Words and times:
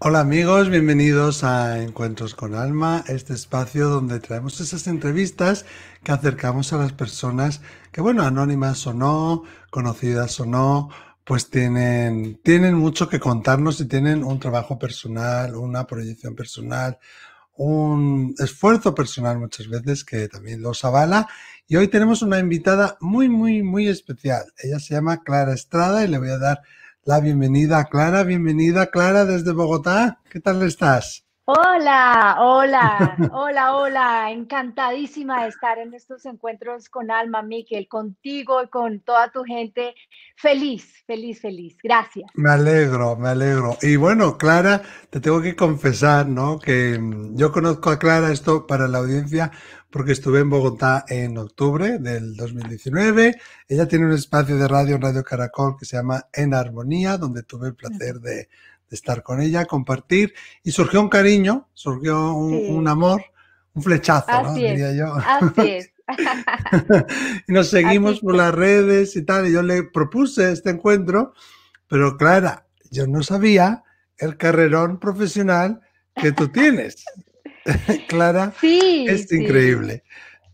Hola 0.00 0.20
amigos, 0.20 0.70
bienvenidos 0.70 1.42
a 1.42 1.82
Encuentros 1.82 2.36
con 2.36 2.54
Alma, 2.54 3.02
este 3.08 3.32
espacio 3.32 3.88
donde 3.88 4.20
traemos 4.20 4.60
esas 4.60 4.86
entrevistas 4.86 5.64
que 6.04 6.12
acercamos 6.12 6.72
a 6.72 6.76
las 6.76 6.92
personas 6.92 7.62
que, 7.90 8.00
bueno, 8.00 8.22
anónimas 8.22 8.86
o 8.86 8.94
no, 8.94 9.42
conocidas 9.70 10.38
o 10.38 10.46
no, 10.46 10.88
pues 11.24 11.50
tienen, 11.50 12.40
tienen 12.44 12.74
mucho 12.76 13.08
que 13.08 13.18
contarnos 13.18 13.80
y 13.80 13.88
tienen 13.88 14.22
un 14.22 14.38
trabajo 14.38 14.78
personal, 14.78 15.56
una 15.56 15.84
proyección 15.84 16.36
personal, 16.36 17.00
un 17.56 18.36
esfuerzo 18.38 18.94
personal 18.94 19.40
muchas 19.40 19.66
veces 19.66 20.04
que 20.04 20.28
también 20.28 20.62
los 20.62 20.84
avala. 20.84 21.26
Y 21.66 21.74
hoy 21.74 21.88
tenemos 21.88 22.22
una 22.22 22.38
invitada 22.38 22.96
muy, 23.00 23.28
muy, 23.28 23.64
muy 23.64 23.88
especial. 23.88 24.44
Ella 24.62 24.78
se 24.78 24.94
llama 24.94 25.24
Clara 25.24 25.54
Estrada 25.54 26.04
y 26.04 26.08
le 26.08 26.18
voy 26.18 26.30
a 26.30 26.38
dar 26.38 26.62
la 27.08 27.20
bienvenida 27.20 27.86
Clara. 27.86 28.22
Bienvenida, 28.22 28.90
Clara, 28.90 29.24
desde 29.24 29.52
Bogotá. 29.52 30.20
¿Qué 30.30 30.40
tal 30.40 30.62
estás? 30.62 31.24
Hola, 31.50 32.36
hola, 32.40 33.16
hola, 33.32 33.74
hola. 33.74 34.30
Encantadísima 34.30 35.44
de 35.44 35.48
estar 35.48 35.78
en 35.78 35.94
estos 35.94 36.26
encuentros 36.26 36.90
con 36.90 37.10
Alma, 37.10 37.40
Miquel, 37.40 37.88
contigo 37.88 38.62
y 38.62 38.68
con 38.68 39.00
toda 39.00 39.32
tu 39.32 39.44
gente. 39.44 39.94
Feliz, 40.36 41.02
feliz, 41.06 41.40
feliz. 41.40 41.78
Gracias. 41.82 42.30
Me 42.34 42.50
alegro, 42.50 43.16
me 43.16 43.30
alegro. 43.30 43.78
Y 43.80 43.96
bueno, 43.96 44.36
Clara, 44.36 44.82
te 45.08 45.20
tengo 45.20 45.40
que 45.40 45.56
confesar, 45.56 46.28
¿no? 46.28 46.58
Que 46.58 46.98
mm, 46.98 47.38
yo 47.38 47.50
conozco 47.50 47.88
a 47.88 47.98
Clara, 47.98 48.30
esto 48.30 48.66
para 48.66 48.86
la 48.86 48.98
audiencia, 48.98 49.50
porque 49.88 50.12
estuve 50.12 50.40
en 50.40 50.50
Bogotá 50.50 51.06
en 51.08 51.38
octubre 51.38 51.98
del 51.98 52.36
2019. 52.36 53.40
Ella 53.66 53.88
tiene 53.88 54.04
un 54.04 54.12
espacio 54.12 54.58
de 54.58 54.68
radio 54.68 54.96
en 54.96 55.00
Radio 55.00 55.24
Caracol 55.24 55.78
que 55.78 55.86
se 55.86 55.96
llama 55.96 56.26
En 56.30 56.52
Armonía, 56.52 57.16
donde 57.16 57.42
tuve 57.42 57.68
el 57.68 57.74
placer 57.74 58.16
de, 58.20 58.50
estar 58.90 59.22
con 59.22 59.40
ella, 59.40 59.64
compartir, 59.64 60.34
y 60.62 60.72
surgió 60.72 61.00
un 61.00 61.08
cariño, 61.08 61.68
surgió 61.74 62.32
un, 62.34 62.88
amor, 62.88 63.22
un 63.74 63.82
flechazo, 63.82 64.42
¿no? 64.42 64.54
Diría 64.54 64.92
yo. 64.94 65.14
Así 65.14 65.70
es. 65.70 65.92
y 67.48 67.52
nos 67.52 67.68
seguimos 67.68 68.20
por 68.20 68.34
las 68.34 68.54
redes 68.54 69.14
y 69.16 69.22
tal, 69.22 69.48
y 69.48 69.52
yo 69.52 69.62
le 69.62 69.82
propuse 69.82 70.52
este 70.52 70.70
encuentro, 70.70 71.34
pero 71.86 72.16
Clara, 72.16 72.66
yo 72.90 73.06
no 73.06 73.22
sabía 73.22 73.84
el 74.16 74.36
carrerón 74.36 74.98
profesional 74.98 75.80
que 76.14 76.32
tú 76.32 76.48
tienes. 76.48 77.04
Clara 78.08 78.52
sí, 78.60 79.06
es 79.08 79.30
increíble. 79.32 80.02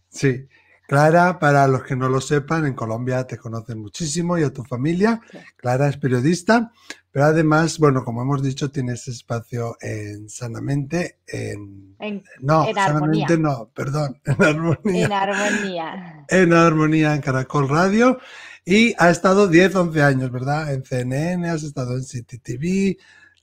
Sí. 0.09 0.47
Clara, 0.87 1.39
para 1.39 1.67
los 1.67 1.83
que 1.83 1.97
no 1.97 2.09
lo 2.09 2.21
sepan, 2.21 2.67
en 2.67 2.75
Colombia 2.75 3.27
te 3.27 3.39
conocen 3.39 3.81
muchísimo 3.81 4.37
y 4.37 4.43
a 4.43 4.53
tu 4.53 4.65
familia. 4.65 5.21
Clara 5.57 5.89
es 5.89 5.97
periodista, 5.97 6.73
pero 7.11 7.27
además, 7.27 7.79
bueno, 7.79 8.05
como 8.05 8.23
hemos 8.23 8.43
dicho, 8.43 8.71
tienes 8.71 9.09
espacio 9.09 9.77
en 9.81 10.29
Sanamente, 10.29 11.21
en... 11.27 11.97
no, 12.41 12.67
Sanamente 12.75 13.39
no, 13.39 13.71
perdón, 13.75 14.21
en 14.25 14.43
Armonía. 14.43 15.07
En 15.07 15.13
Armonía. 15.13 16.25
En 16.29 16.53
Armonía, 16.53 17.15
en 17.15 17.21
Caracol 17.23 17.69
Radio. 17.69 18.19
Y 18.67 18.95
ha 18.99 19.11
estado 19.11 19.49
10, 19.49 19.75
11 19.75 20.03
años, 20.03 20.31
¿verdad? 20.31 20.73
En 20.73 20.85
CNN, 20.85 21.49
has 21.49 21.63
estado 21.63 21.95
en 21.95 22.03
City 22.03 22.39
TV. 22.39 22.99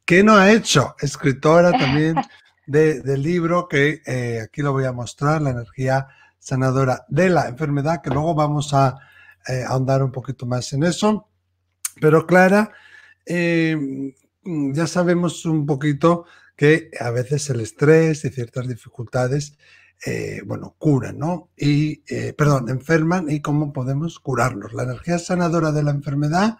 ¿Qué 0.05 0.23
no 0.23 0.35
ha 0.35 0.51
hecho? 0.51 0.95
Escritora 0.99 1.71
también 1.71 2.15
del 2.67 3.23
libro 3.23 3.67
que 3.67 4.01
eh, 4.05 4.41
aquí 4.43 4.61
lo 4.61 4.73
voy 4.73 4.85
a 4.85 4.91
mostrar, 4.91 5.41
la 5.41 5.51
energía 5.51 6.07
sanadora 6.41 7.05
de 7.07 7.29
la 7.29 7.47
enfermedad, 7.47 8.01
que 8.01 8.09
luego 8.09 8.33
vamos 8.33 8.73
a 8.73 8.97
eh, 9.47 9.63
ahondar 9.65 10.03
un 10.03 10.11
poquito 10.11 10.45
más 10.45 10.73
en 10.73 10.83
eso. 10.83 11.29
Pero 12.01 12.25
Clara, 12.25 12.71
eh, 13.25 13.77
ya 14.43 14.87
sabemos 14.87 15.45
un 15.45 15.65
poquito 15.65 16.25
que 16.57 16.89
a 16.99 17.11
veces 17.11 17.49
el 17.51 17.61
estrés 17.61 18.25
y 18.25 18.29
ciertas 18.29 18.67
dificultades, 18.67 19.57
bueno, 20.45 20.75
curan, 20.79 21.19
¿no? 21.19 21.51
Y, 21.55 21.97
perdón, 22.33 22.69
enferman 22.69 23.29
y 23.29 23.39
cómo 23.41 23.71
podemos 23.71 24.19
curarlos. 24.19 24.73
La 24.73 24.83
energía 24.83 25.19
sanadora 25.19 25.71
de 25.71 25.83
la 25.83 25.91
enfermedad 25.91 26.57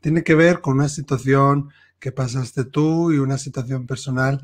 tiene 0.00 0.22
que 0.22 0.34
ver 0.34 0.60
con 0.60 0.74
una 0.74 0.90
situación 0.90 1.70
que 1.98 2.12
pasaste 2.12 2.64
tú 2.64 3.10
y 3.12 3.18
una 3.18 3.38
situación 3.38 3.86
personal 3.86 4.42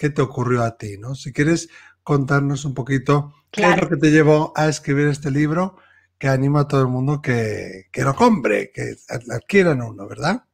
qué 0.00 0.08
te 0.08 0.22
ocurrió 0.22 0.62
a 0.62 0.78
ti, 0.78 0.96
¿no? 0.96 1.14
Si 1.14 1.30
quieres 1.30 1.68
contarnos 2.02 2.64
un 2.64 2.72
poquito 2.72 3.34
qué 3.50 3.62
es 3.62 3.80
lo 3.80 3.88
que 3.88 3.96
te 3.96 4.10
llevó 4.10 4.52
a 4.56 4.68
escribir 4.68 5.08
este 5.08 5.30
libro, 5.30 5.76
que 6.18 6.28
anima 6.28 6.60
a 6.60 6.68
todo 6.68 6.82
el 6.82 6.88
mundo 6.88 7.20
que, 7.22 7.86
que 7.90 8.02
lo 8.02 8.14
compre, 8.14 8.70
que 8.72 8.94
adquieran 9.08 9.82
uno, 9.82 10.06
¿verdad? 10.06 10.44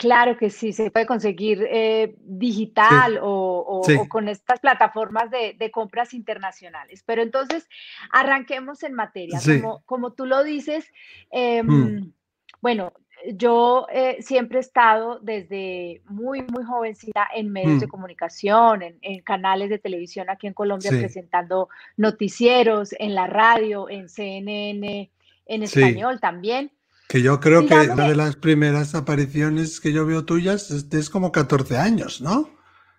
Claro 0.00 0.38
que 0.38 0.48
sí, 0.48 0.72
se 0.72 0.90
puede 0.90 1.04
conseguir 1.04 1.62
eh, 1.70 2.14
digital 2.20 3.18
O, 3.20 3.82
con 4.08 4.28
estas 4.28 4.58
plataformas 4.58 5.30
de, 5.30 5.70
compras 5.70 6.14
internacionales. 6.14 7.02
Pero 7.04 7.20
entonces, 7.20 7.68
arranquemos 8.10 8.82
en 8.82 8.94
materia. 8.94 9.38
Como, 9.44 9.82
como, 9.84 10.14
tú 10.14 10.24
lo 10.24 10.42
dices, 10.42 10.86
em, 11.30 11.66
mm. 11.66 12.14
bueno, 12.62 12.94
yo 13.34 13.86
eh, 13.92 14.18
siempre 14.20 14.58
he 14.58 14.60
estado 14.60 15.18
desde 15.20 16.02
muy, 16.06 16.42
muy 16.42 16.64
jovencita 16.64 17.28
en 17.34 17.52
medios 17.52 17.80
de 17.80 17.86
mm. 17.86 17.90
comunicación, 17.90 18.82
en, 18.82 19.20
canales 19.22 19.70
de 19.70 19.78
televisión 19.78 20.30
aquí 20.30 20.46
en 20.46 20.54
Colombia, 20.54 20.90
presentando 20.90 21.68
noticieros, 21.96 22.94
en 22.98 23.14
la 23.14 23.26
radio, 23.26 23.88
en 23.88 24.08
CNN, 24.08 25.10
en 25.46 25.62
español 25.62 26.20
también. 26.20 26.72
Que 27.08 27.22
yo 27.22 27.40
creo 27.40 27.66
que 27.66 27.74
una 27.74 28.08
de 28.08 28.16
las 28.16 28.36
primeras 28.36 28.94
apariciones 28.94 29.80
que 29.80 29.92
yo 29.92 30.06
veo 30.06 30.24
tuyas 30.24 30.70
es, 30.70 30.92
es 30.92 31.10
como 31.10 31.32
14 31.32 31.76
años, 31.76 32.20
¿no? 32.20 32.50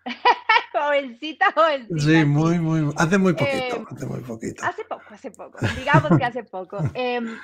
jovencita, 0.82 1.52
jovencita. 1.54 2.00
Sí, 2.00 2.26
muy, 2.26 2.60
muy, 2.60 2.94
hace 2.98 3.18
muy 3.18 3.34
poquito, 3.34 3.76
em, 3.76 3.86
hace 3.90 4.06
muy 4.06 4.20
poquito. 4.22 4.64
Hace 4.66 4.84
poco, 4.84 5.04
hace 5.10 5.32
poco, 5.32 5.58
digamos 5.78 6.18
que 6.18 6.24
hace 6.24 6.44
poco. 6.44 6.78
Em, 6.94 7.38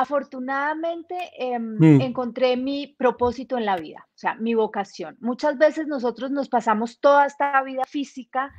Afortunadamente 0.00 1.16
em, 1.36 1.76
mm. 1.76 2.00
encontré 2.02 2.56
mi 2.56 2.86
propósito 2.86 3.58
en 3.58 3.66
la 3.66 3.76
vida, 3.76 4.06
o 4.06 4.16
sea, 4.16 4.36
mi 4.36 4.54
vocación. 4.54 5.16
Muchas 5.18 5.58
veces 5.58 5.88
nosotros 5.88 6.30
nos 6.30 6.48
pasamos 6.48 7.00
toda 7.00 7.26
esta 7.26 7.60
vida 7.64 7.82
física 7.84 8.52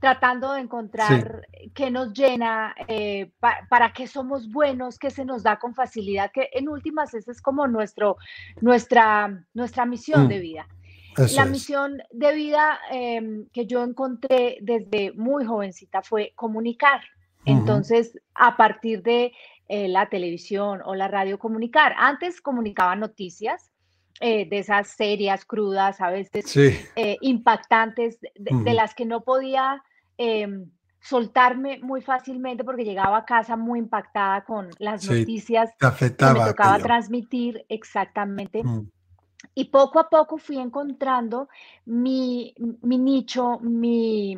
tratando 0.00 0.52
de 0.52 0.62
encontrar 0.62 1.46
qué 1.74 1.92
nos 1.92 2.12
llena, 2.12 2.74
eh, 2.88 3.30
para 3.68 3.92
qué 3.92 4.08
somos 4.08 4.50
buenos, 4.50 4.98
qué 4.98 5.10
se 5.10 5.24
nos 5.24 5.44
da 5.44 5.60
con 5.60 5.76
facilidad, 5.76 6.32
que 6.34 6.48
en 6.52 6.68
últimas 6.68 7.14
esa 7.14 7.30
es 7.30 7.40
como 7.40 7.68
nuestro, 7.68 8.16
nuestra, 8.60 9.46
nuestra 9.54 9.86
misión 9.86 10.24
mm. 10.24 10.28
de 10.28 10.38
vida. 10.40 10.68
la 11.36 11.44
misión 11.44 12.02
de 12.10 12.34
vida 12.34 12.80
em, 12.90 13.46
que 13.52 13.64
yo 13.66 13.84
encontré 13.84 14.58
desde 14.60 15.12
muy 15.12 15.44
jovencita 15.44 16.02
fue 16.02 16.32
comunicar. 16.34 17.00
Entonces, 17.44 18.18
a 18.34 18.56
partir 18.56 19.02
de 19.02 19.32
eh, 19.72 19.86
la 19.86 20.08
televisión 20.08 20.80
o 20.84 20.96
la 20.96 21.06
radio 21.06 21.38
comunicar. 21.38 21.94
Antes 21.96 22.40
comunicaba 22.40 22.96
noticias 22.96 23.70
eh, 24.18 24.44
de 24.48 24.58
esas 24.58 24.88
serias, 24.88 25.44
crudas, 25.44 26.00
a 26.00 26.10
veces 26.10 26.56
eh, 26.96 27.16
impactantes, 27.20 28.18
de, 28.20 28.74
las 28.74 28.96
que 28.96 29.04
no 29.04 29.22
podía 29.22 29.80
em, 30.18 30.68
soltarme 31.00 31.78
muy 31.82 32.02
fácilmente 32.02 32.64
porque 32.64 32.82
llegaba 32.84 33.18
a 33.18 33.24
casa 33.24 33.56
muy 33.56 33.78
impactada 33.78 34.42
con 34.42 34.70
las 34.80 35.08
noticias 35.08 35.70
que 35.78 35.86
me 35.86 36.10
tocaba 36.10 36.80
transmitir 36.80 37.64
exactamente. 37.68 38.64
Mm. 38.64 38.90
Y 39.54 39.66
poco 39.66 40.00
a 40.00 40.08
poco 40.08 40.36
fui 40.36 40.58
encontrando 40.58 41.48
mi, 41.84 42.56
mi 42.82 42.98
nicho, 42.98 43.60
mi, 43.60 44.36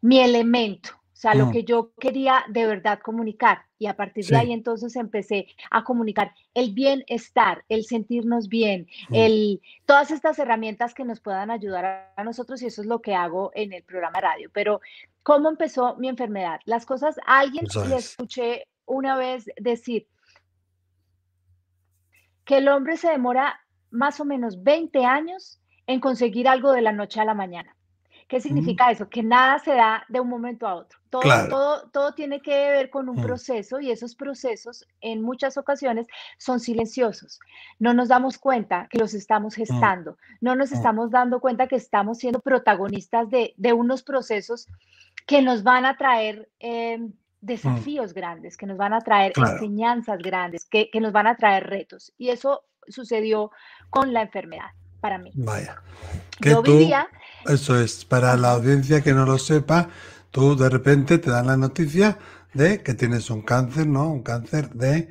mi 0.00 0.20
elemento. 0.20 0.99
O 1.20 1.22
sea, 1.22 1.34
lo 1.34 1.48
mm. 1.48 1.52
que 1.52 1.64
yo 1.64 1.92
quería 2.00 2.46
de 2.48 2.64
verdad 2.64 2.98
comunicar. 3.00 3.66
Y 3.78 3.88
a 3.88 3.94
partir 3.94 4.24
de 4.24 4.38
ahí 4.38 4.54
entonces 4.54 4.96
empecé 4.96 5.48
a 5.70 5.84
comunicar 5.84 6.32
el 6.54 6.72
bienestar, 6.72 7.62
el 7.68 7.84
sentirnos 7.84 8.48
bien, 8.48 8.86
mm. 9.10 9.14
el, 9.14 9.60
todas 9.84 10.12
estas 10.12 10.38
herramientas 10.38 10.94
que 10.94 11.04
nos 11.04 11.20
puedan 11.20 11.50
ayudar 11.50 12.10
a 12.16 12.24
nosotros 12.24 12.62
y 12.62 12.68
eso 12.68 12.80
es 12.80 12.86
lo 12.86 13.02
que 13.02 13.14
hago 13.14 13.50
en 13.54 13.74
el 13.74 13.82
programa 13.82 14.18
radio. 14.18 14.48
Pero, 14.54 14.80
¿cómo 15.22 15.50
empezó 15.50 15.94
mi 15.96 16.08
enfermedad? 16.08 16.60
Las 16.64 16.86
cosas, 16.86 17.16
alguien 17.26 17.66
le 17.86 17.96
escuché 17.96 18.66
una 18.86 19.14
vez 19.14 19.44
decir 19.58 20.08
que 22.46 22.56
el 22.56 22.68
hombre 22.68 22.96
se 22.96 23.10
demora 23.10 23.60
más 23.90 24.20
o 24.20 24.24
menos 24.24 24.62
20 24.62 25.04
años 25.04 25.60
en 25.86 26.00
conseguir 26.00 26.48
algo 26.48 26.72
de 26.72 26.80
la 26.80 26.92
noche 26.92 27.20
a 27.20 27.26
la 27.26 27.34
mañana. 27.34 27.76
¿Qué 28.30 28.40
significa 28.40 28.92
eso? 28.92 29.08
Que 29.08 29.24
nada 29.24 29.58
se 29.58 29.74
da 29.74 30.04
de 30.08 30.20
un 30.20 30.28
momento 30.28 30.64
a 30.68 30.76
otro. 30.76 31.00
Todo, 31.10 31.48
todo, 31.48 31.90
todo 31.90 32.14
tiene 32.14 32.40
que 32.40 32.52
ver 32.52 32.88
con 32.88 33.08
un 33.08 33.16
mm. 33.16 33.22
proceso 33.24 33.80
y 33.80 33.90
esos 33.90 34.14
procesos 34.14 34.86
en 35.00 35.20
muchas 35.20 35.56
ocasiones 35.56 36.06
son 36.38 36.60
silenciosos. 36.60 37.40
No 37.80 37.92
nos 37.92 38.06
damos 38.06 38.38
cuenta 38.38 38.86
que 38.88 38.98
los 38.98 39.14
estamos 39.14 39.54
mm. 39.54 39.56
gestando, 39.56 40.16
no 40.40 40.54
nos 40.54 40.70
estamos 40.70 41.10
dando 41.10 41.40
cuenta 41.40 41.66
que 41.66 41.74
estamos 41.74 42.18
siendo 42.18 42.38
protagonistas 42.38 43.28
de, 43.30 43.52
de 43.56 43.72
unos 43.72 44.04
procesos 44.04 44.68
que 45.26 45.42
nos 45.42 45.64
van 45.64 45.84
a 45.84 45.96
traer 45.96 46.48
em, 46.60 47.12
desafíos 47.40 48.14
grandes, 48.14 48.56
que 48.56 48.66
nos 48.66 48.76
van 48.76 48.92
a 48.92 49.00
traer 49.00 49.32
enseñanzas 49.36 50.18
grandes, 50.18 50.66
que, 50.66 50.88
que 50.88 51.00
nos 51.00 51.10
van 51.10 51.26
a 51.26 51.36
traer 51.36 51.66
retos. 51.66 52.12
Y 52.16 52.28
eso 52.28 52.62
sucedió 52.86 53.50
con 53.90 54.12
la 54.12 54.22
enfermedad. 54.22 54.70
Para 55.00 55.18
mí. 55.18 55.30
Vaya. 55.34 55.82
Que 56.40 56.54
tú, 56.64 56.78
eso 57.46 57.80
es, 57.80 58.04
para 58.04 58.36
la 58.36 58.52
audiencia 58.52 59.02
que 59.02 59.12
no 59.12 59.26
lo 59.26 59.38
sepa, 59.38 59.88
tú 60.30 60.56
de 60.56 60.68
repente 60.68 61.18
te 61.18 61.30
dan 61.30 61.46
la 61.46 61.56
noticia 61.56 62.18
de 62.54 62.82
que 62.82 62.94
tienes 62.94 63.30
un 63.30 63.42
cáncer, 63.42 63.86
¿no? 63.86 64.10
Un 64.10 64.22
cáncer 64.22 64.70
de 64.70 65.08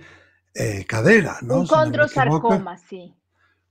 eh, 0.54 0.86
cadera, 0.86 1.38
¿no? 1.42 1.62
Un 1.62 1.68
condrosarcoma, 1.68 2.78
sí. 2.78 3.16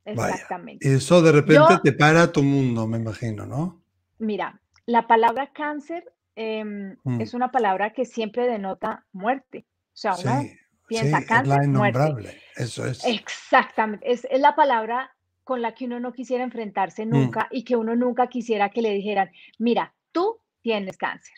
Exactamente. 0.04 0.88
Y 0.88 0.92
eso 0.92 1.20
de 1.20 1.32
repente 1.32 1.80
te 1.82 1.92
para 1.92 2.32
tu 2.32 2.42
mundo, 2.42 2.86
me 2.86 2.98
imagino, 2.98 3.44
¿no? 3.44 3.82
Mira, 4.18 4.60
la 4.86 5.06
palabra 5.06 5.52
cáncer 5.52 6.04
em, 6.34 6.96
mm. 7.04 7.20
es 7.20 7.34
una 7.34 7.50
palabra 7.50 7.92
que 7.92 8.06
siempre 8.06 8.46
denota 8.46 9.04
muerte. 9.12 9.66
O 9.92 9.96
sea, 9.96 10.14
uno 10.14 10.44
piensa 10.86 11.24
cáncer, 11.26 11.60
es 11.62 11.68
la 11.68 12.32
Eso 12.56 12.86
es. 12.86 13.04
Exactamente. 13.04 14.10
Es, 14.10 14.26
la 14.38 14.56
palabra 14.56 15.14
con 15.48 15.62
la 15.62 15.72
que 15.72 15.86
uno 15.86 15.98
no 15.98 16.12
quisiera 16.12 16.44
enfrentarse 16.44 17.06
mm. 17.06 17.08
nunca 17.08 17.48
y 17.50 17.64
que 17.64 17.74
uno 17.74 17.96
nunca 17.96 18.26
quisiera 18.26 18.68
que 18.68 18.82
le 18.82 18.92
dijeran, 18.92 19.30
mira, 19.58 19.94
tú 20.12 20.38
tienes 20.60 20.98
cáncer. 20.98 21.34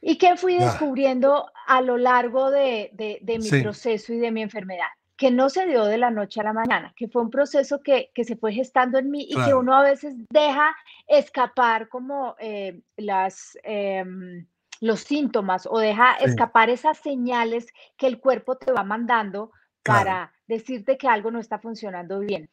¿Y 0.00 0.16
qué 0.16 0.38
fui 0.38 0.56
descubriendo 0.56 1.52
a 1.66 1.82
lo 1.82 1.98
largo 1.98 2.50
de, 2.50 2.90
mi 3.22 3.60
proceso 3.60 4.14
y 4.14 4.18
de 4.18 4.30
mi 4.30 4.40
enfermedad? 4.40 4.86
Que 5.14 5.30
no 5.30 5.50
se 5.50 5.66
dio 5.66 5.84
de 5.84 5.98
la 5.98 6.10
noche 6.10 6.40
a 6.40 6.44
la 6.44 6.54
mañana, 6.54 6.94
que 6.96 7.06
fue 7.06 7.20
un 7.20 7.28
proceso 7.28 7.82
que, 7.82 8.10
se 8.14 8.36
fue 8.36 8.54
gestando 8.54 8.96
en 8.96 9.10
mí 9.10 9.26
y 9.28 9.34
que 9.44 9.52
uno 9.52 9.76
a 9.76 9.82
veces 9.82 10.14
deja 10.30 10.74
escapar 11.06 11.90
como 11.90 12.34
eh, 12.38 12.80
las... 12.96 13.58
Em, 13.62 14.46
los 14.82 15.00
síntomas 15.00 15.68
o 15.70 15.78
deja 15.78 16.14
escapar 16.14 16.70
esas 16.70 16.96
señales 16.96 17.66
que 17.98 18.06
el 18.06 18.18
cuerpo 18.18 18.56
te 18.56 18.72
va 18.72 18.82
mandando 18.82 19.52
para 19.82 20.32
decirte 20.46 20.98
que 20.98 21.08
algo 21.08 21.30
no 21.30 21.38
está 21.38 21.58
funcionando 21.58 22.20
bien. 22.20 22.50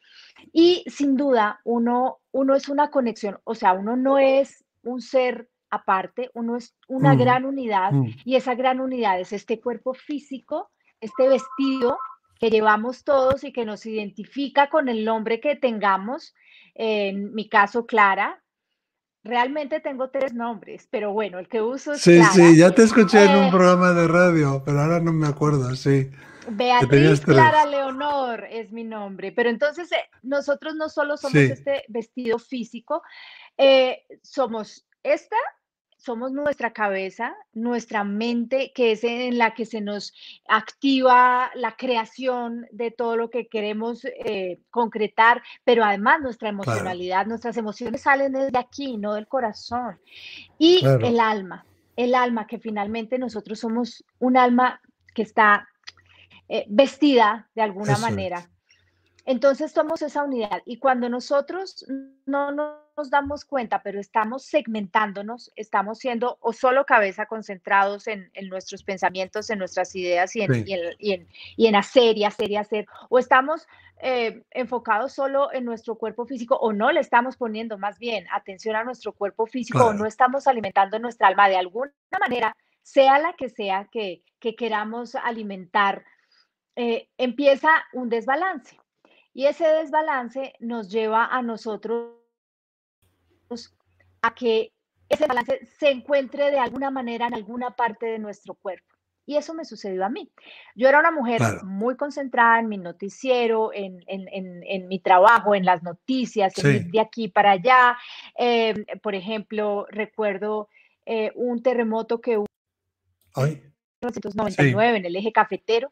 Y 0.53 0.83
sin 0.87 1.17
duda, 1.17 1.59
uno, 1.63 2.19
uno 2.31 2.55
es 2.55 2.69
una 2.69 2.89
conexión, 2.89 3.39
o 3.43 3.55
sea, 3.55 3.73
uno 3.73 3.95
no 3.95 4.17
es 4.17 4.63
un 4.83 5.01
ser 5.01 5.49
aparte, 5.69 6.29
uno 6.33 6.55
es 6.55 6.75
una 6.87 7.13
mm, 7.13 7.17
gran 7.17 7.45
unidad 7.45 7.91
mm. 7.91 8.07
y 8.23 8.35
esa 8.35 8.55
gran 8.55 8.79
unidad 8.79 9.19
es 9.19 9.33
este 9.33 9.59
cuerpo 9.59 9.93
físico, 9.93 10.71
este 11.01 11.27
vestido 11.27 11.97
que 12.39 12.49
llevamos 12.49 13.03
todos 13.03 13.43
y 13.43 13.51
que 13.51 13.65
nos 13.65 13.85
identifica 13.85 14.69
con 14.69 14.89
el 14.89 15.03
nombre 15.03 15.39
que 15.39 15.55
tengamos. 15.55 16.35
En 16.75 17.33
mi 17.33 17.49
caso, 17.49 17.85
Clara. 17.85 18.41
Realmente 19.23 19.81
tengo 19.81 20.09
tres 20.09 20.33
nombres, 20.33 20.87
pero 20.89 21.11
bueno, 21.11 21.39
el 21.39 21.49
que 21.49 21.61
uso 21.61 21.93
es 21.93 22.01
Sí, 22.01 22.23
sí, 22.31 22.55
ya 22.55 22.71
te 22.71 22.83
escuché 22.83 23.25
en 23.25 23.35
un 23.35 23.45
eh, 23.45 23.51
programa 23.51 23.91
de 23.91 24.07
radio, 24.07 24.61
pero 24.63 24.79
ahora 24.79 25.01
no 25.01 25.11
me 25.11 25.27
acuerdo, 25.27 25.75
sí. 25.75 26.09
Beatriz 26.49 27.21
Clara 27.21 27.65
Leonor 27.65 28.45
es 28.49 28.71
mi 28.71 28.83
nombre, 28.83 29.31
pero 29.31 29.49
entonces 29.49 29.91
eh, 29.91 30.09
nosotros 30.23 30.75
no 30.75 30.89
solo 30.89 31.17
somos 31.17 31.35
este 31.35 31.83
vestido 31.87 32.39
físico, 32.39 33.03
eh, 33.57 34.05
somos 34.21 34.85
esta 35.03 35.37
somos 35.97 36.31
nuestra 36.31 36.71
cabeza, 36.71 37.35
nuestra 37.53 38.03
mente, 38.03 38.71
que 38.73 38.91
es 38.91 39.03
en 39.03 39.37
la 39.37 39.53
que 39.53 39.65
se 39.65 39.81
nos 39.81 40.13
activa 40.47 41.51
la 41.55 41.75
creación 41.75 42.65
de 42.71 42.91
todo 42.91 43.17
lo 43.17 43.29
que 43.29 43.47
queremos 43.47 44.05
eh, 44.05 44.59
concretar, 44.69 45.41
pero 45.65 45.83
además 45.83 46.21
nuestra 46.21 46.49
emocionalidad, 46.49 47.25
nuestras 47.25 47.57
emociones 47.57 48.01
salen 48.01 48.31
desde 48.31 48.57
aquí, 48.57 48.95
no 48.95 49.15
del 49.15 49.27
corazón. 49.27 49.99
Y 50.57 50.85
el 50.85 51.19
alma, 51.19 51.65
el 51.97 52.15
alma, 52.15 52.47
que 52.47 52.59
finalmente 52.59 53.17
nosotros 53.17 53.59
somos 53.59 54.05
un 54.19 54.37
alma 54.37 54.79
que 55.13 55.23
está 55.23 55.67
eh, 56.49 56.65
vestida 56.69 57.49
de 57.55 57.61
alguna 57.61 57.97
manera. 57.97 58.49
Entonces 59.25 59.73
somos 59.73 60.01
esa 60.01 60.23
unidad 60.23 60.61
y 60.65 60.77
cuando 60.79 61.09
nosotros 61.09 61.85
no 62.25 62.51
nos 62.51 63.09
damos 63.09 63.43
cuenta, 63.43 63.83
pero 63.83 63.99
estamos 63.99 64.45
segmentándonos, 64.45 65.51
estamos 65.57 65.99
siendo 65.99 66.37
o 66.39 66.53
solo 66.53 66.85
cabeza 66.85 67.25
concentrados 67.25 68.07
en, 68.07 68.31
nuestros 68.47 68.83
pensamientos, 68.83 69.49
en 69.49 69.59
nuestras 69.59 69.93
ideas 69.95 70.33
y 70.33 70.41
en, 70.41 71.75
hacer 71.75 72.17
y 72.17 72.23
hacer 72.23 72.51
y 72.51 72.55
hacer, 72.55 72.87
o 73.09 73.19
estamos 73.19 73.67
eh, 74.01 74.43
enfocados 74.51 75.11
solo 75.11 75.51
en 75.51 75.65
nuestro 75.65 75.95
cuerpo 75.95 76.25
físico 76.25 76.55
o 76.55 76.71
no 76.71 76.91
le 76.91 77.01
estamos 77.01 77.35
poniendo 77.35 77.77
más 77.77 77.99
bien 77.99 78.27
atención 78.31 78.77
a 78.77 78.85
nuestro 78.85 79.11
cuerpo 79.11 79.45
físico 79.45 79.87
o 79.87 79.93
no 79.93 80.05
estamos 80.05 80.47
alimentando 80.47 80.99
nuestra 80.99 81.27
alma 81.27 81.49
de 81.49 81.57
alguna 81.57 81.91
manera, 82.19 82.55
sea 82.81 83.19
la 83.19 83.33
que 83.33 83.49
sea 83.49 83.89
que, 83.91 84.23
queramos 84.39 85.15
alimentar, 85.15 86.05
eh, 86.77 87.09
empieza 87.17 87.69
un 87.91 88.07
desbalance. 88.07 88.79
Y 89.33 89.47
ese 89.47 89.67
desbalance 89.67 90.53
nos 90.59 90.91
lleva 90.91 91.25
a 91.25 91.41
nosotros 91.41 92.13
a 94.21 94.35
que 94.35 94.71
ese 95.09 95.25
balance 95.25 95.65
se 95.79 95.89
encuentre 95.89 96.51
de 96.51 96.59
alguna 96.59 96.91
manera 96.91 97.25
en 97.25 97.33
alguna 97.33 97.71
parte 97.71 98.05
de 98.05 98.19
nuestro 98.19 98.53
cuerpo. 98.53 98.85
Y 99.25 99.37
eso 99.37 99.55
me 99.55 99.65
sucedió 99.65 100.05
a 100.05 100.09
mí. 100.09 100.31
Yo 100.75 100.87
era 100.87 100.99
una 100.99 101.09
mujer 101.09 101.41
muy 101.63 101.97
concentrada 101.97 102.59
en 102.59 102.69
mi 102.69 102.77
noticiero, 102.77 103.71
en, 103.73 104.87
mi 104.87 104.99
trabajo, 104.99 105.55
en 105.55 105.65
las 105.65 105.81
noticias, 105.81 106.55
en 106.59 106.75
ir 106.75 106.91
de 106.91 106.99
aquí 106.99 107.27
para 107.27 107.51
allá. 107.51 107.97
Em, 108.35 108.85
por 109.01 109.15
ejemplo, 109.15 109.87
recuerdo 109.89 110.69
eh, 111.07 111.31
un 111.33 111.63
terremoto 111.63 112.21
que 112.21 112.37
hubo 112.37 112.45
en 113.35 113.73
1999 114.03 114.97
en 114.97 115.05
el 115.05 115.15
eje 115.15 115.31
cafetero. 115.31 115.91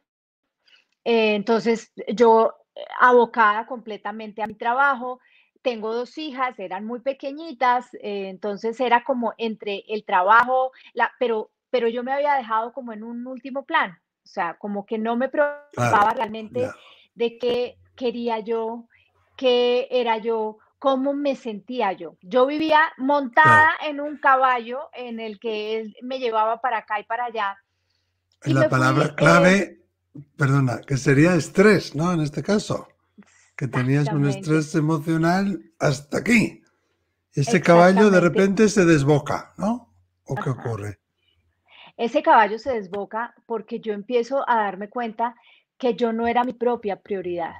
Eh, 1.05 1.35
entonces, 1.35 1.93
yo 2.13 2.53
abocada 2.99 3.65
completamente 3.65 4.41
a 4.41 4.47
mi 4.47 4.55
trabajo. 4.55 5.19
Tengo 5.61 5.93
dos 5.93 6.17
hijas, 6.17 6.59
eran 6.59 6.85
muy 6.85 6.99
pequeñitas, 6.99 7.93
eh, 7.95 8.29
entonces 8.29 8.79
era 8.79 9.03
como 9.03 9.33
entre 9.37 9.83
el 9.87 10.03
trabajo, 10.03 10.71
la, 10.93 11.11
pero, 11.19 11.49
pero 11.71 11.87
yo 11.87 12.03
me 12.03 12.13
había 12.13 12.35
dejado 12.35 12.71
como 12.73 12.93
en 12.93 13.03
un 13.03 13.25
último 13.25 13.65
plan, 13.65 13.97
o 14.23 14.27
sea, 14.27 14.55
como 14.55 14.85
que 14.85 14.99
no 14.99 15.15
me 15.15 15.29
preocupaba 15.29 16.11
realmente 16.11 16.69
de 17.15 17.37
qué 17.39 17.77
quería 17.95 18.39
yo, 18.39 18.87
qué 19.35 19.87
era 19.89 20.17
yo, 20.19 20.59
cómo 20.77 21.13
me 21.13 21.35
sentía 21.35 21.93
yo. 21.93 22.15
Yo 22.21 22.45
vivía 22.45 22.93
montada 22.97 23.71
en 23.81 24.01
un 24.01 24.17
caballo 24.17 24.89
en 24.93 25.19
el 25.19 25.39
que 25.39 25.79
él 25.79 25.95
me 26.03 26.19
llevaba 26.19 26.61
para 26.61 26.79
acá 26.79 26.99
y 26.99 27.03
para 27.05 27.25
allá. 27.25 27.57
la 28.43 28.69
palabra 28.69 29.15
clave 29.15 29.84
perdona, 30.37 30.81
que 30.81 30.97
sería 30.97 31.35
estrés, 31.35 31.95
¿no? 31.95 32.11
En 32.13 32.21
este 32.21 32.43
caso, 32.43 32.87
que 33.55 33.67
tenías 33.67 34.11
un 34.11 34.27
estrés 34.27 34.75
emocional 34.75 35.61
hasta 35.79 36.19
aquí. 36.19 36.61
Ese 37.33 37.61
caballo 37.61 38.09
de 38.09 38.21
repente 38.21 38.69
se 38.69 38.85
desboca, 38.85 39.53
¿no? 39.57 39.93
¿O 40.25 40.35
qué 40.35 40.49
ocurre? 40.49 40.99
Ese 41.97 42.21
caballo 42.21 42.59
se 42.59 42.73
desboca 42.73 43.33
porque 43.45 43.79
yo 43.79 43.93
empiezo 43.93 44.47
a 44.49 44.55
darme 44.55 44.89
cuenta 44.89 45.35
que 45.77 45.95
yo 45.95 46.13
no 46.13 46.27
era 46.27 46.43
mi 46.43 46.53
propia 46.53 47.01
prioridad. 47.01 47.53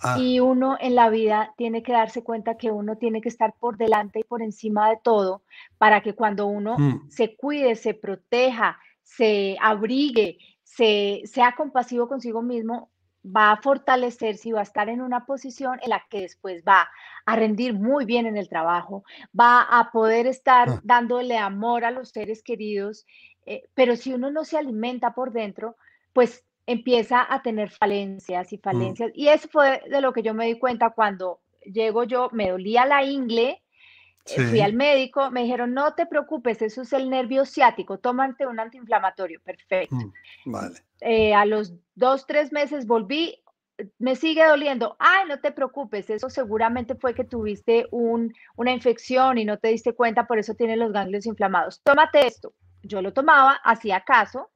Ah. 0.00 0.16
Y 0.18 0.38
uno 0.38 0.76
en 0.80 0.94
la 0.94 1.10
vida 1.10 1.54
tiene 1.56 1.82
que 1.82 1.92
darse 1.92 2.22
cuenta 2.22 2.56
que 2.56 2.70
uno 2.70 2.96
tiene 2.96 3.20
que 3.20 3.28
estar 3.28 3.54
por 3.58 3.76
delante 3.76 4.20
y 4.20 4.24
por 4.24 4.42
encima 4.42 4.88
de 4.90 4.98
todo 5.02 5.42
para 5.76 6.02
que 6.02 6.14
cuando 6.14 6.46
uno 6.46 6.76
mm. 6.78 7.10
se 7.10 7.36
cuide, 7.36 7.74
se 7.74 7.94
proteja, 7.94 8.78
se 9.02 9.56
abrigue, 9.60 10.38
sea 11.24 11.54
compasivo 11.56 12.08
consigo 12.08 12.42
mismo, 12.42 12.90
va 13.24 13.52
a 13.52 13.60
fortalecerse 13.60 14.48
y 14.48 14.52
va 14.52 14.60
a 14.60 14.64
estar 14.64 14.88
en 14.88 15.02
una 15.02 15.26
posición 15.26 15.78
en 15.82 15.90
la 15.90 16.04
que 16.08 16.22
después 16.22 16.62
va 16.66 16.88
a 17.26 17.36
rendir 17.36 17.74
muy 17.74 18.04
bien 18.04 18.26
en 18.26 18.36
el 18.36 18.48
trabajo, 18.48 19.04
va 19.38 19.62
a 19.62 19.90
poder 19.90 20.26
estar 20.26 20.68
ah. 20.68 20.80
dándole 20.84 21.36
amor 21.36 21.84
a 21.84 21.90
los 21.90 22.10
seres 22.10 22.42
queridos, 22.42 23.06
eh, 23.46 23.64
pero 23.74 23.96
si 23.96 24.12
uno 24.14 24.30
no 24.30 24.44
se 24.44 24.56
alimenta 24.56 25.14
por 25.14 25.32
dentro, 25.32 25.76
pues 26.12 26.44
empieza 26.66 27.26
a 27.28 27.42
tener 27.42 27.70
falencias 27.70 28.52
y 28.52 28.58
mm. 28.58 28.60
falencias. 28.60 29.10
Y 29.14 29.28
eso 29.28 29.48
fue 29.50 29.82
de 29.90 30.00
lo 30.00 30.12
que 30.12 30.22
yo 30.22 30.34
me 30.34 30.46
di 30.46 30.58
cuenta 30.58 30.90
cuando 30.90 31.40
llego 31.64 32.04
yo, 32.04 32.28
me 32.32 32.50
dolía 32.50 32.86
la 32.86 33.02
ingle, 33.02 33.62
eh, 34.36 34.46
fui 34.46 34.60
al 34.60 34.74
médico, 34.74 35.30
me 35.30 35.42
dijeron, 35.42 35.74
no 35.74 35.94
te 35.94 36.06
preocupes, 36.06 36.62
eso 36.62 36.82
es 36.82 36.92
el 36.92 37.08
nervio 37.08 37.44
ciático, 37.44 37.98
tómate 37.98 38.46
un 38.46 38.60
antiinflamatorio, 38.60 39.40
perfecto. 39.40 39.96
Mm, 39.96 40.12
vale. 40.52 40.82
Eh, 41.00 41.34
a 41.34 41.44
los 41.44 41.72
dos, 41.94 42.26
tres 42.26 42.52
meses 42.52 42.86
volví, 42.86 43.40
me 43.98 44.16
sigue 44.16 44.44
doliendo, 44.44 44.96
ay, 44.98 45.28
no 45.28 45.38
te 45.40 45.52
preocupes, 45.52 46.10
eso 46.10 46.28
seguramente 46.28 46.94
fue 46.96 47.14
que 47.14 47.24
tuviste 47.24 47.86
un, 47.90 48.34
una 48.56 48.72
infección 48.72 49.38
y 49.38 49.44
no 49.44 49.58
te 49.58 49.68
diste 49.68 49.94
cuenta, 49.94 50.26
por 50.26 50.38
eso 50.38 50.54
tienes 50.54 50.78
los 50.78 50.92
ganglios 50.92 51.26
inflamados. 51.26 51.80
Tómate 51.82 52.26
esto. 52.26 52.52
Yo 52.82 53.02
lo 53.02 53.12
tomaba, 53.12 53.60
hacía 53.64 54.00
caso. 54.00 54.50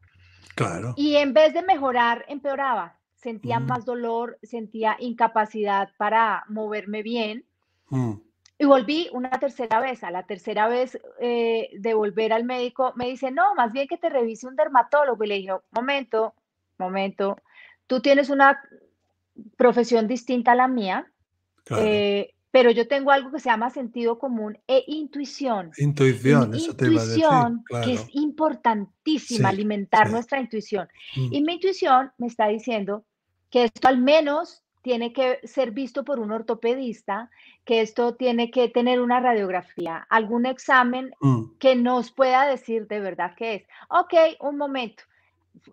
Claro. 0.55 0.95
Y 0.97 1.17
en 1.17 1.33
vez 1.33 1.55
de 1.55 1.63
mejorar, 1.63 2.25
empeoraba. 2.29 2.99
Sentía 3.15 3.61
mm. 3.61 3.67
más 3.67 3.85
dolor, 3.85 4.39
sentía 4.43 4.97
incapacidad 4.99 5.91
para 5.97 6.45
moverme 6.49 7.03
bien. 7.03 7.45
Mm. 7.91 8.15
Y 8.63 8.65
volví 8.65 9.09
una 9.13 9.29
tercera 9.31 9.81
vez. 9.81 10.05
A 10.05 10.13
la 10.13 10.23
tercera 10.23 10.69
vez 10.69 10.97
eh, 11.19 11.69
de 11.77 11.95
volver 11.95 12.33
al 12.33 12.45
médico, 12.45 12.93
me 12.95 13.09
dice, 13.09 13.33
no, 13.33 13.57
más 13.57 13.73
bien 13.73 13.89
que 13.89 13.99
te 13.99 14.09
revise 14.09 14.47
un 14.47 14.55
dermatólogo. 14.55 15.25
Y 15.25 15.27
le 15.27 15.35
dije, 15.35 15.53
momento, 15.73 16.33
momento, 16.79 17.39
tú 17.89 17.99
tienes 17.99 18.31
una 18.31 18.63
profesión 19.57 20.07
distinta 20.07 20.53
a 20.53 20.55
la 20.55 20.69
mía. 20.69 21.11
Eh, 21.77 22.35
pero 22.53 22.71
yo 22.71 22.87
tengo 22.87 23.11
algo 23.11 23.33
que 23.33 23.41
se 23.41 23.49
llama 23.49 23.69
sentido 23.69 24.21
común 24.21 24.57
e 24.69 24.85
intuición. 24.87 25.73
Intuición, 25.77 26.55
eso 26.55 26.77
te 26.77 26.87
iba 26.87 27.03
a 27.03 27.05
decir. 27.05 27.25
que 27.83 27.95
es 27.95 28.07
importantísima, 28.13 29.49
alimentar 29.49 30.09
nuestra 30.09 30.39
intuición. 30.39 30.87
Mm. 31.17 31.35
Y 31.35 31.43
mi 31.43 31.55
intuición 31.55 32.13
me 32.17 32.29
está 32.29 32.47
diciendo 32.47 33.05
que 33.51 33.65
esto 33.65 33.89
al 33.89 33.99
menos 33.99 34.62
tiene 34.83 35.13
que 35.13 35.41
ser 35.45 35.71
visto 35.71 36.05
por 36.05 36.19
un 36.19 36.33
ortopedista, 36.33 37.31
que 37.65 37.81
esto 37.81 38.15
tiene 38.15 38.51
que 38.51 38.69
tener 38.69 39.01
una 39.01 39.21
radiografía, 39.21 40.07
algún 40.11 40.45
examen 40.45 41.13
mm. 41.21 41.57
que 41.59 41.77
nos 41.77 42.11
pueda 42.11 42.47
decir 42.47 42.89
de 42.89 43.01
verdad 43.01 43.33
qué 43.37 43.55
es. 43.55 43.63
Ok, 43.89 44.15
un 44.41 44.59
momento. 44.59 45.05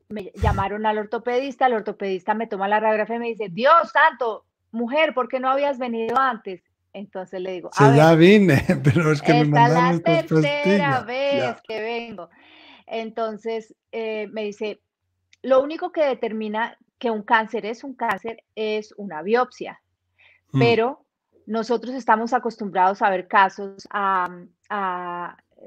Me 0.10 0.32
llamaron 0.36 0.86
al 0.86 1.00
ortopedista, 1.00 1.66
el 1.66 1.74
ortopedista 1.74 2.36
me 2.36 2.48
toma 2.48 2.68
la 2.68 2.80
radiografía 2.80 3.16
y 3.16 3.20
me 3.20 3.28
dice, 3.30 3.50
Dios 3.50 3.92
santo, 3.92 4.46
mujer, 4.72 5.14
¿por 5.14 5.28
qué 5.28 5.40
no 5.40 5.50
habías 5.50 5.80
venido 5.80 6.18
antes? 6.18 6.62
Entonces 6.94 7.42
le 7.42 7.54
digo, 7.54 7.70
sí, 7.74 7.84
ya 7.96 8.14
vine, 8.16 8.64
pero 8.84 9.12
es 9.12 9.22
que 9.22 9.34
me 9.34 9.46
mandaron 9.46 9.96
es 9.96 9.98
la 9.98 10.04
tercera 10.04 11.02
vez 11.02 11.56
que 11.68 11.82
vengo. 11.82 12.30
Entonces 12.86 13.76
eh, 13.92 14.28
me 14.32 14.44
dice, 14.44 14.82
lo 15.42 15.62
único 15.62 15.92
que 15.92 16.04
determina 16.04 16.78
que 17.00 17.10
un 17.10 17.24
cáncer 17.24 17.66
es 17.66 17.84
un 17.84 17.96
cáncer 17.96 18.44
es 18.56 18.94
una 18.98 19.22
biopsia, 19.24 19.82
mm. 20.52 20.60
pero 20.60 21.06
nosotros 21.48 21.96
estamos 21.96 22.34
acostumbrados 22.34 23.02
a 23.02 23.10
ver 23.10 23.28
casos, 23.28 23.88
a, 23.90 24.28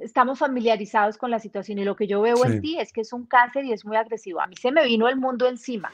estamos 0.01 0.39
familiarizados 0.39 1.19
con 1.19 1.31
la 1.31 1.41
situación 1.41 1.79
y 1.79 1.85
lo 1.85 1.97
que 1.97 2.07
yo 2.07 2.23
veo 2.23 2.45
en 2.45 2.61
ti 2.61 2.79
es 2.79 2.93
que 2.93 3.01
es 3.01 3.13
un 3.13 3.27
cáncer 3.27 3.65
y 3.65 3.73
es 3.73 3.85
muy 3.85 3.97
agresivo. 3.97 4.41
A 4.41 4.47
mí 4.47 4.55
se 4.57 4.71
me 4.71 4.87
vino 4.87 5.09
el 5.09 5.17
mundo 5.17 5.49
encima. 5.49 5.91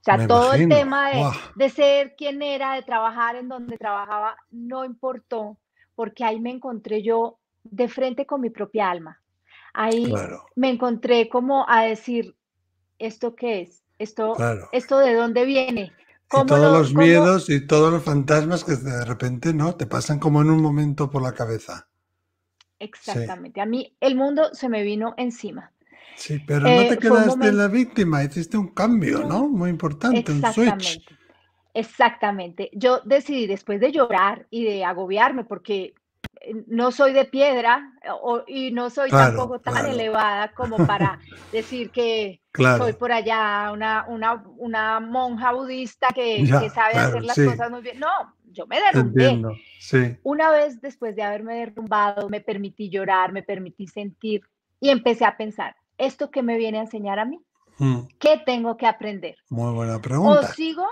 O 0.00 0.04
sea, 0.04 0.26
todo 0.26 0.54
el 0.54 0.68
tema 0.68 1.10
de, 1.54 1.70
ser 1.70 2.16
quien 2.16 2.42
era, 2.42 2.74
de 2.74 2.82
trabajar 2.82 3.36
en 3.36 3.48
donde 3.48 3.78
trabajaba, 3.78 4.36
no 4.50 4.84
importó, 4.84 5.56
porque 5.94 6.24
ahí 6.24 6.40
me 6.40 6.50
encontré 6.50 7.02
yo 7.02 7.38
de 7.62 7.88
frente 7.88 8.26
con 8.26 8.40
mi 8.40 8.50
propia 8.50 8.90
alma. 8.90 9.20
Ahí 9.72 10.12
me 10.56 10.70
encontré 10.70 11.28
como 11.28 11.64
a 11.68 11.82
decir, 11.82 12.34
¿esto 12.98 13.36
qué 13.36 13.60
es? 13.60 13.84
¿Esto, 13.98 14.36
esto 14.72 14.98
de 14.98 15.14
dónde 15.14 15.44
viene? 15.44 15.92
Y 16.30 16.46
todos 16.46 16.78
los 16.78 16.94
miedos 16.94 17.48
y 17.50 17.66
todos 17.66 17.92
los 17.92 18.02
fantasmas 18.02 18.62
que 18.62 18.76
de 18.76 19.04
repente 19.04 19.54
no 19.54 19.74
te 19.74 19.86
pasan 19.86 20.18
como 20.18 20.42
en 20.42 20.50
un 20.50 20.62
momento 20.62 21.10
por 21.10 21.22
la 21.22 21.32
cabeza. 21.32 21.88
Exactamente. 22.78 23.60
A 23.60 23.66
mí 23.66 23.96
el 24.00 24.14
mundo 24.14 24.54
se 24.54 24.68
me 24.68 24.82
vino 24.82 25.14
encima. 25.16 25.72
Sí, 26.16 26.40
pero 26.46 26.68
no 26.68 26.82
te 26.88 26.94
eh, 26.94 26.98
quedaste 26.98 27.52
la 27.52 27.68
víctima, 27.68 28.24
hiciste 28.24 28.56
un 28.56 28.74
cambio, 28.74 29.24
¿no? 29.24 29.48
Muy 29.48 29.70
importante, 29.70 30.32
un 30.32 30.42
switch. 30.52 31.00
Exactamente. 31.74 32.70
Yo 32.72 33.00
decidí 33.04 33.46
después 33.46 33.80
de 33.80 33.92
llorar 33.92 34.46
y 34.50 34.64
de 34.64 34.84
agobiarme, 34.84 35.44
porque 35.44 35.94
no 36.66 36.92
soy 36.92 37.12
de 37.12 37.24
piedra 37.24 37.92
y 38.46 38.70
no 38.70 38.90
soy 38.90 39.10
tampoco 39.10 39.60
tan 39.60 39.86
elevada 39.86 40.52
como 40.52 40.76
para 40.86 41.18
decir 41.52 41.90
que 41.90 42.40
soy 42.54 42.92
por 42.94 43.12
allá 43.12 43.70
una, 43.72 44.06
una, 44.08 44.44
una 44.56 45.00
monja 45.00 45.52
budista 45.52 46.08
que, 46.14 46.46
sabe 46.74 46.94
hacer 46.94 47.24
las 47.24 47.36
cosas 47.36 47.70
muy 47.70 47.82
bien. 47.82 47.98
No, 47.98 48.34
yo 48.52 48.66
me 48.66 48.80
derrumbé. 48.80 49.42
Una 50.22 50.50
vez 50.50 50.80
después 50.80 51.14
de 51.16 51.22
haberme 51.22 51.54
derrumbado, 51.56 52.28
me 52.28 52.40
permití 52.40 52.88
llorar, 52.88 53.32
me 53.32 53.42
permití 53.42 53.86
sentir 53.86 54.42
y 54.80 54.90
empecé 54.90 55.24
a 55.24 55.36
pensar, 55.36 55.76
¿esto 55.96 56.30
qué 56.30 56.42
me 56.42 56.56
viene 56.56 56.78
a 56.78 56.82
enseñar 56.82 57.18
a 57.18 57.24
mí? 57.24 57.40
Mm. 57.78 58.00
¿Qué 58.18 58.42
tengo 58.44 58.76
que 58.76 58.86
aprender? 58.86 59.36
Muy 59.48 59.72
buena 59.72 60.00
pregunta. 60.00 60.40
O 60.40 60.42
sigo 60.52 60.86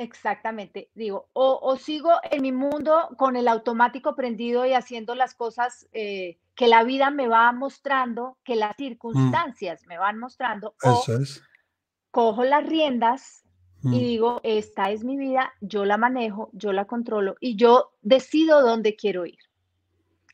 Exactamente, 0.00 0.88
digo, 0.94 1.28
o, 1.34 1.76
sigo 1.76 2.10
en 2.30 2.40
mi 2.40 2.52
mundo 2.52 3.10
con 3.18 3.36
el 3.36 3.46
automático 3.48 4.16
prendido 4.16 4.64
y 4.64 4.72
haciendo 4.72 5.14
las 5.14 5.34
cosas 5.34 5.86
eh, 5.92 6.38
que 6.54 6.68
la 6.68 6.84
vida 6.84 7.10
me 7.10 7.28
va 7.28 7.52
mostrando, 7.52 8.38
que 8.42 8.56
las 8.56 8.70
mm. 8.70 8.82
circunstancias 8.82 9.84
me 9.86 9.98
van 9.98 10.18
mostrando, 10.18 10.74
o 10.82 11.04
cojo 12.10 12.44
las 12.44 12.64
riendas 12.64 13.44
y 13.82 13.88
mm. 13.88 13.92
digo, 13.92 14.40
esta 14.42 14.90
es 14.90 15.04
mi 15.04 15.18
vida, 15.18 15.52
yo 15.60 15.84
la 15.84 15.98
manejo, 15.98 16.48
yo 16.54 16.72
la 16.72 16.86
controlo 16.86 17.36
y 17.38 17.56
yo 17.56 17.90
decido 18.00 18.62
dónde 18.62 18.96
quiero 18.96 19.26
ir. 19.26 19.38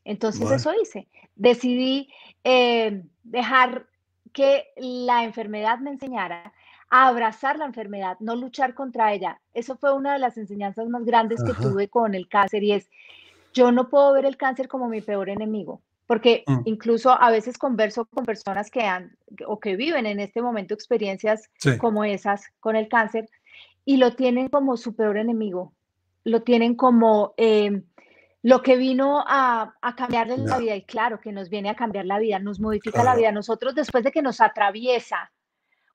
Entonces 0.05 0.49
eso 0.49 0.73
hice, 0.81 1.09
decidí 1.35 2.09
eh, 2.45 3.03
dejar 3.25 3.89
que 4.33 4.67
la 4.77 5.25
enfermedad 5.25 5.81
me 5.81 5.91
enseñara 5.91 6.53
a 6.97 7.09
abrazar 7.09 7.59
la 7.59 7.67
enfermedad, 7.67 8.17
no 8.21 8.37
luchar 8.37 8.75
contra 8.75 9.13
ella. 9.13 9.41
Eso 9.53 9.77
fue 9.77 9.93
una 9.93 10.15
de 10.15 10.19
las 10.19 10.39
enseñanzas 10.39 10.89
más 10.89 11.05
grandes 11.05 11.43
que 11.45 11.53
tuve 11.53 11.89
con 11.89 12.15
el 12.15 12.29
cáncer 12.29 12.63
y 12.63 12.73
es, 12.73 12.89
yo 13.53 13.71
no 13.71 13.89
puedo 13.89 14.13
ver 14.13 14.25
el 14.25 14.37
cáncer 14.37 14.67
como 14.67 14.89
mi 14.89 15.03
peor 15.03 15.29
enemigo, 15.29 15.83
porque 16.07 16.45
mm. 16.47 16.61
incluso 16.65 17.11
a 17.11 17.31
veces 17.31 17.59
converso 17.59 18.07
con 18.07 18.25
personas 18.25 18.71
que 18.71 18.83
han 18.85 19.17
o 19.47 19.61
que 19.61 19.77
viven 19.77 20.07
en 20.07 20.21
este 20.21 20.41
momento 20.41 20.73
experiencias 20.73 21.51
como 21.79 22.05
esas 22.05 22.45
con 22.61 22.77
el 22.77 22.89
cáncer 22.89 23.29
y 23.85 23.99
lo 23.99 24.15
tienen 24.15 24.49
como 24.49 24.77
su 24.77 24.95
peor 24.95 25.19
enemigo, 25.19 25.73
lo 26.25 26.43
tienen 26.43 26.75
como... 26.75 27.35
Em, 27.37 27.85
lo 28.43 28.63
que 28.63 28.77
vino 28.77 29.25
a, 29.27 29.75
a 29.83 29.97
cambiarle 29.97 30.39
la 30.39 30.59
vida, 30.59 30.77
y 30.77 30.85
claro 30.85 31.19
que 31.19 31.33
nos 31.33 31.51
viene 31.51 31.69
a 31.69 31.75
cambiar 31.75 32.07
la 32.07 32.21
vida, 32.21 32.39
nos 32.39 32.61
modifica 32.61 33.03
la 33.03 33.17
vida. 33.17 33.33
Nosotros 33.33 33.75
después 33.75 34.05
de 34.05 34.13
que 34.13 34.23
nos 34.23 34.41
atraviesa 34.41 35.33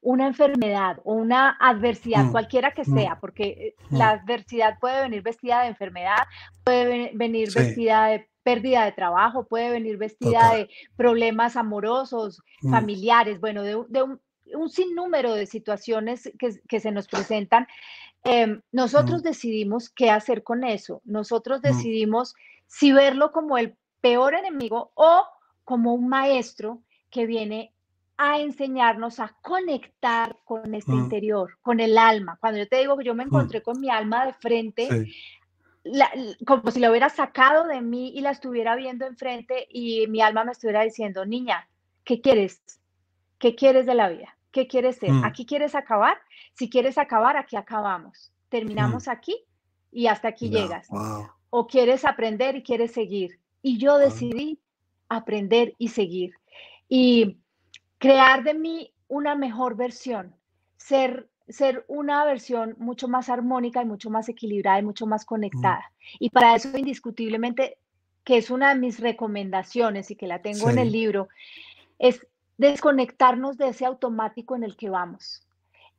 una 0.02 0.28
enfermedad 0.28 0.98
o 1.04 1.14
una 1.14 1.58
adversidad, 1.60 2.26
mm, 2.26 2.32
cualquiera 2.32 2.72
que 2.72 2.82
mm, 2.82 2.94
sea, 2.96 3.20
porque 3.20 3.44
eh, 3.44 3.76
mm. 3.90 3.98
la 3.98 4.10
adversidad 4.10 4.80
puede 4.80 5.02
venir 5.02 5.22
vestida 5.22 5.62
de 5.62 5.68
enfermedad, 5.68 6.24
puede 6.64 7.12
venir 7.14 7.54
vestida 7.54 8.08
de 8.08 8.28
pérdida 8.44 8.86
de 8.86 8.92
trabajo, 8.92 9.46
puede 9.46 9.70
venir 9.70 9.98
vestida 9.98 10.56
de 10.56 10.70
problemas 10.98 11.56
amorosos, 11.56 12.42
familiares, 12.70 13.40
bueno, 13.40 13.62
de, 13.62 13.76
un, 13.76 14.70
sinnúmero 14.70 15.36
de 15.36 15.46
situaciones 15.46 16.32
que, 16.68 16.80
se 16.80 16.92
nos 16.92 17.08
presentan. 17.08 17.68
Em, 18.24 18.62
nosotros 18.72 19.22
decidimos 19.22 19.90
qué 19.90 20.10
hacer 20.10 20.42
con 20.42 20.64
eso, 20.64 21.02
nosotros 21.06 21.62
decidimos 21.62 22.34
si 22.66 22.92
verlo 22.92 23.32
como 23.32 23.60
el 23.60 23.76
peor 24.02 24.34
enemigo 24.34 24.92
o 24.96 25.24
como 25.64 25.94
un 25.94 26.08
maestro 26.08 26.82
que 27.12 27.28
viene 27.28 27.74
a 28.24 28.40
enseñarnos 28.40 29.20
a 29.20 29.36
conectar 29.42 30.38
con 30.46 30.76
este 30.76 30.92
mm. 30.92 31.00
interior, 31.00 31.58
con 31.64 31.80
el 31.80 31.98
alma. 31.98 32.38
Cuando 32.40 32.60
yo 32.60 32.68
te 32.68 32.78
digo 32.78 32.96
que 32.96 33.04
yo 33.04 33.16
me 33.16 33.26
mm. 33.26 33.28
encontré 33.28 33.64
con 33.64 33.80
mi 33.80 33.90
alma 33.90 34.28
de 34.28 34.34
frente, 34.34 35.08
como 36.46 36.70
si 36.70 36.80
la 36.80 36.92
hubiera 36.92 37.10
sacado 37.10 37.66
de 37.66 37.82
mí 37.82 38.12
y 38.14 38.22
la 38.22 38.30
estuviera 38.30 38.76
viendo 38.76 39.08
enfrente 39.08 39.66
y 39.72 40.06
mi 40.06 40.22
alma 40.22 40.44
me 40.44 40.52
estuviera 40.52 40.84
diciendo, 40.84 41.26
niña, 41.26 41.68
¿qué 42.04 42.22
quieres? 42.22 42.62
¿Qué 43.40 43.56
quieres 43.56 43.88
de 43.88 43.96
la 43.96 44.08
vida? 44.08 44.38
¿Qué 44.52 44.68
quieres 44.68 44.98
ser? 44.98 45.14
Mm. 45.14 45.24
¿Aquí 45.24 45.48
quieres 45.48 45.74
acabar? 45.74 46.20
Si 46.54 46.70
quieres 46.70 47.00
acabar, 47.00 47.38
aquí 47.38 47.56
acabamos. 47.56 48.32
Terminamos 48.50 49.08
aquí 49.08 49.36
y 49.92 50.06
hasta 50.06 50.28
aquí 50.28 50.50
llegas. 50.50 50.88
O 51.50 51.66
quieres 51.66 52.06
aprender 52.06 52.56
y 52.56 52.62
quieres 52.62 52.92
seguir. 52.92 53.40
Y 53.64 53.80
yo 53.80 53.98
decidí 53.98 54.60
aprender 55.10 55.74
y 55.80 55.88
seguir. 55.88 56.34
Y 56.88 57.41
crear 58.02 58.44
de 58.44 58.56
mí 58.56 58.92
una 59.08 59.36
mejor 59.36 59.78
versión, 59.78 60.36
ser, 60.76 61.30
ser 61.48 61.86
una 61.88 62.26
versión 62.26 62.76
mucho 62.80 63.08
más 63.08 63.30
armónica 63.30 63.84
y 63.84 63.86
mucho 63.86 64.10
más 64.10 64.28
equilibrada 64.28 64.80
y 64.80 64.84
mucho 64.84 65.06
más 65.06 65.24
conectada. 65.24 65.92
Y 66.20 66.32
para 66.32 66.56
eso, 66.56 66.76
indiscutiblemente, 66.76 67.78
que 68.24 68.38
es 68.38 68.50
una 68.50 68.74
de 68.74 68.80
mis 68.80 69.00
recomendaciones 69.00 70.10
y 70.10 70.16
que 70.16 70.26
la 70.26 70.42
tengo 70.42 70.72
en 70.72 70.80
el 70.80 70.92
libro, 70.92 71.30
es 72.00 72.26
desconectarnos 72.58 73.60
de 73.60 73.70
ese 73.70 73.86
automático 73.86 74.56
en 74.56 74.64
el 74.64 74.76
que 74.76 74.90
vamos. 74.90 75.48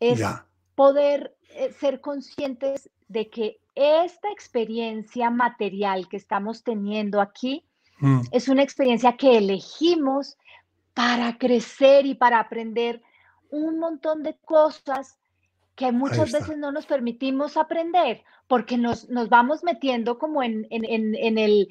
Es 0.00 0.20
poder 0.74 1.36
eh, 1.50 1.72
ser 1.78 2.00
conscientes 2.00 2.90
de 3.06 3.30
que 3.30 3.60
esta 3.76 4.28
experiencia 4.32 5.30
material 5.30 6.08
que 6.08 6.16
estamos 6.16 6.64
teniendo 6.64 7.20
aquí 7.20 7.64
mm. 8.00 8.22
es 8.32 8.48
una 8.48 8.64
experiencia 8.64 9.16
que 9.16 9.38
elegimos 9.38 10.36
para 10.94 11.38
crecer 11.38 12.06
y 12.06 12.14
para 12.14 12.40
aprender 12.40 13.02
un 13.50 13.78
montón 13.78 14.22
de 14.22 14.36
cosas 14.44 15.18
que 15.74 15.92
muchas 15.92 16.32
veces 16.32 16.58
no 16.58 16.70
nos 16.70 16.86
permitimos 16.86 17.56
aprender 17.56 18.22
porque 18.46 18.76
nos, 18.76 19.08
vamos 19.30 19.64
metiendo 19.64 20.18
como 20.18 20.42
en, 20.42 20.66
el, 20.70 21.68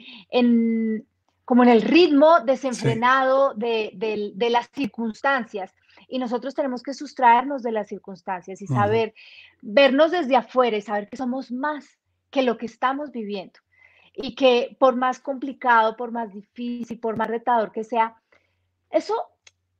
como 1.46 1.64
en 1.64 1.70
el 1.70 1.82
ritmo 1.82 2.40
desenfrenado 2.40 3.54
de, 3.54 4.34
las 4.50 4.70
circunstancias. 4.74 5.74
Y 6.08 6.18
nosotros 6.18 6.56
tenemos 6.56 6.82
que 6.82 6.94
sustraernos 6.94 7.62
de 7.62 7.72
las 7.72 7.88
circunstancias 7.88 8.62
y 8.62 8.68
saber, 8.68 9.14
vernos 9.62 10.12
desde 10.12 10.36
afuera 10.36 10.76
y 10.76 10.82
saber 10.82 11.08
que 11.08 11.18
somos 11.18 11.52
más 11.52 11.86
que 12.32 12.42
lo 12.42 12.58
que 12.58 12.66
estamos 12.66 13.12
viviendo. 13.12 13.60
Y 14.14 14.36
que 14.36 14.76
por 14.80 14.96
más 14.96 15.20
complicado, 15.20 15.96
por 15.96 16.12
más 16.12 16.34
difícil, 16.34 17.00
por 17.00 17.16
más 17.16 17.28
retador 17.28 17.72
que 17.72 17.84
sea, 17.84 18.21
eso, 18.92 19.16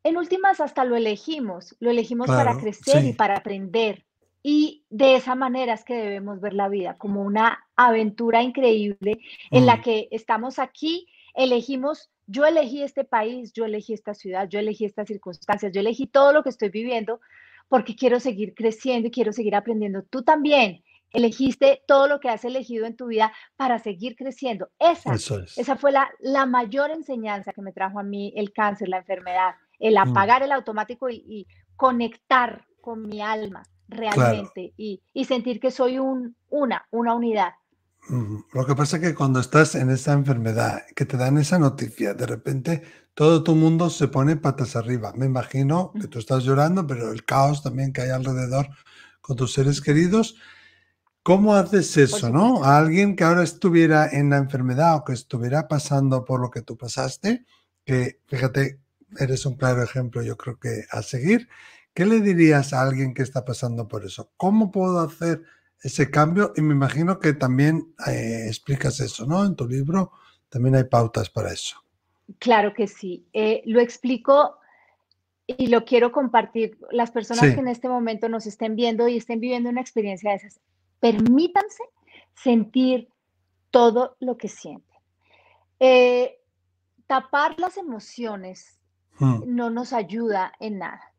en 0.04 0.18
últimas, 0.18 0.60
hasta 0.60 0.86
lo 0.86 0.96
elegimos. 0.96 1.76
Lo 1.80 1.92
elegimos 1.92 2.28
para 2.28 2.58
crecer 2.58 3.06
y 3.06 3.14
para 3.14 3.38
aprender. 3.38 4.06
Y 4.44 4.86
de 4.90 5.16
esa 5.16 5.36
manera 5.36 5.74
es 5.74 5.84
que 5.84 5.94
debemos 5.94 6.42
ver 6.42 6.54
la 6.54 6.68
vida, 6.68 6.98
como 6.98 7.22
una 7.22 7.64
aventura 7.76 8.42
increíble 8.42 9.20
en 9.52 9.66
la 9.66 9.78
mm. 9.78 9.82
que 9.82 10.08
estamos 10.12 10.58
aquí, 10.58 11.08
elegimos, 11.36 12.10
yo 12.26 12.46
elegí 12.46 12.82
este 12.82 13.04
país, 13.04 13.54
yo 13.54 13.66
elegí 13.66 13.94
esta 13.94 14.16
ciudad, 14.16 14.50
yo 14.50 14.60
elegí 14.60 14.86
estas 14.86 15.08
circunstancias, 15.08 15.72
yo 15.72 15.82
elegí 15.82 16.08
todo 16.08 16.34
lo 16.34 16.42
que 16.42 16.50
estoy 16.50 16.70
viviendo 16.70 17.22
porque 17.68 17.96
quiero 17.96 18.20
seguir 18.20 18.56
creciendo 18.56 19.08
y 19.08 19.12
quiero 19.12 19.32
seguir 19.32 19.56
aprendiendo. 19.56 20.04
Tú 20.04 20.24
también 20.24 20.84
elegiste 21.12 21.84
todo 21.88 22.08
lo 22.08 22.20
que 22.20 22.30
has 22.30 22.46
elegido 22.46 22.86
en 22.86 22.96
tu 22.96 23.08
vida 23.08 23.32
para 23.56 23.80
seguir 23.80 24.16
creciendo. 24.16 24.70
Esa, 24.80 25.14
esa 25.14 25.76
fue 25.76 25.92
la, 25.92 26.10
la 26.20 26.46
mayor 26.46 26.92
enseñanza 26.92 27.54
que 27.54 27.62
me 27.62 27.74
trajo 27.74 28.00
a 28.00 28.04
mí 28.04 28.34
el 28.36 28.54
cáncer, 28.54 28.90
la 28.90 28.98
enfermedad, 28.98 29.56
el 29.80 29.96
mm. 29.96 29.98
apagar 29.98 30.44
el 30.44 30.52
automático 30.52 31.10
y 31.10 31.48
conectar 31.76 32.66
con 32.82 33.08
mi 33.08 33.22
alma 33.22 33.64
realmente 33.92 34.74
y, 34.78 35.02
sentir 35.26 35.60
que 35.60 35.72
soy 35.72 36.00
un, 36.00 36.36
una, 36.50 36.86
una 36.92 37.14
unidad. 37.14 37.54
Lo 38.54 38.66
que 38.66 38.76
pasa 38.76 38.98
es 38.98 39.04
que 39.04 39.14
cuando 39.14 39.40
estás 39.40 39.76
en 39.76 39.92
esa 39.92 40.14
enfermedad, 40.14 40.82
que 40.96 41.06
te 41.06 41.18
dan 41.18 41.38
esa 41.38 41.60
noticia, 41.60 42.16
de 42.16 42.26
repente 42.26 42.84
todo 43.14 43.44
tu 43.44 43.54
mundo 43.54 43.90
se 43.92 44.08
pone 44.08 44.38
patas 44.38 44.76
arriba. 44.76 45.14
Me 45.16 45.28
imagino 45.28 45.94
que 46.00 46.08
tú 46.08 46.18
estás 46.18 46.44
llorando, 46.44 46.88
pero 46.88 47.12
el 47.12 47.24
caos 47.26 47.62
también 47.62 47.94
que 47.94 48.02
hay 48.02 48.10
alrededor 48.10 48.70
con 49.22 49.36
tus 49.36 49.54
seres 49.54 49.82
queridos. 49.82 50.36
¿Cómo 51.24 51.54
haces 51.54 51.96
eso, 51.98 52.30
no? 52.30 52.64
A 52.64 52.78
alguien 52.78 53.16
que 53.16 53.24
ahora 53.24 53.44
estuviera 53.44 54.10
en 54.10 54.32
la 54.32 54.38
enfermedad 54.38 54.96
o 54.96 55.04
que 55.04 55.14
estuviera 55.14 55.68
pasando 55.68 56.26
por 56.26 56.40
lo 56.40 56.50
que 56.50 56.62
tú 56.62 56.78
pasaste, 56.78 57.46
que 57.86 58.20
fíjate, 58.28 58.80
eres 59.20 59.46
un 59.46 59.56
claro 59.56 59.84
ejemplo, 59.84 60.24
yo 60.24 60.36
creo 60.36 60.58
que 60.58 60.86
a 60.90 61.04
seguir, 61.04 61.48
¿Qué 61.94 62.06
le 62.06 62.22
dirías 62.22 62.74
a 62.74 62.82
alguien 62.82 63.14
que 63.14 63.22
está 63.22 63.44
pasando 63.44 63.88
por 63.88 64.06
eso? 64.06 64.32
¿Cómo 64.38 64.72
puedo 64.72 65.00
hacer 65.02 65.44
ese 65.84 66.10
cambio? 66.10 66.54
Y 66.56 66.62
me 66.62 66.74
imagino 66.74 67.20
que 67.20 67.34
también 67.34 67.94
eh, 68.08 68.46
explicas 68.48 69.00
eso, 69.02 69.26
¿no? 69.26 69.46
En 69.46 69.56
tu 69.56 69.68
libro 69.68 70.12
también 70.50 70.76
hay 70.76 70.86
pautas 70.86 71.30
para 71.30 71.52
eso. 71.52 71.84
Claro 72.40 72.74
que 72.74 72.88
sí. 72.88 73.26
Eh, 73.34 73.62
lo 73.66 73.82
explico 73.82 74.56
y 75.48 75.68
lo 75.68 75.84
quiero 75.84 76.14
compartir. 76.14 76.78
Las 76.92 77.12
personas 77.12 77.54
que 77.54 77.60
en 77.60 77.68
este 77.68 77.90
momento 77.90 78.30
nos 78.30 78.46
estén 78.48 78.78
viendo 78.78 79.10
y 79.10 79.18
estén 79.18 79.42
viviendo 79.42 79.70
una 79.70 79.82
experiencia 79.82 80.32
de 80.32 80.38
esas, 80.38 80.62
permítanse 81.02 81.84
sentir 82.34 83.10
todo 83.70 84.16
lo 84.22 84.38
que 84.38 84.48
sienten. 84.48 84.98
Eh, 85.82 86.40
tapar 87.08 87.60
las 87.60 87.76
emociones 87.76 88.80
mm. 89.20 89.44
no 89.46 89.70
nos 89.70 89.92
ayuda 89.92 90.54
en 90.62 90.80
nada 90.80 91.12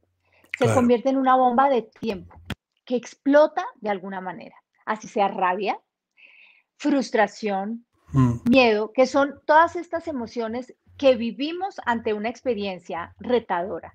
se 0.58 0.74
convierte 0.74 1.08
en 1.08 1.16
una 1.16 1.36
bomba 1.36 1.68
de 1.68 1.82
tiempo 1.82 2.40
que 2.84 2.96
explota 2.96 3.64
de 3.80 3.90
alguna 3.90 4.20
manera, 4.20 4.56
así 4.84 5.08
sea 5.08 5.28
rabia, 5.28 5.78
frustración, 6.76 7.86
mm. 8.12 8.48
miedo, 8.48 8.92
que 8.92 9.06
son 9.06 9.40
todas 9.46 9.76
estas 9.76 10.08
emociones 10.08 10.74
que 10.98 11.14
vivimos 11.16 11.80
ante 11.86 12.12
una 12.12 12.28
experiencia 12.28 13.14
retadora. 13.18 13.94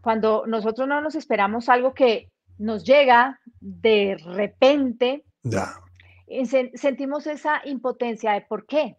Cuando 0.00 0.44
nosotros 0.46 0.88
no 0.88 1.00
nos 1.00 1.14
esperamos 1.14 1.68
algo 1.68 1.92
que 1.92 2.30
nos 2.60 2.84
llega 2.84 3.40
de 3.60 4.16
repente, 4.22 5.24
sentimos 6.74 7.26
esa 7.26 7.62
impotencia 7.64 8.32
de 8.32 8.42
por 8.42 8.66
qué. 8.66 8.98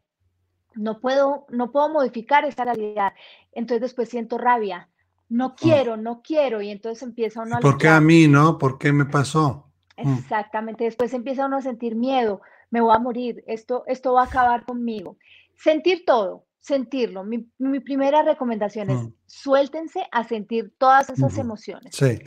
No 0.73 0.99
puedo, 0.99 1.45
no 1.49 1.71
puedo 1.71 1.89
modificar 1.89 2.43
esta 2.43 2.65
realidad. 2.65 3.13
Entonces 3.51 3.81
después 3.81 4.09
siento 4.09 4.37
rabia, 4.37 4.89
no 5.29 5.49
mm. 5.49 5.55
quiero, 5.55 5.97
no 5.97 6.21
quiero, 6.23 6.61
y 6.61 6.71
entonces 6.71 7.03
empieza 7.03 7.43
uno 7.43 7.57
a... 7.57 7.59
¿Por 7.59 7.77
qué 7.77 7.87
a 7.87 8.01
mí, 8.01 8.27
no? 8.27 8.57
¿Por 8.57 8.79
qué 8.79 8.91
me 8.91 9.05
pasó? 9.05 9.69
Mm. 9.97 10.13
Exactamente, 10.13 10.85
después 10.85 11.13
empieza 11.13 11.45
uno 11.45 11.57
a 11.57 11.61
sentir 11.61 11.95
miedo, 11.95 12.41
me 12.71 12.81
voy 12.81 12.95
a 12.95 12.99
morir, 12.99 13.43
esto, 13.45 13.83
esto 13.85 14.13
va 14.13 14.23
a 14.23 14.25
acabar 14.25 14.65
conmigo. 14.65 15.17
Sentir 15.55 16.03
todo, 16.05 16.45
sentirlo. 16.59 17.23
Mi, 17.23 17.45
primera 17.81 18.23
recomendación 18.23 18.89
es 18.89 19.03
mm. 19.03 19.13
suéltense 19.27 20.07
a 20.11 20.23
sentir 20.23 20.73
todas 20.79 21.11
esas 21.11 21.37
emociones. 21.37 21.95
Sí. 21.95 22.19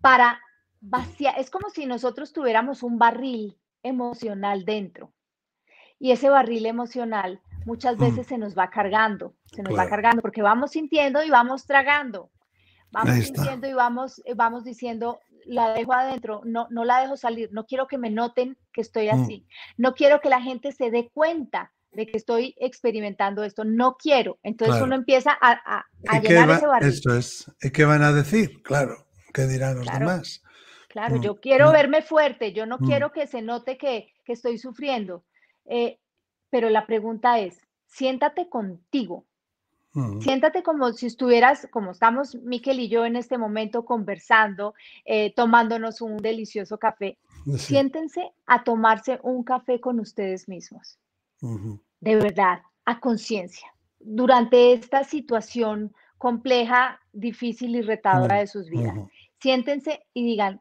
Para 0.00 0.40
vaciar, 0.80 1.38
es 1.38 1.50
como 1.50 1.70
si 1.70 1.86
nosotros 1.86 2.32
tuviéramos 2.32 2.82
un 2.82 2.98
barril 2.98 3.58
emocional 3.82 4.64
dentro. 4.64 5.12
Y 5.98 6.12
ese 6.12 6.28
barril 6.28 6.66
emocional 6.66 7.40
muchas 7.64 7.96
mm. 7.96 8.00
veces 8.00 8.26
se 8.26 8.38
nos 8.38 8.56
va 8.56 8.70
cargando, 8.70 9.34
se 9.52 9.62
nos 9.62 9.76
va 9.76 9.88
cargando 9.88 10.22
porque 10.22 10.42
vamos 10.42 10.72
sintiendo 10.72 11.22
y 11.22 11.30
vamos 11.30 11.66
tragando. 11.66 12.30
Vamos 12.90 13.16
sintiendo 13.16 13.68
y 13.68 13.74
vamos, 13.74 14.22
eh, 14.24 14.32
vamos 14.34 14.64
diciendo, 14.64 15.20
la 15.44 15.74
dejo 15.74 15.92
adentro, 15.92 16.40
no, 16.46 16.66
no 16.70 16.84
la 16.84 17.00
dejo 17.00 17.18
salir, 17.18 17.50
no 17.52 17.66
quiero 17.66 17.86
que 17.86 17.98
me 17.98 18.08
noten 18.08 18.56
que 18.72 18.80
estoy 18.80 19.08
mm. 19.08 19.22
así, 19.22 19.46
no 19.76 19.94
quiero 19.94 20.20
que 20.20 20.30
la 20.30 20.40
gente 20.40 20.72
se 20.72 20.90
dé 20.90 21.10
cuenta 21.12 21.72
de 21.92 22.06
que 22.06 22.16
estoy 22.16 22.54
experimentando 22.58 23.42
esto, 23.44 23.64
no 23.64 23.96
quiero. 23.96 24.38
Entonces 24.42 24.80
uno 24.80 24.94
empieza 24.94 25.36
a, 25.40 25.84
a, 26.06 26.20
llenar 26.20 26.50
ese 26.50 26.66
barril. 26.66 26.88
Esto 26.88 27.14
es, 27.14 27.50
¿qué 27.72 27.84
van 27.84 28.02
a 28.02 28.12
decir? 28.12 28.62
Claro, 28.62 29.06
¿qué 29.34 29.46
dirán 29.46 29.78
los 29.78 29.86
demás? 29.86 30.42
Claro, 30.98 31.18
mm, 31.18 31.22
yo 31.22 31.40
quiero 31.40 31.70
verme 31.70 32.02
fuerte, 32.02 32.52
yo 32.52 32.66
no 32.66 32.78
quiero 32.78 33.12
que 33.12 33.28
se 33.28 33.40
note 33.40 33.78
que, 33.78 34.12
que 34.24 34.32
estoy 34.32 34.58
sufriendo. 34.58 35.22
Eh, 35.64 36.00
pero 36.50 36.70
la 36.70 36.86
pregunta 36.86 37.38
es, 37.38 37.60
siéntate 37.86 38.48
contigo. 38.48 39.24
Siéntate 40.20 40.62
como 40.62 40.92
si 40.92 41.06
estuvieras, 41.06 41.68
como 41.72 41.92
estamos 41.92 42.34
Miquel 42.36 42.78
y 42.80 42.88
yo 42.88 43.04
en 43.04 43.16
este 43.16 43.38
momento 43.38 43.84
conversando, 43.84 44.74
eh, 45.04 45.32
tomándonos 45.34 46.00
un 46.00 46.18
delicioso 46.18 46.78
café. 46.78 47.18
Siéntense 47.56 48.32
a 48.46 48.62
tomarse 48.62 49.18
un 49.22 49.42
café 49.44 49.80
con 49.80 49.98
ustedes 49.98 50.48
mismos. 50.48 50.98
De 52.00 52.16
verdad, 52.16 52.62
a 52.84 53.00
conciencia. 53.00 53.72
Durante 53.98 54.72
esta 54.72 55.02
situación 55.04 55.94
compleja, 56.16 57.00
difícil 57.12 57.74
y 57.74 57.82
retadora 57.82 58.36
de 58.36 58.46
sus 58.46 58.68
vidas. 58.68 58.96
Siéntense 59.40 60.04
y 60.12 60.24
digan, 60.24 60.60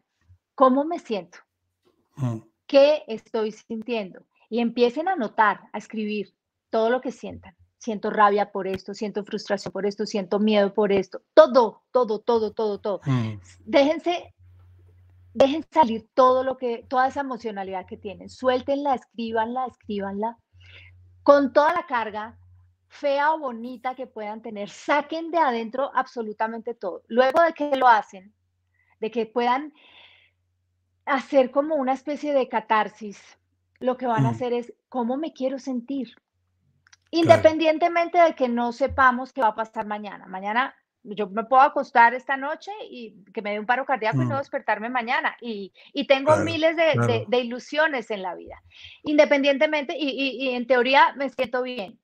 ¿cómo 0.58 0.84
me 0.84 1.00
siento? 1.00 1.38
¿Qué 2.66 3.04
estoy 3.08 3.52
sintiendo? 3.54 4.26
y 4.50 4.60
empiecen 4.60 5.08
a 5.08 5.16
notar, 5.16 5.62
a 5.74 5.78
escribir 5.78 6.34
todo 6.70 6.90
lo 6.90 7.02
que 7.02 7.12
sientan. 7.12 7.56
Siento 7.78 8.10
rabia 8.10 8.52
por 8.52 8.68
esto, 8.68 8.94
siento 8.94 9.24
frustración 9.24 9.72
por 9.72 9.86
esto, 9.86 10.06
siento 10.06 10.40
miedo 10.40 10.74
por 10.74 10.92
esto. 10.92 11.22
Todo, 11.34 11.84
todo, 11.92 12.20
todo, 12.20 12.52
todo, 12.52 12.80
todo. 12.80 13.02
Mm. 13.06 13.40
Déjense, 13.66 14.34
dejen 15.34 15.66
salir 15.72 16.08
todo 16.14 16.44
lo 16.44 16.58
que, 16.58 16.86
toda 16.88 17.08
esa 17.08 17.22
emocionalidad 17.22 17.86
que 17.86 17.98
tienen. 17.98 18.30
Suéltenla, 18.30 18.96
escríbanla, 18.96 19.68
escríbanla. 19.68 20.38
Con 21.24 21.54
toda 21.54 21.74
la 21.74 21.86
carga, 21.86 22.38
fea 22.88 23.34
o 23.34 23.40
bonita 23.40 23.96
que 23.96 24.08
puedan 24.08 24.42
tener, 24.42 24.70
saquen 24.70 25.30
de 25.30 25.38
adentro 25.38 25.92
absolutamente 25.94 26.74
todo. 26.74 27.04
Luego 27.08 27.42
de 27.42 27.54
que 27.54 27.76
lo 27.76 27.88
hacen, 27.88 28.34
de 29.00 29.12
que 29.12 29.26
puedan 29.26 29.74
hacer 31.08 31.52
como 31.52 31.76
una 31.76 31.94
especie 31.94 32.34
de 32.34 32.50
catarsis, 32.50 33.22
lo 33.80 33.98
que 33.98 34.08
van 34.08 34.26
a 34.26 34.32
mm. 34.32 34.34
hacer 34.34 34.54
es 34.54 34.74
cómo 34.90 35.18
me 35.18 35.34
quiero 35.34 35.60
sentir. 35.60 36.16
Independientemente 37.12 38.20
de 38.20 38.36
que 38.36 38.50
no 38.50 38.74
sepamos 38.74 39.32
qué 39.32 39.42
va 39.42 39.50
a 39.50 39.56
pasar 39.56 39.86
mañana. 39.86 40.28
Mañana 40.28 40.76
yo 41.04 41.28
me 41.30 41.46
puedo 41.46 41.62
acostar 41.62 42.14
esta 42.14 42.36
noche 42.36 42.72
y 42.90 43.24
que 43.34 43.42
me 43.42 43.52
dé 43.52 43.60
un 43.60 43.66
paro 43.66 43.86
cardíaco 43.86 44.22
y 44.22 44.26
no 44.26 44.36
mm. 44.36 44.40
despertarme 44.40 44.90
mañana. 44.90 45.38
Y, 45.42 45.72
tengo 46.08 46.36
miles 46.38 46.76
de, 46.76 47.38
ilusiones 47.40 48.12
en 48.12 48.22
la 48.22 48.36
vida. 48.36 48.62
Independientemente, 49.04 49.96
y, 49.98 50.50
en 50.50 50.68
teoría 50.68 51.14
me 51.16 51.30
siento 51.30 51.64
bien. 51.64 52.00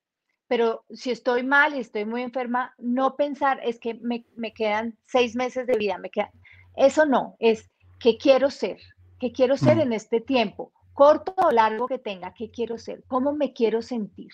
Pero 0.48 0.86
si 0.92 1.12
estoy 1.12 1.44
mal 1.44 1.74
y 1.74 1.80
estoy 1.80 2.06
muy 2.06 2.22
enferma, 2.22 2.74
no 2.78 3.16
pensar 3.16 3.60
es 3.64 3.80
que 3.80 3.96
me, 3.96 4.24
quedan 4.54 4.98
seis 5.06 5.36
meses 5.36 5.68
de 5.68 5.78
vida. 5.78 5.98
Me 5.98 6.10
quedan. 6.10 6.30
Eso 6.76 7.06
no, 7.06 7.36
es 7.40 7.70
que 8.00 8.18
quiero 8.18 8.50
ser, 8.50 8.80
que 9.24 9.32
quiero 9.32 9.56
ser 9.56 9.78
mm. 9.78 9.82
en 9.82 9.94
este 9.94 10.20
tiempo 10.20 10.74
corto 10.92 11.34
o 11.38 11.50
largo 11.50 11.88
que 11.88 11.98
tenga, 11.98 12.34
¿qué 12.34 12.52
quiero 12.52 12.78
ser? 12.78 13.06
¿Cómo 13.08 13.32
me 13.32 13.54
quiero 13.54 13.82
sentir? 13.82 14.32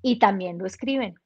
Y 0.00 0.18
también 0.18 0.56
lo 0.56 0.64
escriben 0.64 1.16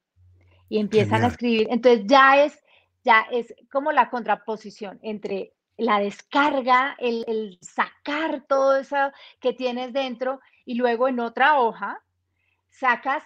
y 0.67 0.79
empiezan 0.79 1.23
a 1.23 1.27
escribir. 1.27 1.67
Entonces 1.71 2.03
ya 2.05 2.43
es, 2.43 2.61
ya 3.05 3.25
es 3.31 3.55
como 3.71 3.93
la 3.93 4.09
contraposición 4.09 4.99
entre 5.03 5.53
la 5.77 5.99
descarga, 5.99 6.97
el, 6.99 7.57
sacar 7.61 8.43
todo 8.45 8.75
eso 8.75 8.97
que 9.39 9.53
tienes 9.53 9.93
dentro 9.93 10.41
y 10.65 10.75
luego 10.75 11.07
en 11.07 11.21
otra 11.21 11.61
hoja 11.61 12.03
sacas, 12.69 13.23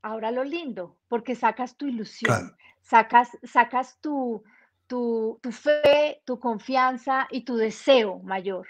ahora 0.00 0.30
lo 0.30 0.44
lindo, 0.44 0.96
porque 1.08 1.34
sacas 1.34 1.76
tu 1.76 1.86
ilusión, 1.86 2.56
sacas, 2.80 3.36
sacas 3.42 4.00
tu, 4.00 4.42
tu, 4.86 5.38
fe, 5.52 6.22
tu 6.24 6.40
confianza 6.40 7.28
y 7.30 7.42
tu 7.42 7.56
deseo 7.56 8.20
mayor. 8.20 8.66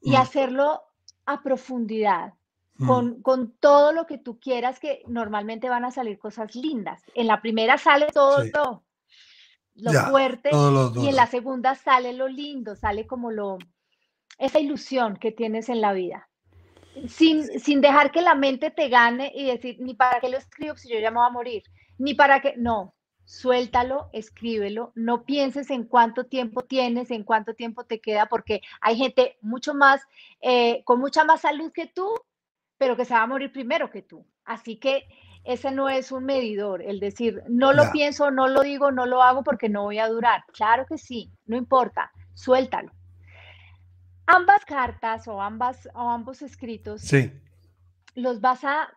Y 0.00 0.12
mm. 0.12 0.16
hacerlo 0.16 0.82
a 1.24 1.42
profundidad, 1.42 2.34
mm. 2.76 2.86
con, 2.86 3.22
con, 3.22 3.52
todo 3.58 3.92
lo 3.92 4.06
que 4.06 4.18
tú 4.18 4.38
quieras, 4.38 4.78
que 4.78 5.02
normalmente 5.06 5.68
van 5.68 5.84
a 5.84 5.90
salir 5.90 6.18
cosas 6.18 6.54
lindas. 6.54 7.02
En 7.14 7.26
la 7.26 7.40
primera 7.40 7.78
sale 7.78 8.06
todo, 8.12 8.44
todo 8.52 8.86
lo 9.76 9.92
fuerte, 10.08 10.50
y 10.96 11.08
en 11.08 11.16
la 11.16 11.26
segunda 11.26 11.74
sale 11.74 12.12
lo 12.12 12.28
lindo, 12.28 12.76
sale 12.76 13.06
como 13.06 13.30
lo, 13.30 13.58
esa 14.38 14.58
ilusión 14.58 15.16
que 15.16 15.32
tienes 15.32 15.68
en 15.68 15.80
la 15.80 15.92
vida. 15.92 16.28
Sin, 17.08 17.44
sin 17.60 17.82
dejar 17.82 18.10
que 18.10 18.22
la 18.22 18.34
mente 18.34 18.70
te 18.70 18.88
gane 18.88 19.30
y 19.34 19.44
decir, 19.44 19.76
ni 19.80 19.94
para 19.94 20.18
qué 20.18 20.30
lo 20.30 20.38
escribo 20.38 20.76
si 20.76 20.88
yo 20.88 20.98
ya 20.98 21.10
me 21.10 21.18
voy 21.18 21.26
a 21.26 21.32
morir, 21.32 21.62
ni 21.98 22.14
para 22.14 22.40
qué, 22.40 22.54
no, 22.56 22.94
suéltalo, 23.26 24.08
escríbelo, 24.12 24.92
no 24.94 25.24
pienses 25.24 25.70
en 25.70 25.84
cuánto 25.84 26.24
tiempo 26.24 26.62
tienes, 26.62 27.10
en 27.10 27.24
cuánto 27.24 27.54
tiempo 27.54 27.84
te 27.84 28.00
queda, 28.00 28.26
porque 28.26 28.62
hay 28.80 28.96
gente 28.96 29.36
mucho 29.42 29.74
más, 29.74 30.00
eh, 30.40 30.82
con 30.84 31.00
mucha 31.00 31.24
más 31.24 31.40
salud 31.40 31.72
que 31.72 31.86
tú, 31.86 32.08
pero 32.78 32.96
que 32.96 33.04
se 33.04 33.14
va 33.14 33.22
a 33.22 33.26
morir 33.26 33.52
primero 33.52 33.90
que 33.90 34.02
tú. 34.02 34.24
Así 34.44 34.76
que 34.76 35.08
ese 35.42 35.72
no 35.72 35.88
es 35.88 36.12
un 36.12 36.24
medidor, 36.24 36.82
el 36.82 37.00
decir, 37.00 37.42
no 37.48 37.72
lo 37.72 37.90
pienso, 37.90 38.30
no 38.30 38.46
lo 38.46 38.62
digo, 38.62 38.92
no 38.92 39.06
lo 39.06 39.22
hago 39.22 39.42
porque 39.42 39.68
no 39.68 39.82
voy 39.82 39.98
a 39.98 40.08
durar. 40.08 40.44
Claro 40.52 40.86
que 40.86 40.96
sí, 40.96 41.32
no 41.46 41.56
importa, 41.56 42.12
suéltalo. 42.34 42.92
Ambas 44.26 44.64
cartas 44.64 45.26
o, 45.26 45.42
ambas, 45.42 45.88
o 45.94 46.10
ambos 46.10 46.42
escritos 46.42 47.02
sí. 47.02 47.32
los 48.14 48.40
vas 48.40 48.64
a, 48.64 48.88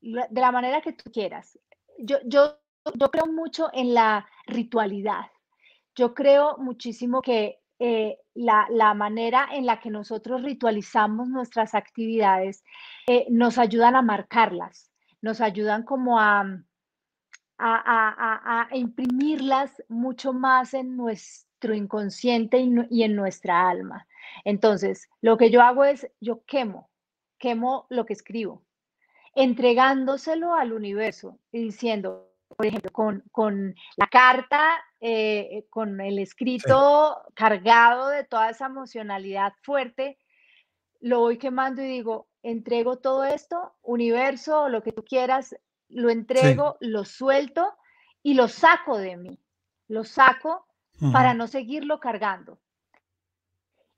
de 0.00 0.40
la 0.40 0.52
manera 0.52 0.80
que 0.80 0.92
tú 0.92 1.10
quieras. 1.12 1.58
Yo, 1.98 2.18
yo, 2.24 2.58
yo 2.94 3.10
creo 3.10 3.26
mucho 3.26 3.70
en 3.72 3.94
la 3.94 4.26
ritualidad. 4.46 5.26
Yo 5.94 6.14
creo 6.14 6.56
muchísimo 6.58 7.22
que 7.22 7.60
eh, 7.78 8.18
la, 8.34 8.66
la, 8.70 8.94
manera 8.94 9.48
en 9.52 9.66
la 9.66 9.80
que 9.80 9.90
nosotros 9.90 10.42
ritualizamos 10.42 11.28
nuestras 11.28 11.74
actividades 11.74 12.62
eh, 13.06 13.26
nos 13.30 13.58
ayudan 13.58 13.96
a 13.96 14.02
marcarlas 14.02 14.90
nos 15.24 15.40
ayudan 15.40 15.84
como 15.84 16.20
a, 16.20 16.44
a, 17.56 18.68
imprimirlas 18.72 19.82
mucho 19.88 20.34
más 20.34 20.74
en 20.74 20.98
nuestro 20.98 21.74
inconsciente 21.74 22.60
y, 22.60 23.02
en 23.02 23.16
nuestra 23.16 23.70
alma. 23.70 24.06
Entonces, 24.44 25.08
lo 25.22 25.38
que 25.38 25.48
yo 25.48 25.62
hago 25.62 25.82
es, 25.86 26.06
yo 26.20 26.44
quemo, 26.44 26.90
quemo 27.38 27.86
lo 27.88 28.04
que 28.04 28.12
escribo, 28.12 28.66
entregándoselo 29.34 30.54
al 30.54 30.74
universo 30.74 31.38
y 31.50 31.62
diciendo, 31.62 32.33
por 32.56 32.66
ejemplo, 32.66 32.90
con, 32.92 33.74
la 33.96 34.06
carta, 34.06 34.82
eh, 35.00 35.66
con 35.70 36.00
el 36.00 36.18
escrito 36.18 37.22
cargado 37.34 38.08
de 38.08 38.24
toda 38.24 38.50
esa 38.50 38.66
emocionalidad 38.66 39.52
fuerte, 39.62 40.18
lo 41.00 41.20
voy 41.20 41.38
quemando 41.38 41.82
y 41.82 41.86
digo, 41.86 42.28
entrego 42.42 42.98
todo 42.98 43.24
esto, 43.24 43.74
universo, 43.82 44.68
lo 44.68 44.82
que 44.82 44.92
tú 44.92 45.04
quieras, 45.04 45.54
lo 45.88 46.10
entrego, 46.10 46.76
lo 46.80 47.04
suelto 47.04 47.74
y 48.22 48.34
lo 48.34 48.48
saco 48.48 48.98
de 48.98 49.16
mí. 49.16 49.38
Lo 49.86 50.04
saco 50.04 50.66
para 51.12 51.34
no 51.34 51.46
seguirlo 51.46 52.00
cargando. 52.00 52.58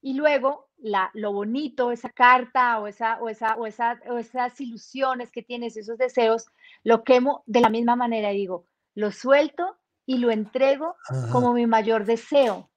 Y 0.01 0.15
luego, 0.15 0.66
la, 0.79 1.11
lo 1.15 1.33
bonito, 1.33 1.91
esa 1.91 2.11
carta 2.11 2.79
o, 2.79 2.87
esa, 2.87 3.21
o, 3.21 3.29
esa, 3.29 3.57
o, 3.57 3.67
esa, 3.67 4.01
o 4.09 4.19
esas 4.19 4.61
ilusiones 4.61 5.31
que 5.31 5.43
tienes, 5.43 5.77
esos 5.77 5.99
deseos, 5.99 6.47
lo 6.85 7.05
quemo 7.05 7.43
de 7.47 7.61
la 7.61 7.71
misma 7.71 7.97
manera 7.97 8.33
y 8.33 8.39
digo, 8.39 8.67
lo 8.95 9.11
suelto 9.11 9.77
y 10.07 10.19
lo 10.19 10.31
entrego 10.31 10.97
como 11.33 11.53
mi 11.53 11.67
mayor 11.67 12.05
deseo. 12.05 12.71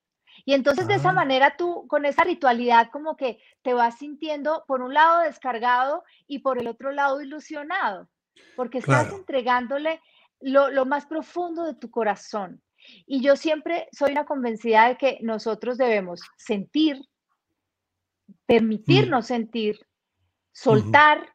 Y 0.45 0.53
entonces 0.53 0.87
de 0.87 0.95
esa 0.95 1.09
ah. 1.09 1.13
manera 1.13 1.55
tú, 1.57 1.85
con 1.87 2.05
esa 2.05 2.23
ritualidad, 2.23 2.89
como 2.91 3.15
que 3.15 3.39
te 3.61 3.73
vas 3.73 3.97
sintiendo 3.97 4.63
por 4.67 4.81
un 4.81 4.93
lado 4.93 5.21
descargado 5.21 6.03
y 6.27 6.39
por 6.39 6.57
el 6.57 6.67
otro 6.67 6.91
lado 6.91 7.21
ilusionado, 7.21 8.09
porque 8.55 8.79
estás 8.79 9.11
entregándole 9.13 10.01
lo, 10.39 10.85
más 10.85 11.05
profundo 11.05 11.65
de 11.65 11.75
tu 11.75 11.91
corazón. 11.91 12.61
Y 13.05 13.21
yo 13.21 13.35
siempre 13.35 13.87
soy 13.91 14.11
una 14.11 14.25
convencida 14.25 14.87
de 14.87 14.97
que 14.97 15.19
nosotros 15.21 15.77
debemos 15.77 16.21
sentir, 16.37 16.99
permitirnos 18.45 19.25
mm. 19.25 19.27
sentir, 19.27 19.79
soltar, 20.51 21.33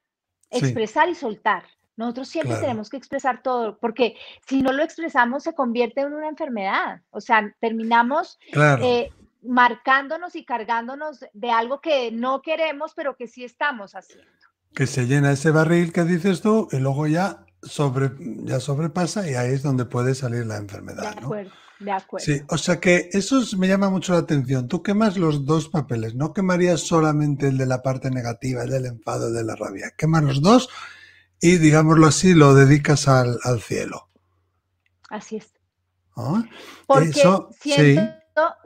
expresar 0.50 1.09
y 1.09 1.14
soltar. 1.14 1.64
Nosotros 1.96 2.28
siempre 2.28 2.57
tenemos 2.57 2.90
que 2.90 2.96
expresar 2.96 3.42
todo, 3.42 3.78
porque 3.78 4.16
si 4.48 4.62
no 4.62 4.72
lo 4.72 4.83
expresamos 4.83 5.44
se 5.44 5.54
convierte 5.54 6.00
en 6.00 6.12
una 6.12 6.28
enfermedad. 6.28 7.02
O 7.11 7.20
sea, 7.20 7.54
terminamos 7.61 8.38
eh, 8.83 9.12
marcándonos 9.42 10.35
y 10.35 10.44
cargándonos 10.44 11.24
de 11.33 11.50
algo 11.50 11.80
que 11.80 12.11
no 12.11 12.42
queremos, 12.42 12.94
pero 12.96 13.16
que 13.16 13.28
sí 13.28 13.44
estamos 13.44 13.94
haciendo. 13.94 14.30
Que 14.74 14.88
se 14.88 15.07
llena 15.07 15.30
ese 15.30 15.52
barril 15.52 15.92
que 15.92 16.02
dices 16.02 16.42
tú 16.42 16.68
y 16.72 16.78
luego 16.78 17.07
ya, 17.07 17.46
sobre, 17.62 18.11
ya 18.18 18.59
sobrepasa 18.59 19.30
y 19.30 19.35
ahí 19.35 19.52
es 19.52 19.62
donde 19.62 19.85
puede 19.85 20.16
salir 20.16 20.46
la 20.46 20.57
enfermedad. 20.57 21.02
De 21.14 21.20
acuerdo. 21.20 21.52
De 21.80 21.90
acuerdo. 21.90 22.24
Sí, 22.24 22.40
o 22.48 22.56
sea 22.56 22.80
que 22.80 23.08
eso 23.12 23.42
me 23.58 23.68
llama 23.68 23.90
mucho 23.90 24.12
la 24.12 24.20
atención. 24.20 24.68
Tú 24.68 24.82
quemas 24.82 25.16
los 25.16 25.44
dos 25.44 25.68
papeles, 25.68 26.14
no 26.14 26.32
quemarías 26.32 26.80
solamente 26.80 27.48
el 27.48 27.58
de 27.58 27.66
la 27.66 27.82
parte 27.82 28.10
negativa, 28.10 28.62
el 28.62 28.70
del 28.70 28.87
enfado, 28.87 29.28
el 29.28 29.34
de 29.34 29.44
la 29.44 29.56
rabia. 29.56 29.92
Quemas 29.96 30.22
los 30.22 30.40
dos 30.40 30.68
y, 31.40 31.58
digámoslo 31.58 32.06
así, 32.06 32.34
lo 32.34 32.54
dedicas 32.54 33.08
al, 33.08 33.38
cielo. 33.60 34.08
Así 35.10 35.37
es. 35.37 35.52
¿Ah? 36.16 36.44
Porque 36.87 37.22
siento, 37.60 38.12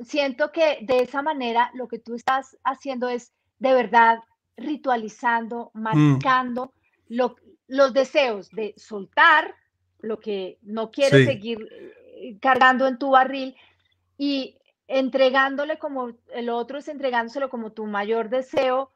siento 0.00 0.52
que 0.52 0.78
de 0.82 1.00
esa 1.00 1.22
manera 1.22 1.70
lo 1.74 1.88
que 1.88 1.98
tú 1.98 2.14
estás 2.14 2.56
haciendo 2.62 3.08
es 3.08 3.32
de 3.58 3.72
verdad 3.72 4.18
ritualizando, 4.56 5.70
mm. 5.74 5.80
marcando 5.80 6.72
los 7.08 7.92
deseos 7.94 8.50
de 8.50 8.74
soltar 8.76 9.54
lo 10.00 10.20
que 10.20 10.58
no 10.62 10.90
quieres 10.90 11.26
seguir 11.26 11.58
cargando 12.40 12.86
en 12.86 12.98
tu 12.98 13.10
barril 13.10 13.56
y 14.16 14.58
entregándole 14.86 15.78
como 15.78 16.12
el 16.32 16.48
otro 16.48 16.78
es 16.78 16.88
entregándoselo 16.88 17.50
como 17.50 17.72
tu 17.72 17.86
mayor 17.86 18.30
deseo 18.30 18.90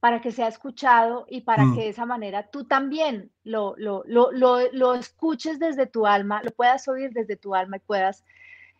para 0.00 0.20
que 0.20 0.32
sea 0.32 0.48
escuchado 0.48 1.26
y 1.28 1.42
para 1.42 1.64
mm. 1.64 1.74
que 1.74 1.80
de 1.82 1.88
esa 1.90 2.06
manera 2.06 2.48
tú 2.50 2.64
también 2.64 3.30
lo, 3.44 3.74
lo, 3.76 4.02
lo, 4.06 4.30
lo, 4.32 4.94
escuches 4.94 5.58
desde 5.58 5.86
tu 5.86 6.06
alma, 6.06 6.42
lo 6.42 6.50
puedas 6.50 6.88
oír 6.88 7.10
desde 7.12 7.36
tu 7.36 7.54
alma 7.54 7.76
y 7.76 7.80
puedas 7.80 8.24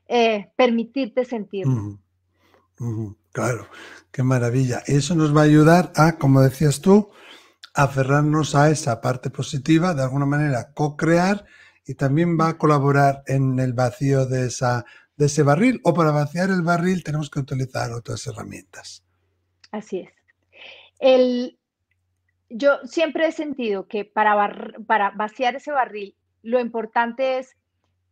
eh, 0.08 0.50
permitirte 0.56 1.24
sentirlo. 1.24 1.98
Claro, 3.32 3.68
qué 4.10 4.22
maravilla. 4.22 4.82
Eso 4.86 5.14
nos 5.14 5.36
va 5.36 5.42
a 5.42 5.44
ayudar 5.44 5.92
a, 5.94 6.16
como 6.16 6.40
decías 6.40 6.80
tú, 6.80 7.10
aferrarnos 7.74 8.54
a 8.54 8.70
esa 8.70 9.00
parte 9.02 9.28
positiva, 9.28 9.94
de 9.94 10.02
alguna 10.02 10.26
manera 10.26 10.72
co-crear 10.72 11.44
y 11.90 11.94
también 11.96 12.38
va 12.38 12.50
a 12.50 12.58
colaborar 12.58 13.24
en 13.26 13.58
el 13.58 13.72
vacío 13.72 14.26
de, 14.26 14.46
esa, 14.46 14.84
de 15.16 15.26
ese 15.26 15.42
barril 15.42 15.80
o 15.82 15.92
para 15.92 16.12
vaciar 16.12 16.50
el 16.50 16.62
barril 16.62 17.02
tenemos 17.02 17.28
que 17.28 17.40
utilizar 17.40 17.90
otras 17.90 18.24
herramientas. 18.28 19.02
Así 19.72 20.00
es 20.00 20.20
el, 21.00 21.58
yo 22.48 22.78
siempre 22.84 23.26
he 23.26 23.32
sentido 23.32 23.88
que 23.88 24.04
para, 24.04 24.54
para 24.86 25.10
vaciar 25.10 25.56
ese 25.56 25.72
barril, 25.72 26.14
lo 26.42 26.60
importante 26.60 27.38
es 27.38 27.56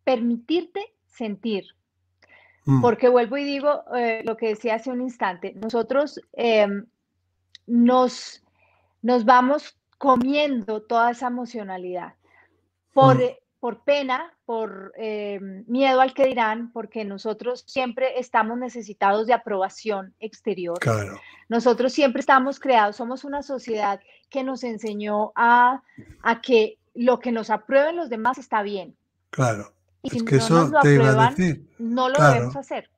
permitirte 0.02 0.80
sentir. 1.06 1.64
Mm. 2.64 2.80
Porque 2.80 3.08
vuelvo 3.08 3.36
y 3.36 3.44
digo 3.44 3.84
eh, 3.94 4.22
lo 4.24 4.36
que 4.36 4.48
decía 4.48 4.74
hace 4.74 4.90
un 4.90 5.02
instante, 5.02 5.54
nosotros 5.54 6.20
em, 6.32 6.86
nos, 7.66 8.42
nos 9.02 9.24
vamos 9.24 9.78
comiendo 9.98 10.82
toda 10.82 11.12
esa 11.12 11.28
emocionalidad 11.28 12.14
por, 12.92 13.16
mm 13.16 13.47
por 13.60 13.82
pena, 13.82 14.32
por 14.44 14.92
eh, 14.96 15.40
miedo 15.66 16.00
al 16.00 16.14
que 16.14 16.26
dirán, 16.26 16.72
porque 16.72 17.04
nosotros 17.04 17.64
siempre 17.66 18.18
estamos 18.18 18.56
necesitados 18.58 19.26
de 19.26 19.32
aprobación 19.32 20.14
exterior. 20.20 20.78
Claro. 20.78 21.20
Nosotros 21.48 21.92
siempre 21.92 22.20
estamos 22.20 22.60
creados, 22.60 22.96
somos 22.96 23.24
una 23.24 23.42
sociedad 23.42 24.00
que 24.30 24.44
nos 24.44 24.62
enseñó 24.62 25.32
a, 25.34 25.82
a 26.22 26.40
que 26.40 26.78
lo 26.94 27.18
que 27.18 27.32
nos 27.32 27.50
aprueben 27.50 27.96
los 27.96 28.10
demás 28.10 28.38
está 28.38 28.62
bien. 28.62 28.96
Claro. 29.30 29.72
Y 30.02 30.10
si 30.10 30.24
que 30.24 30.36
no 30.36 30.42
eso 30.42 30.54
nos 30.54 30.70
lo 30.70 30.80
te 30.80 30.94
iba 30.94 31.26
a 31.26 31.30
decir. 31.30 31.68
no 31.78 32.08
lo 32.08 32.22
debemos 32.22 32.56
hacer. 32.56 32.88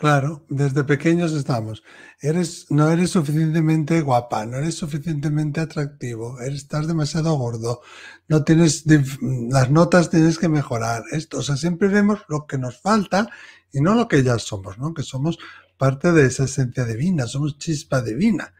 Claro, 0.00 0.46
desde 0.48 0.82
pequeños 0.84 1.34
estamos. 1.34 1.82
Eres, 2.22 2.70
no 2.70 2.90
eres 2.90 3.10
suficientemente 3.10 4.00
guapa, 4.00 4.46
no 4.46 4.56
eres 4.56 4.76
suficientemente 4.76 5.60
atractivo, 5.60 6.40
eres, 6.40 6.62
estás 6.62 6.86
demasiado 6.86 7.34
gordo, 7.34 7.82
no 8.26 8.42
tienes 8.42 8.84
las 9.20 9.70
notas 9.70 10.08
tienes 10.08 10.38
que 10.38 10.48
mejorar. 10.48 11.02
Esto, 11.12 11.40
o 11.40 11.42
sea, 11.42 11.58
siempre 11.58 11.88
vemos 11.88 12.20
lo 12.28 12.46
que 12.46 12.56
nos 12.56 12.80
falta 12.80 13.28
y 13.74 13.82
no 13.82 13.94
lo 13.94 14.08
que 14.08 14.22
ya 14.22 14.38
somos, 14.38 14.78
¿no? 14.78 14.94
Que 14.94 15.02
somos 15.02 15.38
parte 15.76 16.12
de 16.12 16.24
esa 16.24 16.44
esencia 16.44 16.86
divina, 16.86 17.26
somos 17.26 17.58
chispa 17.58 18.00
divina. 18.00 18.54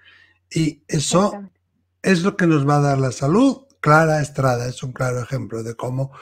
Y 0.51 0.83
eso 0.89 1.33
es 2.03 2.23
lo 2.23 2.37
que 2.37 2.47
nos 2.47 2.69
va 2.69 2.77
a 2.77 2.81
dar 2.81 2.99
la 2.99 3.13
salud. 3.13 3.63
Clara 3.81 4.21
Estrada 4.21 4.69
es 4.69 4.83
un 4.83 4.93
claro 4.93 5.23
ejemplo 5.23 5.63
de 5.63 5.75
cómo 5.75 6.13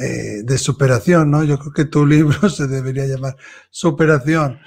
eh, 0.00 0.42
de 0.44 0.56
superación, 0.56 1.30
¿no? 1.30 1.44
Yo 1.44 1.58
creo 1.58 1.72
que 1.72 1.84
tu 1.84 2.06
libro 2.14 2.48
se 2.48 2.66
debería 2.66 3.06
llamar 3.06 3.36
Superación, 3.68 4.58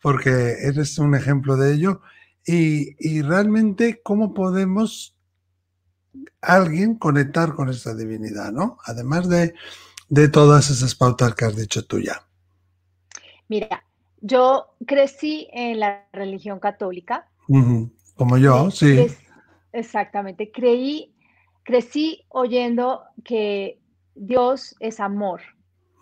porque 0.00 0.30
eres 0.62 0.96
un 0.98 1.16
ejemplo 1.16 1.56
de 1.56 1.74
ello. 1.74 2.02
Y, 2.48 3.22
realmente, 3.22 4.00
¿cómo 4.04 4.32
podemos 4.32 5.16
alguien 6.40 6.94
conectar 6.94 7.54
con 7.54 7.68
esa 7.68 7.96
divinidad, 7.96 8.52
¿no? 8.52 8.78
Además 8.84 9.28
de, 9.28 9.54
de 10.08 10.28
todas 10.28 10.70
esas 10.70 10.94
pautas 10.94 11.34
que 11.34 11.46
has 11.46 11.56
dicho 11.56 11.84
tú 11.84 11.98
ya. 11.98 12.24
Mira, 13.48 13.84
yo 14.20 14.76
crecí 14.86 15.48
en 15.52 15.80
la 15.80 16.06
religión 16.12 16.60
católica 16.60 17.28
Como 18.14 18.38
yo, 18.38 18.70
sí. 18.70 19.06
exactamente. 19.72 20.52
Creí, 20.52 21.12
crecí 21.64 22.24
oyendo 22.28 23.02
que 23.24 23.80
Dios 24.16 24.74
es 24.80 25.00
amor. 25.00 25.40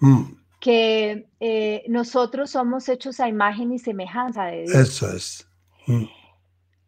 Mm. 0.00 0.22
Que 0.60 1.28
eh, 1.40 1.84
nosotros 1.88 2.50
somos 2.50 2.88
hechos 2.88 3.20
a 3.20 3.28
imagen 3.28 3.72
y 3.72 3.78
semejanza 3.78 4.46
de 4.46 4.62
Dios. 4.62 4.74
Eso 4.74 5.14
es. 5.14 5.48
Mm. 5.86 6.04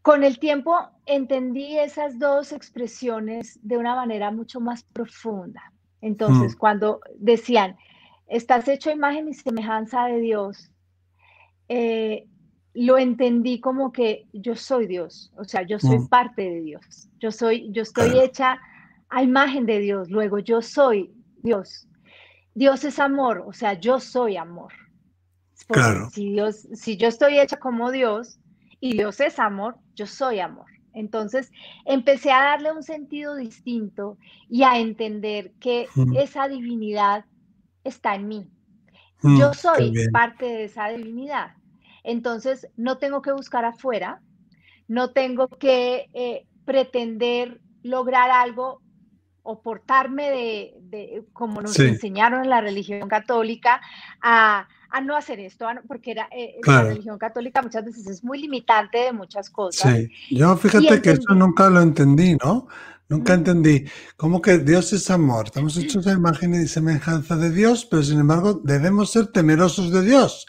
Con 0.03 0.25
el 0.25 0.39
tiempo 0.39 0.79
entendí 1.05 1.79
esas 1.79 2.19
dos 2.19 2.53
expresiones 2.53 3.59
de 3.63 3.77
una 3.77 3.95
manera 3.95 4.31
mucho 4.31 4.61
más 4.61 4.85
profunda. 4.85 5.73
Entonces, 6.01 6.55
mm. 6.55 6.59
cuando 6.59 7.01
decían, 7.19 7.77
estás 8.29 8.69
hecho 8.69 8.91
a 8.91 8.95
imagen 8.95 9.29
y 9.29 9.35
semejanza 9.35 10.07
de 10.07 10.21
Dios, 10.21 10.71
eh, 11.69 12.27
lo 12.75 12.99
entendí 12.99 13.59
como 13.59 13.91
que 13.91 14.27
yo 14.33 14.55
soy 14.55 14.87
Dios, 14.87 15.33
o 15.37 15.45
sea, 15.45 15.63
yo 15.63 15.79
soy 15.79 16.07
parte 16.09 16.43
de 16.43 16.61
Dios, 16.61 17.09
yo 17.19 17.33
soy, 17.33 17.73
yo 17.73 17.83
estoy 17.83 18.19
hecha 18.21 18.61
a 19.09 19.23
imagen 19.23 19.67
de 19.67 19.81
Dios, 19.81 20.11
luego 20.11 20.39
yo 20.39 20.63
soy 20.63 21.13
Dios. 21.43 21.89
Dios 22.55 22.85
es 22.85 22.99
amor, 22.99 23.45
o 23.47 23.53
sea, 23.53 23.75
yo 23.75 24.01
soy 24.01 24.37
amor. 24.37 24.73
claro. 25.69 26.09
Si 26.11 26.31
Dios, 26.33 26.67
si 26.75 26.97
yo 26.97 27.09
estoy 27.09 27.39
hecha 27.39 27.59
como 27.59 27.91
Dios 27.91 28.39
y 28.81 28.93
Dios 28.95 29.21
es 29.21 29.39
amor, 29.39 29.77
yo 29.95 30.07
soy 30.07 30.41
amor. 30.41 30.67
Entonces 30.95 31.53
empecé 31.85 32.33
a 32.33 32.43
darle 32.43 32.73
un 32.73 32.83
sentido 32.83 33.37
distinto 33.37 34.17
y 34.49 34.63
a 34.63 34.79
entender 34.79 35.53
que 35.61 35.89
mm. 35.95 36.17
esa 36.17 36.49
divinidad 36.49 37.27
está 37.85 38.15
en 38.15 38.29
mí. 38.29 38.51
Mm, 39.21 39.39
yo 39.39 39.53
soy 39.53 39.93
parte 40.11 40.47
de 40.47 40.65
esa 40.65 40.89
divinidad. 40.89 41.53
Entonces 42.03 42.69
no 42.77 42.97
tengo 42.97 43.21
que 43.21 43.33
buscar 43.33 43.67
afuera, 43.67 44.23
no 44.89 45.11
tengo 45.11 45.49
que 45.49 46.09
eh, 46.15 46.47
pretender 46.65 47.61
lograr 47.83 48.31
algo 48.31 48.81
o 49.47 49.63
portarme 49.63 50.31
de, 50.31 51.25
como 51.33 51.63
nos 51.63 51.79
enseñaron 51.79 52.43
en 52.43 52.51
la 52.51 52.61
religión 52.61 53.09
católica, 53.09 53.81
a, 54.21 54.69
no 55.05 55.15
hacer 55.15 55.41
esto, 55.41 55.67
porque 55.87 56.13
era, 56.13 56.29
eh, 56.33 56.57
la 56.65 56.83
religión 56.83 57.19
católica 57.19 57.61
muchas 57.61 57.85
veces 57.85 58.07
es 58.07 58.25
muy 58.25 58.41
limitante 58.41 58.99
de 58.99 59.13
muchas 59.13 59.51
cosas. 59.51 59.95
Sí, 59.95 60.11
yo 60.31 60.57
fíjate 60.57 61.03
que 61.03 61.11
eso 61.11 61.35
nunca 61.35 61.69
lo 61.69 61.81
entendí, 61.83 62.37
¿no? 62.43 62.67
Nunca 63.09 63.35
entendí. 63.35 63.85
¿Cómo 64.17 64.41
que 64.41 64.59
Dios 64.59 64.93
es 64.93 65.11
amor? 65.11 65.47
Estamos 65.47 65.77
hechos 65.77 66.07
a 66.07 66.13
imagen 66.13 66.55
y 66.55 66.67
semejanza 66.67 67.37
de 67.37 67.51
Dios, 67.51 67.87
pero 67.89 68.03
sin 68.03 68.19
embargo 68.19 68.55
debemos 68.65 69.13
ser 69.13 69.29
temerosos 69.29 69.93
de 69.93 70.03
Dios. 70.03 70.47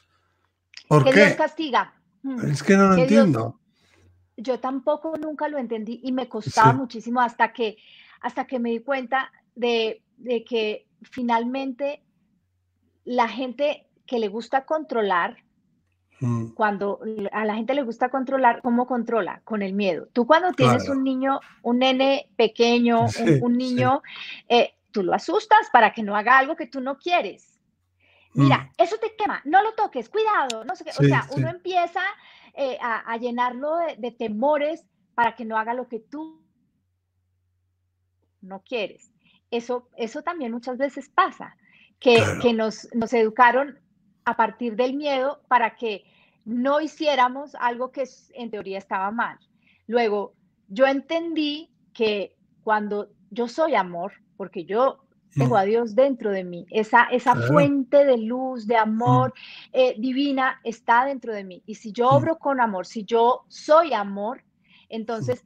¿Por 0.88 1.04
que 1.04 1.12
qué? 1.12 1.26
Dios 1.26 1.36
castiga. 1.36 1.94
Mm. 2.24 2.52
Es 2.52 2.64
que 2.64 2.78
no 2.78 2.88
lo 2.88 2.96
entiendo. 2.96 3.60
yo 4.38 4.60
tampoco 4.60 5.18
nunca 5.18 5.50
lo 5.50 5.58
entendí 5.58 6.00
y 6.04 6.12
me 6.12 6.30
costaba 6.30 6.74
muchísimo 6.74 7.22
hasta 7.22 7.54
que 7.54 7.78
hasta 8.22 8.46
que 8.46 8.60
me 8.60 8.70
di 8.70 8.80
cuenta 8.80 9.32
de, 9.56 10.02
que 10.48 10.88
finalmente 11.02 12.04
la 13.06 13.28
gente 13.28 13.88
que 14.06 14.20
le 14.20 14.28
gusta 14.28 14.66
controlar, 14.66 15.38
mm. 16.20 16.50
cuando 16.54 17.00
a 17.32 17.46
la 17.46 17.56
gente 17.56 17.74
le 17.74 17.84
gusta 17.84 18.10
controlar, 18.10 18.62
¿cómo 18.62 18.88
controla? 18.88 19.42
Con 19.44 19.62
el 19.62 19.74
miedo. 19.74 20.08
Tú 20.14 20.26
cuando 20.26 20.52
tienes 20.54 20.90
un 20.90 21.04
niño, 21.04 21.40
un 21.62 21.80
nene 21.80 22.30
pequeño, 22.36 23.06
un, 23.42 23.58
niño, 23.58 24.02
eh, 24.50 24.76
tú 24.92 25.04
lo 25.04 25.14
asustas 25.14 25.70
para 25.72 25.94
que 25.94 26.04
no 26.04 26.16
haga 26.16 26.38
algo 26.38 26.56
que 26.56 26.68
tú 26.68 26.82
no 26.82 26.98
quieres. 26.98 27.60
Mira, 28.34 28.58
mm. 28.58 28.84
eso 28.84 28.98
te 28.98 29.16
quema, 29.16 29.42
no 29.46 29.64
lo 29.64 29.74
toques, 29.74 30.10
cuidado, 30.10 30.64
no 30.64 30.76
sé 30.76 30.84
qué. 30.84 30.92
o 30.92 31.04
sea, 31.04 31.28
uno 31.36 31.50
empieza 31.50 32.02
eh, 32.54 32.78
a, 32.82 33.18
llenarlo 33.18 33.78
de 33.98 34.12
temores 34.12 34.86
para 35.16 35.36
que 35.36 35.46
no 35.46 35.58
haga 35.58 35.74
lo 35.74 35.88
que 35.88 36.00
tú 36.00 36.42
no 38.42 38.62
quieres. 38.62 39.12
Eso, 39.52 39.90
eso 39.96 40.22
también 40.22 40.52
muchas 40.52 40.78
veces 40.78 41.10
pasa, 41.10 41.56
que, 42.00 42.22
que 42.42 42.54
nos, 42.54 42.88
nos 42.94 43.14
educaron 43.14 43.80
a 44.26 44.36
partir 44.36 44.76
del 44.76 44.96
miedo 44.96 45.42
para 45.48 45.76
que 45.76 46.04
no 46.46 46.80
hiciéramos 46.82 47.56
algo 47.56 47.92
que 47.92 48.04
en 48.34 48.52
teoría 48.52 48.78
estaba 48.78 49.12
mal. 49.12 49.38
Luego, 49.88 50.34
yo 50.68 50.86
entendí 50.86 51.70
que 51.94 52.36
cuando 52.64 53.10
yo 53.32 53.48
soy 53.48 53.76
amor, 53.76 54.14
porque 54.36 54.66
yo 54.66 55.00
tengo 55.34 55.56
mm. 55.56 55.58
a 55.58 55.64
Dios 55.64 55.96
dentro 55.96 56.32
de 56.32 56.44
mí, 56.44 56.66
esa, 56.70 57.04
esa 57.06 57.36
fuente 57.36 58.06
de 58.06 58.18
luz, 58.18 58.68
de 58.68 58.76
amor 58.76 59.30
mm. 59.30 59.70
eh, 59.74 59.96
divina 59.98 60.60
está 60.64 61.06
dentro 61.06 61.34
de 61.34 61.44
mí. 61.44 61.64
Y 61.66 61.76
si 61.76 61.92
yo 61.92 62.12
mm. 62.12 62.16
obro 62.16 62.38
con 62.38 62.60
amor, 62.60 62.86
si 62.86 63.04
yo 63.04 63.46
soy 63.48 63.94
amor, 63.94 64.44
entonces 64.90 65.46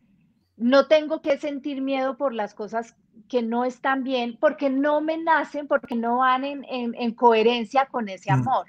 no 0.57 0.87
tengo 0.87 1.21
que 1.21 1.37
sentir 1.37 1.81
miedo 1.81 2.17
por 2.17 2.33
las 2.33 2.53
cosas 2.53 2.95
que 3.27 3.41
no 3.41 3.65
están 3.65 4.03
bien, 4.03 4.37
porque 4.39 4.69
no 4.69 5.01
me 5.01 5.17
nacen, 5.17 5.67
porque 5.67 5.95
no 5.95 6.17
van 6.17 6.43
en, 6.43 7.13
coherencia 7.13 7.85
con 7.85 8.09
ese 8.09 8.31
mm, 8.31 8.33
amor. 8.33 8.65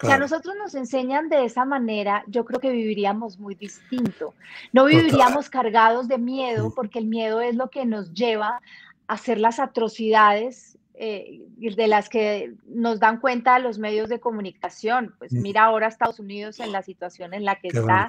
Si 0.00 0.10
a 0.10 0.18
nosotros 0.18 0.54
nos 0.56 0.74
enseñan 0.74 1.28
de 1.28 1.44
esa 1.44 1.64
manera, 1.64 2.24
yo 2.26 2.44
creo 2.44 2.60
que 2.60 2.70
viviríamos 2.70 3.38
muy 3.38 3.54
distinto. 3.54 4.34
No 4.72 4.86
viviríamos 4.86 5.48
cargados 5.50 6.08
de 6.08 6.18
miedo, 6.18 6.68
mm. 6.68 6.74
porque 6.74 6.98
el 6.98 7.06
miedo 7.06 7.40
es 7.40 7.54
lo 7.54 7.70
que 7.70 7.84
nos 7.84 8.12
lleva 8.12 8.60
a 9.06 9.14
hacer 9.14 9.38
las 9.38 9.58
atrocidades 9.58 10.71
eh, 10.94 11.42
de 11.56 11.86
las 11.86 12.08
que 12.08 12.54
nos 12.66 13.00
dan 13.00 13.18
cuenta 13.20 13.58
los 13.58 13.78
medios 13.78 14.08
de 14.08 14.20
comunicación. 14.20 15.14
Pues 15.18 15.32
mm. 15.32 15.40
mira 15.40 15.64
ahora 15.64 15.88
Estados 15.88 16.20
Unidos 16.20 16.60
en 16.60 16.72
la 16.72 16.82
situación 16.82 17.34
en 17.34 17.44
la 17.44 17.56
que 17.56 17.68
está. 17.68 18.08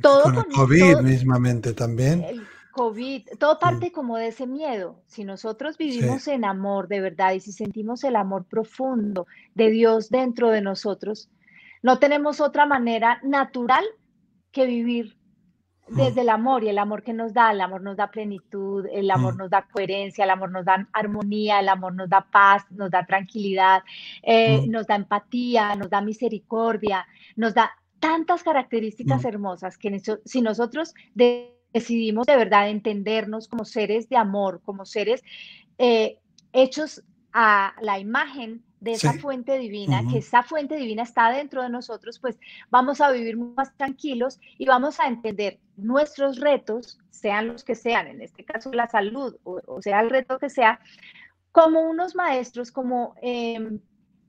todo 0.00 0.22
con 0.24 0.46
el 0.48 0.52
COVID 0.54 0.98
mismamente 0.98 1.72
también. 1.72 2.24
COVID, 2.72 3.26
todo 3.40 3.58
parte 3.58 3.90
como 3.90 4.16
de 4.16 4.28
ese 4.28 4.46
miedo. 4.46 5.02
Si 5.06 5.24
nosotros 5.24 5.76
vivimos 5.76 6.28
en 6.28 6.44
amor 6.44 6.86
de 6.86 7.00
verdad 7.00 7.32
y 7.32 7.40
si 7.40 7.50
sentimos 7.50 8.04
el 8.04 8.14
amor 8.14 8.44
profundo 8.44 9.26
de 9.54 9.70
Dios 9.70 10.10
dentro 10.10 10.50
de 10.50 10.62
nosotros, 10.62 11.28
no 11.82 11.98
tenemos 11.98 12.40
otra 12.40 12.66
manera 12.66 13.20
natural 13.24 13.84
que 14.52 14.66
vivir. 14.66 15.17
Desde 15.90 16.20
el 16.22 16.28
amor 16.28 16.64
y 16.64 16.68
el 16.68 16.78
amor 16.78 17.02
que 17.02 17.12
nos 17.12 17.32
da, 17.32 17.50
el 17.50 17.60
amor 17.60 17.82
nos 17.82 17.96
da 17.96 18.10
plenitud, 18.10 18.86
el 18.92 19.10
amor 19.10 19.36
nos 19.36 19.50
da 19.50 19.62
coherencia, 19.62 20.24
el 20.24 20.30
amor 20.30 20.50
nos 20.50 20.64
da 20.64 20.88
armonía, 20.92 21.60
el 21.60 21.68
amor 21.68 21.94
nos 21.94 22.08
da 22.08 22.26
paz, 22.30 22.64
nos 22.70 22.90
da 22.90 23.06
tranquilidad, 23.06 23.82
eh, 24.22 24.66
nos 24.68 24.86
da 24.86 24.96
empatía, 24.96 25.74
nos 25.76 25.90
da 25.90 26.00
misericordia, 26.00 27.06
nos 27.36 27.54
da 27.54 27.72
tantas 28.00 28.42
características 28.42 29.24
hermosas 29.24 29.76
que 29.76 30.00
si 30.24 30.40
nosotros 30.40 30.94
de 31.14 31.58
decidimos 31.72 32.26
de 32.26 32.36
verdad 32.36 32.70
entendernos 32.70 33.48
como 33.48 33.64
seres 33.64 34.08
de 34.08 34.16
amor, 34.16 34.60
como 34.64 34.84
seres 34.84 35.22
eh, 35.78 36.18
hechos 36.52 37.02
a 37.32 37.74
la 37.80 37.98
imagen 37.98 38.64
de 38.80 38.92
esa 38.92 39.12
fuente 39.14 39.58
divina, 39.58 40.02
que 40.10 40.18
esa 40.18 40.42
fuente 40.42 40.76
divina 40.76 41.02
está 41.02 41.30
dentro 41.30 41.62
de 41.62 41.68
nosotros, 41.68 42.18
pues 42.18 42.38
vamos 42.70 43.00
a 43.00 43.10
vivir 43.10 43.36
más 43.36 43.76
tranquilos 43.76 44.38
y 44.56 44.66
vamos 44.66 45.00
a 45.00 45.06
entender 45.06 45.58
nuestros 45.76 46.38
retos, 46.38 46.98
sean 47.10 47.48
los 47.48 47.64
que 47.64 47.74
sean, 47.74 48.06
en 48.06 48.22
este 48.22 48.44
caso 48.44 48.72
la 48.72 48.86
salud, 48.88 49.36
o, 49.44 49.82
sea 49.82 50.00
el 50.00 50.10
reto 50.10 50.38
que 50.38 50.50
sea, 50.50 50.80
como 51.50 51.80
unos 51.80 52.14
maestros, 52.14 52.70
como 52.70 53.14
em, 53.20 53.80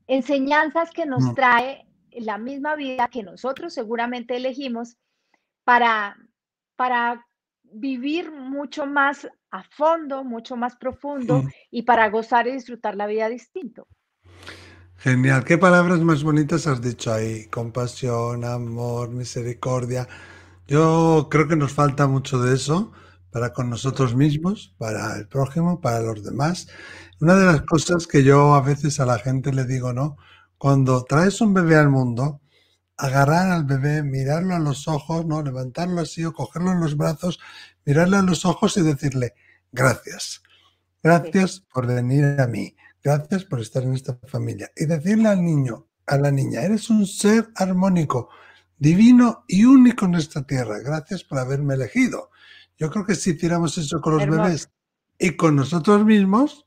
enseñanzas 0.07 0.89
que 0.91 1.05
nos 1.05 1.35
trae 1.35 1.85
la 2.11 2.37
misma 2.37 2.75
vida 2.75 3.07
que 3.09 3.23
nosotros 3.23 3.73
seguramente 3.73 4.35
elegimos 4.35 4.97
para, 5.63 6.17
para 6.75 7.25
vivir 7.61 8.31
mucho 8.31 8.87
más 8.87 9.27
a 9.51 9.63
fondo, 9.63 10.23
mucho 10.23 10.55
más 10.55 10.75
profundo 10.75 11.43
y 11.69 11.83
para 11.83 12.09
gozar 12.09 12.47
y 12.47 12.53
disfrutar 12.53 12.95
la 12.95 13.05
vida 13.05 13.29
distinto. 13.29 13.87
Genial, 15.01 15.45
qué 15.45 15.57
palabras 15.57 16.01
más 16.01 16.23
bonitas 16.23 16.67
has 16.67 16.81
dicho 16.81 17.13
ahí, 17.13 17.45
compasión, 17.47 18.43
amor, 18.43 19.09
misericordia. 19.11 20.09
Yo 20.67 21.29
creo 21.31 21.47
que 21.47 21.55
nos 21.55 21.71
falta 21.71 22.05
mucho 22.05 22.37
de 22.41 22.53
eso 22.55 22.91
para 23.31 23.53
con 23.53 23.69
nosotros 23.69 24.13
mismos, 24.13 24.75
para 24.77 25.15
el 25.15 25.29
prójimo, 25.29 25.79
para 25.79 26.01
los 26.01 26.21
demás. 26.21 26.67
Una 27.21 27.35
de 27.35 27.45
las 27.45 27.61
cosas 27.61 28.07
que 28.07 28.25
yo 28.25 28.53
a 28.55 28.61
veces 28.61 28.99
a 28.99 29.05
la 29.05 29.19
gente 29.19 29.53
le 29.53 29.63
digo, 29.63 29.93
¿no? 29.93 30.17
Cuando 30.57 31.05
traes 31.05 31.39
un 31.39 31.53
bebé 31.53 31.77
al 31.77 31.89
mundo, 31.89 32.41
agarrar 32.97 33.51
al 33.51 33.63
bebé, 33.63 34.03
mirarlo 34.03 34.53
a 34.53 34.59
los 34.59 34.89
ojos, 34.89 35.25
¿no? 35.25 35.41
Levantarlo 35.41 36.01
así 36.01 36.25
o 36.25 36.33
cogerlo 36.33 36.73
en 36.73 36.81
los 36.81 36.97
brazos, 36.97 37.39
mirarle 37.85 38.17
a 38.17 38.21
los 38.21 38.43
ojos 38.43 38.75
y 38.75 38.81
decirle, 38.81 39.33
gracias. 39.71 40.43
Gracias 41.01 41.61
por 41.73 41.87
venir 41.87 42.35
a 42.41 42.47
mí. 42.47 42.75
Gracias 43.03 43.45
por 43.45 43.61
estar 43.61 43.83
en 43.83 43.93
esta 43.93 44.17
familia. 44.27 44.71
Y 44.75 44.85
decirle 44.85 45.29
al 45.29 45.43
niño, 45.43 45.87
a 46.05 46.17
la 46.17 46.31
niña, 46.31 46.61
eres 46.61 46.89
un 46.89 47.05
ser 47.05 47.49
armónico, 47.55 48.29
divino 48.77 49.45
y 49.47 49.65
único 49.65 50.05
en 50.05 50.15
esta 50.15 50.43
tierra. 50.43 50.79
Gracias 50.79 51.23
por 51.23 51.39
haberme 51.39 51.75
elegido. 51.75 52.31
Yo 52.77 52.89
creo 52.89 53.05
que 53.05 53.15
si 53.15 53.31
hiciéramos 53.31 53.77
eso 53.77 54.01
con 54.01 54.17
los 54.17 54.27
bebés 54.27 54.71
y 55.17 55.35
con 55.35 55.55
nosotros 55.55 56.05
mismos, 56.05 56.65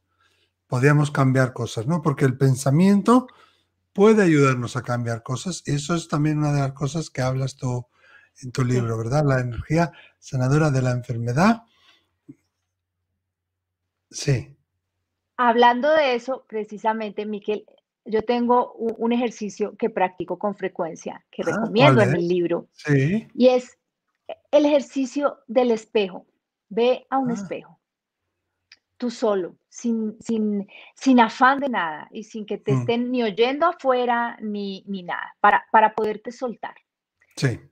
podríamos 0.66 1.10
cambiar 1.10 1.52
cosas, 1.52 1.86
¿no? 1.86 2.02
Porque 2.02 2.24
el 2.24 2.36
pensamiento 2.36 3.26
puede 3.92 4.22
ayudarnos 4.22 4.76
a 4.76 4.82
cambiar 4.82 5.22
cosas. 5.22 5.62
Y 5.66 5.72
eso 5.72 5.94
es 5.94 6.08
también 6.08 6.38
una 6.38 6.52
de 6.52 6.60
las 6.60 6.72
cosas 6.72 7.10
que 7.10 7.22
hablas 7.22 7.56
tú 7.56 7.86
en 8.42 8.52
tu 8.52 8.64
libro, 8.64 8.96
¿verdad? 8.96 9.24
La 9.24 9.40
energía 9.40 9.92
sanadora 10.18 10.70
de 10.70 10.82
la 10.82 10.92
enfermedad. 10.92 11.62
Sí. 14.10 14.56
Hablando 15.44 15.90
de 15.90 16.14
eso, 16.14 16.44
precisamente, 16.46 17.26
Miquel, 17.26 17.66
yo 18.04 18.22
tengo 18.22 18.74
un, 18.74 19.10
ejercicio 19.10 19.76
que 19.76 19.90
practico 19.90 20.38
con 20.38 20.54
frecuencia, 20.54 21.24
que 21.32 21.42
ah, 21.42 21.46
recomiendo 21.46 22.00
en 22.00 22.14
el 22.14 22.28
libro. 22.28 22.68
Sí. 22.74 23.26
Y 23.34 23.48
es 23.48 23.76
el 24.52 24.66
ejercicio 24.66 25.40
del 25.48 25.72
espejo. 25.72 26.26
Ve 26.68 27.08
a 27.10 27.18
un 27.18 27.32
ah. 27.32 27.34
espejo, 27.34 27.80
tú 28.98 29.10
solo, 29.10 29.56
sin, 29.68 30.16
sin, 30.20 30.68
sin, 30.94 31.18
afán 31.18 31.58
de 31.58 31.70
nada 31.70 32.08
y 32.12 32.22
sin 32.22 32.46
que 32.46 32.58
te 32.58 32.72
mm. 32.72 32.78
estén 32.78 33.10
ni 33.10 33.24
oyendo 33.24 33.66
afuera 33.66 34.38
ni, 34.40 34.84
ni 34.86 35.02
nada, 35.02 35.34
para, 35.40 35.66
para 35.72 35.92
poderte 35.92 36.30
soltar. 36.30 36.76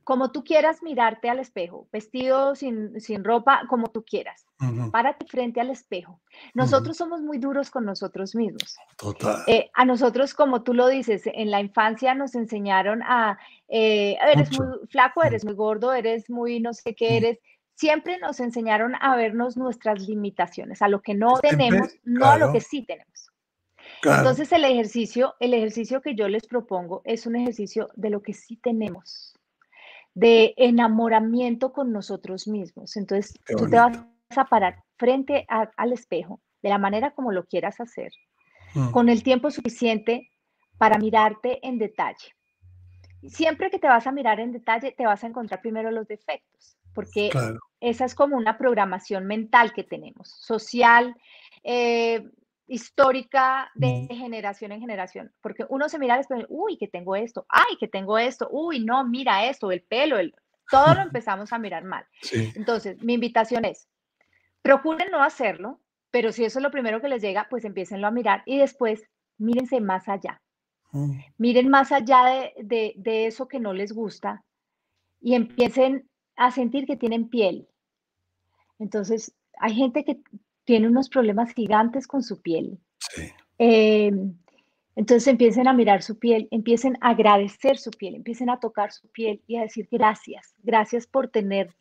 Como 0.05 0.33
tú 0.33 0.42
quieras 0.42 0.83
mirarte 0.83 1.29
al 1.29 1.38
espejo, 1.38 1.87
vestido 1.92 2.55
sin, 2.55 3.01
sin 3.01 3.25
ropa, 3.25 3.62
como 3.68 3.88
tú 3.88 4.05
quieras. 4.05 4.46
Párate 4.90 5.27
frente 5.27 5.61
al 5.61 5.70
espejo. 5.70 6.20
Nosotros 6.55 6.96
somos 6.96 7.23
muy 7.23 7.38
duros 7.38 7.70
con 7.70 7.85
nosotros 7.85 8.35
mismos. 8.35 8.77
Total. 8.96 9.42
Eh, 9.46 9.70
a 9.75 9.85
nosotros, 9.85 10.35
como 10.35 10.62
tú 10.62 10.75
lo 10.75 10.88
dices, 10.88 11.23
en 11.27 11.51
la 11.51 11.61
infancia 11.61 12.14
nos 12.14 12.35
enseñaron 12.35 13.03
a, 13.03 13.38
eh, 13.68 14.16
eres 14.33 14.59
muy 14.59 14.66
flaco, 14.88 15.23
eres 15.23 15.44
muy 15.44 15.55
gordo, 15.55 15.92
eres 15.92 16.29
muy 16.29 16.61
no 16.61 16.75
sé 16.75 16.94
qué 16.94 17.16
eres. 17.16 17.38
Siempre 17.75 18.18
nos 18.18 18.40
enseñaron 18.40 18.94
a 19.01 19.16
vernos 19.16 19.57
nuestras 19.57 20.07
limitaciones, 20.07 20.83
a 20.83 20.88
lo 20.88 21.01
que 21.01 21.14
no 21.14 21.38
tenemos, 21.40 21.94
no 22.05 22.27
a 22.27 22.37
lo 22.37 22.53
que 22.53 22.61
sí 22.61 22.85
tenemos. 22.85 23.31
Entonces 24.03 24.53
el 24.53 24.64
ejercicio, 24.64 25.35
el 25.40 25.55
ejercicio 25.55 26.03
que 26.03 26.14
yo 26.14 26.29
les 26.29 26.46
propongo 26.46 27.01
es 27.05 27.27
un 27.27 27.37
ejercicio 27.37 27.88
de 27.94 28.11
lo 28.11 28.23
que 28.23 28.35
sí 28.35 28.57
tenemos 28.57 29.35
de 30.14 30.55
enamoramiento 30.57 31.73
con 31.73 31.92
nosotros 31.92 32.49
mismos. 32.49 32.96
Entonces, 32.96 33.35
tú 33.46 33.68
te 33.68 33.77
vas 33.77 33.99
a 34.37 34.44
parar 34.44 34.83
frente 34.96 35.46
al 35.49 35.92
espejo, 35.92 36.40
de 36.62 36.68
la 36.68 36.79
manera 36.79 37.12
como 37.12 37.33
lo 37.33 37.46
quieras 37.46 37.81
hacer, 37.81 38.12
mm. 38.75 38.90
con 38.90 39.09
el 39.09 39.23
tiempo 39.23 39.51
suficiente 39.51 40.31
para 40.79 40.99
mirarte 40.99 41.66
en 41.66 41.79
detalle. 41.79 42.35
Siempre 43.29 43.70
que 43.70 43.79
te 43.79 43.87
vas 43.87 44.07
a 44.07 44.12
mirar 44.12 44.40
en 44.40 44.53
detalle, 44.53 44.92
te 44.92 45.05
vas 45.05 45.23
a 45.23 45.27
encontrar 45.27 45.61
primero 45.61 45.90
los 45.90 46.09
defectos, 46.09 46.79
porque 46.94 47.31
esa 47.81 48.05
es 48.05 48.14
como 48.14 48.37
una 48.37 48.57
programación 48.57 49.27
mental 49.27 49.73
que 49.75 49.85
tenemos, 49.85 50.31
social, 50.40 51.14
eh, 51.62 52.27
histórica 52.70 53.68
de 53.74 54.06
generación 54.11 54.70
en 54.70 54.80
generación, 54.80 55.33
porque 55.42 55.66
uno 55.68 55.88
se 55.88 55.98
mira 55.98 56.14
al 56.14 56.20
espejo, 56.20 56.46
uy, 56.48 56.78
que 56.78 56.87
tengo 56.87 57.16
esto, 57.16 57.44
ay, 57.48 57.76
que 57.80 57.88
tengo 57.88 58.16
esto, 58.16 58.48
uy, 58.50 58.85
no, 58.85 59.04
mira 59.04 59.46
esto, 59.46 59.72
el 59.72 59.83
pelo, 59.83 60.18
el... 60.18 60.33
todo 60.70 60.94
lo 60.94 61.00
empezamos 61.02 61.52
a 61.52 61.59
mirar 61.59 61.83
mal. 61.83 62.06
Entonces, 62.54 63.02
mi 63.02 63.14
invitación 63.14 63.64
es, 63.64 63.88
procuren 64.62 65.11
no 65.11 65.20
hacerlo, 65.20 65.80
pero 66.12 66.30
si 66.30 66.44
eso 66.44 66.61
es 66.61 66.62
lo 66.62 66.70
primero 66.70 67.00
que 67.00 67.09
les 67.09 67.20
llega, 67.20 67.48
pues 67.50 67.64
empiecenlo 67.64 68.06
a 68.06 68.12
mirar 68.12 68.44
y 68.46 68.59
después 68.59 69.02
mírense 69.37 69.80
más 69.80 70.09
allá. 70.09 70.40
Mm. 70.92 71.18
Miren 71.38 71.68
más 71.70 71.90
allá 71.90 72.24
de, 72.26 72.52
de, 72.62 72.92
de 72.96 73.26
eso 73.26 73.48
que 73.48 73.59
no 73.59 73.72
les 73.72 73.92
gusta 73.92 74.44
y 75.20 75.35
empiecen 75.35 76.09
a 76.37 76.52
sentir 76.52 76.87
que 76.87 76.96
tienen 76.96 77.28
piel. 77.28 77.68
Entonces, 78.78 79.35
hay 79.59 79.74
gente 79.74 80.04
que 80.04 80.20
tiene 80.64 80.88
unos 80.88 81.09
problemas 81.09 81.53
gigantes 81.53 82.07
con 82.07 82.23
su 82.23 82.40
piel. 82.40 82.79
Em, 83.59 84.35
entonces 84.96 85.29
empiecen 85.29 85.68
a 85.68 85.73
mirar 85.73 86.03
su 86.03 86.18
piel, 86.18 86.49
empiecen 86.51 86.96
a 87.01 87.11
agradecer 87.11 87.79
su 87.79 87.90
piel, 87.90 88.14
empiecen 88.14 88.51
a 88.51 88.61
tocar 88.61 88.92
su 88.92 89.09
piel 89.09 89.42
y 89.46 89.57
a 89.57 89.62
decir 89.62 89.88
gracias, 89.90 90.55
gracias 90.62 91.07
por 91.07 91.29
tener 91.29 91.75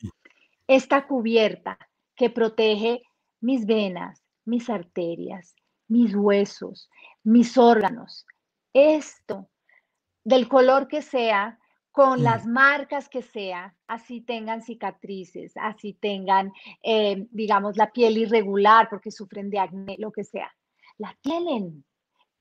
esta 0.68 1.08
cubierta 1.08 1.78
que 2.16 2.30
protege 2.30 3.02
mis 3.42 3.66
venas, 3.66 4.24
mis 4.46 4.70
arterias, 4.70 5.56
mis 5.88 6.16
huesos, 6.16 6.90
mis 7.24 7.58
órganos. 7.58 8.26
Esto, 8.74 9.50
del 10.24 10.48
color 10.48 10.88
que 10.88 11.02
sea, 11.02 11.60
con 11.92 12.24
las 12.24 12.46
marcas 12.46 13.10
que 13.10 13.22
sea, 13.22 13.76
así 13.88 14.22
tengan 14.22 14.62
cicatrices, 14.62 15.54
así 15.58 15.94
tengan, 15.94 16.54
eh, 16.84 17.28
digamos, 17.32 17.78
la 17.78 17.92
piel 17.92 18.18
irregular 18.18 18.88
porque 18.90 19.12
sufren 19.12 19.50
de 19.50 19.60
acné, 19.60 19.96
lo 19.98 20.12
que 20.12 20.24
sea. 20.24 20.54
La 20.98 21.18
tienen, 21.22 21.84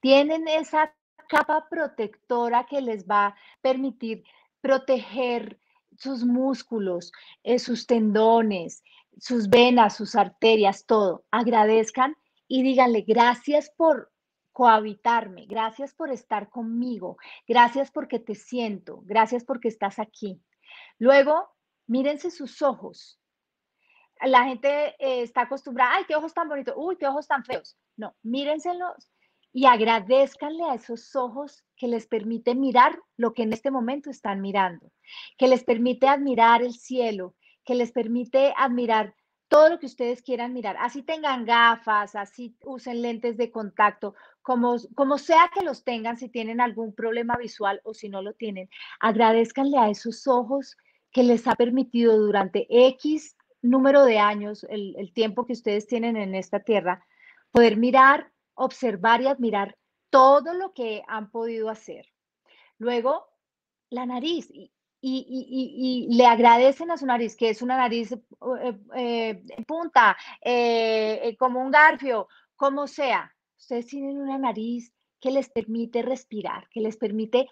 tienen 0.00 0.46
esa 0.48 0.94
capa 1.28 1.66
protectora 1.70 2.66
que 2.68 2.80
les 2.80 3.06
va 3.06 3.26
a 3.26 3.36
permitir 3.60 4.24
proteger 4.60 5.58
sus 5.96 6.24
músculos, 6.24 7.12
eh, 7.42 7.58
sus 7.58 7.86
tendones, 7.86 8.82
sus 9.18 9.48
venas, 9.48 9.96
sus 9.96 10.14
arterias, 10.14 10.86
todo. 10.86 11.24
Agradezcan 11.30 12.16
y 12.46 12.62
díganle 12.62 13.02
gracias 13.02 13.70
por 13.76 14.10
cohabitarme, 14.58 15.46
gracias 15.46 15.94
por 15.94 16.10
estar 16.10 16.50
conmigo, 16.50 17.16
gracias 17.46 17.92
porque 17.92 18.18
te 18.18 18.34
siento, 18.34 19.02
gracias 19.04 19.44
porque 19.44 19.68
estás 19.68 20.00
aquí. 20.00 20.42
Luego, 20.98 21.48
mírense 21.86 22.32
sus 22.32 22.60
ojos. 22.60 23.20
La 24.20 24.46
gente 24.46 24.96
eh, 24.98 25.22
está 25.22 25.42
acostumbrada, 25.42 25.94
ay, 25.94 26.06
qué 26.08 26.16
ojos 26.16 26.34
tan 26.34 26.48
bonitos, 26.48 26.74
uy, 26.76 26.96
qué 26.96 27.06
ojos 27.06 27.28
tan 27.28 27.44
feos. 27.44 27.78
No, 27.96 28.16
mírenselos 28.24 29.12
y 29.52 29.66
agradezcanle 29.66 30.64
a 30.64 30.74
esos 30.74 31.14
ojos 31.14 31.64
que 31.76 31.86
les 31.86 32.08
permite 32.08 32.56
mirar 32.56 32.98
lo 33.16 33.34
que 33.34 33.44
en 33.44 33.52
este 33.52 33.70
momento 33.70 34.10
están 34.10 34.40
mirando, 34.40 34.90
que 35.38 35.46
les 35.46 35.62
permite 35.62 36.08
admirar 36.08 36.62
el 36.62 36.72
cielo, 36.72 37.36
que 37.64 37.76
les 37.76 37.92
permite 37.92 38.52
admirar 38.56 39.14
todo 39.48 39.70
lo 39.70 39.78
que 39.78 39.86
ustedes 39.86 40.22
quieran 40.22 40.52
mirar, 40.52 40.76
así 40.78 41.02
tengan 41.02 41.44
gafas, 41.44 42.14
así 42.14 42.56
usen 42.64 43.02
lentes 43.02 43.36
de 43.36 43.50
contacto, 43.50 44.14
como, 44.42 44.76
como 44.94 45.18
sea 45.18 45.50
que 45.52 45.64
los 45.64 45.84
tengan, 45.84 46.18
si 46.18 46.28
tienen 46.28 46.60
algún 46.60 46.94
problema 46.94 47.36
visual 47.36 47.80
o 47.84 47.94
si 47.94 48.08
no 48.08 48.22
lo 48.22 48.34
tienen, 48.34 48.68
agradezcanle 49.00 49.78
a 49.78 49.90
esos 49.90 50.26
ojos 50.26 50.76
que 51.10 51.22
les 51.22 51.46
ha 51.46 51.54
permitido 51.54 52.18
durante 52.18 52.66
X 52.68 53.36
número 53.62 54.04
de 54.04 54.18
años, 54.18 54.64
el, 54.68 54.94
el 54.98 55.12
tiempo 55.12 55.46
que 55.46 55.54
ustedes 55.54 55.86
tienen 55.86 56.16
en 56.16 56.34
esta 56.34 56.60
tierra, 56.60 57.04
poder 57.50 57.76
mirar, 57.76 58.30
observar 58.54 59.22
y 59.22 59.26
admirar 59.26 59.76
todo 60.10 60.54
lo 60.54 60.72
que 60.72 61.02
han 61.08 61.30
podido 61.30 61.70
hacer. 61.70 62.06
Luego, 62.78 63.26
la 63.90 64.06
nariz 64.06 64.50
le 65.00 66.26
agradecen 66.26 66.90
a 66.90 66.96
su 66.96 67.06
nariz, 67.06 67.36
que 67.36 67.50
es 67.50 67.62
una 67.62 67.76
nariz 67.76 68.12
eh, 68.12 68.78
eh, 68.96 69.44
punta, 69.66 70.16
eh, 70.42 71.36
como 71.38 71.60
un 71.60 71.70
garfio, 71.70 72.28
como 72.56 72.86
sea. 72.86 73.34
Ustedes 73.56 73.86
tienen 73.86 74.18
una 74.18 74.38
nariz 74.38 74.92
que 75.20 75.30
les 75.30 75.48
permite 75.48 76.02
respirar, 76.02 76.68
que 76.70 76.80
les 76.80 76.96
permite 76.96 77.48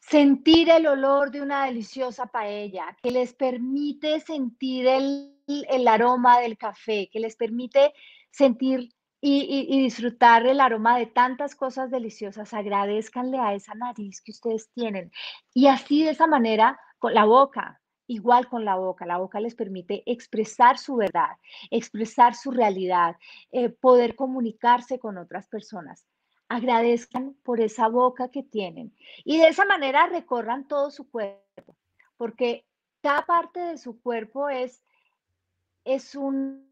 sentir 0.00 0.70
el 0.70 0.86
olor 0.86 1.30
de 1.30 1.42
una 1.42 1.66
deliciosa 1.66 2.26
paella, 2.26 2.96
que 3.02 3.10
les 3.10 3.34
permite 3.34 4.20
sentir 4.20 4.86
el 4.88 5.88
aroma 5.88 6.40
del 6.40 6.56
café, 6.58 7.08
que 7.12 7.20
les 7.20 7.36
permite 7.36 7.92
sentir 8.30 8.90
y, 9.24 9.82
disfrutar 9.82 10.44
el 10.46 10.60
aroma 10.60 10.98
de 10.98 11.06
tantas 11.06 11.54
cosas 11.54 11.90
deliciosas. 11.92 12.52
Agradezcanle 12.52 13.38
a 13.38 13.54
esa 13.54 13.72
nariz 13.74 14.20
que 14.20 14.32
ustedes 14.32 14.68
tienen. 14.74 15.12
Y 15.54 15.68
así 15.68 16.04
de 16.04 16.10
esa 16.10 16.26
manera, 16.26 16.78
con 16.98 17.14
la 17.14 17.24
boca, 17.24 17.80
igual 18.08 18.48
con 18.48 18.64
la 18.64 18.74
boca. 18.74 19.06
La 19.06 19.18
boca 19.18 19.38
les 19.38 19.54
permite 19.54 20.02
expresar 20.06 20.76
su 20.76 20.96
verdad, 20.96 21.36
expresar 21.70 22.34
su 22.34 22.50
realidad, 22.50 23.16
eh, 23.52 23.68
poder 23.68 24.16
comunicarse 24.16 24.98
con 24.98 25.16
otras 25.16 25.46
personas. 25.46 26.04
Agradezcan 26.48 27.34
por 27.44 27.60
esa 27.60 27.86
boca 27.86 28.28
que 28.28 28.42
tienen. 28.42 28.92
Y 29.24 29.38
de 29.38 29.48
esa 29.48 29.64
manera 29.64 30.08
recorran 30.08 30.66
todo 30.66 30.90
su 30.90 31.08
cuerpo, 31.08 31.76
porque 32.16 32.66
cada 33.00 33.24
parte 33.24 33.60
de 33.60 33.78
su 33.78 34.02
cuerpo 34.02 34.48
es, 34.48 34.82
es 35.84 36.16
un 36.16 36.71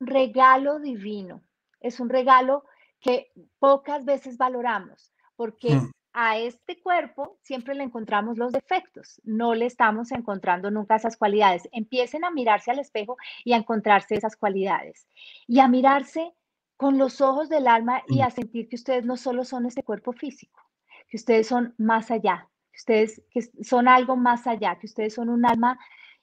regalo 0.00 0.78
divino, 0.78 1.42
es 1.80 2.00
un 2.00 2.08
regalo 2.08 2.64
que 3.00 3.30
pocas 3.58 4.04
veces 4.04 4.36
valoramos, 4.36 5.12
porque 5.36 5.74
mm. 5.74 5.90
a 6.12 6.38
este 6.38 6.80
cuerpo 6.80 7.38
siempre 7.42 7.74
le 7.74 7.84
encontramos 7.84 8.38
los 8.38 8.52
defectos, 8.52 9.20
no 9.24 9.54
le 9.54 9.66
estamos 9.66 10.10
encontrando 10.12 10.70
nunca 10.70 10.96
esas 10.96 11.16
cualidades. 11.16 11.68
Empiecen 11.72 12.24
a 12.24 12.30
mirarse 12.30 12.70
al 12.70 12.80
espejo 12.80 13.16
y 13.44 13.52
a 13.52 13.56
encontrarse 13.56 14.16
esas 14.16 14.36
cualidades 14.36 15.06
y 15.46 15.60
a 15.60 15.68
mirarse 15.68 16.32
con 16.76 16.98
los 16.98 17.20
ojos 17.20 17.48
del 17.48 17.66
alma 17.66 18.02
y 18.08 18.18
mm. 18.18 18.22
a 18.22 18.30
sentir 18.30 18.68
que 18.68 18.76
ustedes 18.76 19.04
no 19.04 19.16
solo 19.16 19.44
son 19.44 19.66
este 19.66 19.82
cuerpo 19.82 20.12
físico, 20.12 20.60
que 21.08 21.16
ustedes 21.16 21.46
son 21.46 21.74
más 21.78 22.10
allá, 22.10 22.48
que 22.72 22.78
ustedes 22.78 23.22
que 23.30 23.42
son 23.64 23.88
algo 23.88 24.16
más 24.16 24.46
allá, 24.46 24.78
que 24.78 24.86
ustedes 24.86 25.14
son 25.14 25.28
un 25.28 25.46
alma 25.46 25.78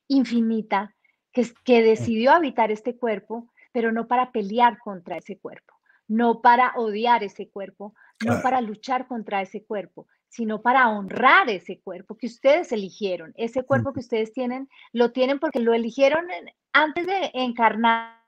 infinita 0.07 0.95
que, 1.31 1.45
que 1.63 1.81
decidió 1.81 2.31
habitar 2.31 2.71
este 2.71 2.97
cuerpo 2.97 3.51
pero 3.75 3.91
no 3.91 4.07
para 4.07 4.31
pelear 4.31 4.79
contra 4.79 5.17
ese 5.17 5.37
cuerpo, 5.37 5.73
no 6.07 6.41
para 6.41 6.71
odiar 6.77 7.25
ese 7.25 7.49
cuerpo, 7.49 7.93
no 8.25 8.41
para 8.41 8.61
luchar 8.61 9.05
contra 9.05 9.41
ese 9.41 9.65
cuerpo, 9.65 10.07
sino 10.29 10.61
para 10.61 10.87
honrar 10.87 11.49
ese 11.49 11.81
cuerpo 11.81 12.15
que 12.15 12.27
ustedes 12.27 12.71
eligieron. 12.71 13.33
Ese 13.35 13.63
cuerpo 13.63 13.91
que 13.91 13.99
ustedes 13.99 14.31
tienen, 14.31 14.69
lo 14.93 15.11
tienen 15.11 15.39
porque 15.39 15.59
lo 15.59 15.73
eligieron 15.73 16.25
antes 16.71 17.05
de 17.05 17.31
encarnar 17.33 18.21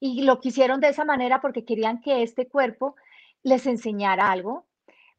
y 0.00 0.22
lo 0.22 0.40
quisieron 0.40 0.80
de 0.80 0.88
esa 0.88 1.04
manera 1.04 1.40
porque 1.40 1.64
querían 1.64 2.00
que 2.00 2.24
este 2.24 2.48
cuerpo 2.48 2.96
les 3.44 3.68
enseñara 3.68 4.32
algo, 4.32 4.66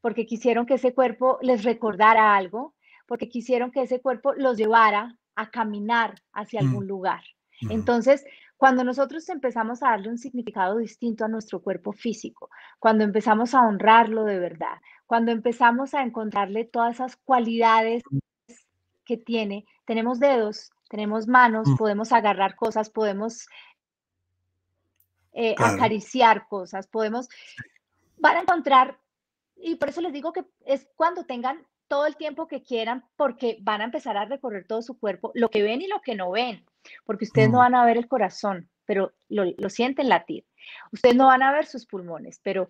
porque 0.02 0.26
quisieron 0.26 0.66
que 0.66 0.74
ese 0.74 0.93
cuerpo 0.93 1.39
les 1.41 1.64
recordara 1.64 2.36
algo, 2.36 2.76
porque 3.08 3.30
quisieron 3.30 3.72
que 3.72 3.84
ese 3.84 4.02
cuerpo 4.02 4.34
los 4.34 4.58
llevara 4.58 5.18
a 5.38 5.52
caminar 5.52 6.22
hacia 6.34 6.60
algún 6.60 6.86
lugar. 6.86 7.24
Entonces, 7.70 8.26
cuando 8.60 8.84
nosotros 8.84 9.30
empezamos 9.30 9.82
a 9.82 9.91
darle 9.91 10.10
un 10.10 10.18
significado 10.18 10.80
distinto 10.80 11.24
a 11.24 11.30
nuestro 11.30 11.62
cuerpo 11.62 11.93
físico, 11.93 12.49
cuando 12.78 13.05
empezamos 13.05 13.55
a 13.55 13.62
honrarlo 13.62 14.26
de 14.26 14.38
verdad, 14.38 14.82
cuando 15.07 15.32
empezamos 15.32 15.93
a 15.93 16.03
encontrarle 16.03 16.66
todas 16.66 16.95
esas 16.95 17.16
cualidades 17.16 18.03
que 19.05 19.16
tiene, 19.16 19.66
tenemos 19.86 20.20
dedos, 20.20 20.72
tenemos 20.89 21.26
manos, 21.26 21.70
podemos 21.78 22.12
agarrar 22.12 22.57
cosas, 22.57 22.89
podemos 22.89 23.47
eh, 25.32 25.55
acariciar 25.57 26.45
cosas, 26.49 26.86
podemos, 26.88 27.30
van 28.18 28.36
a 28.36 28.41
encontrar, 28.41 28.99
y 29.55 29.76
por 29.76 29.88
eso 29.88 30.01
les 30.01 30.12
digo 30.12 30.34
que 30.34 30.43
es 30.66 30.86
cuando 30.97 31.24
tengan 31.24 31.66
todo 31.89 32.05
el 32.05 32.15
tiempo 32.15 32.47
que 32.47 32.63
quieran, 32.63 33.03
porque 33.17 33.57
van 33.59 33.81
a 33.81 33.85
empezar 33.85 34.15
a 34.15 34.25
recorrer 34.25 34.65
todo 34.65 34.81
su 34.81 34.97
cuerpo, 34.97 35.31
lo 35.33 35.49
que 35.49 35.63
ven 35.63 35.81
y 35.81 35.87
lo 35.87 36.01
que 36.01 36.15
no 36.15 36.31
ven, 36.31 36.65
porque 37.05 37.25
ustedes 37.25 37.49
no 37.49 37.57
van 37.57 37.75
a 37.75 37.85
ver 37.85 37.97
el 37.97 38.07
corazón, 38.07 38.69
pero 38.85 39.11
lo, 39.27 39.43
lo 39.57 39.69
sienten 39.69 40.07
latir. 40.07 40.45
Ustedes 40.93 41.15
no 41.15 41.27
van 41.27 41.43
a 41.43 41.51
ver 41.51 41.65
sus 41.65 41.85
pulmones, 41.85 42.39
pero 42.41 42.69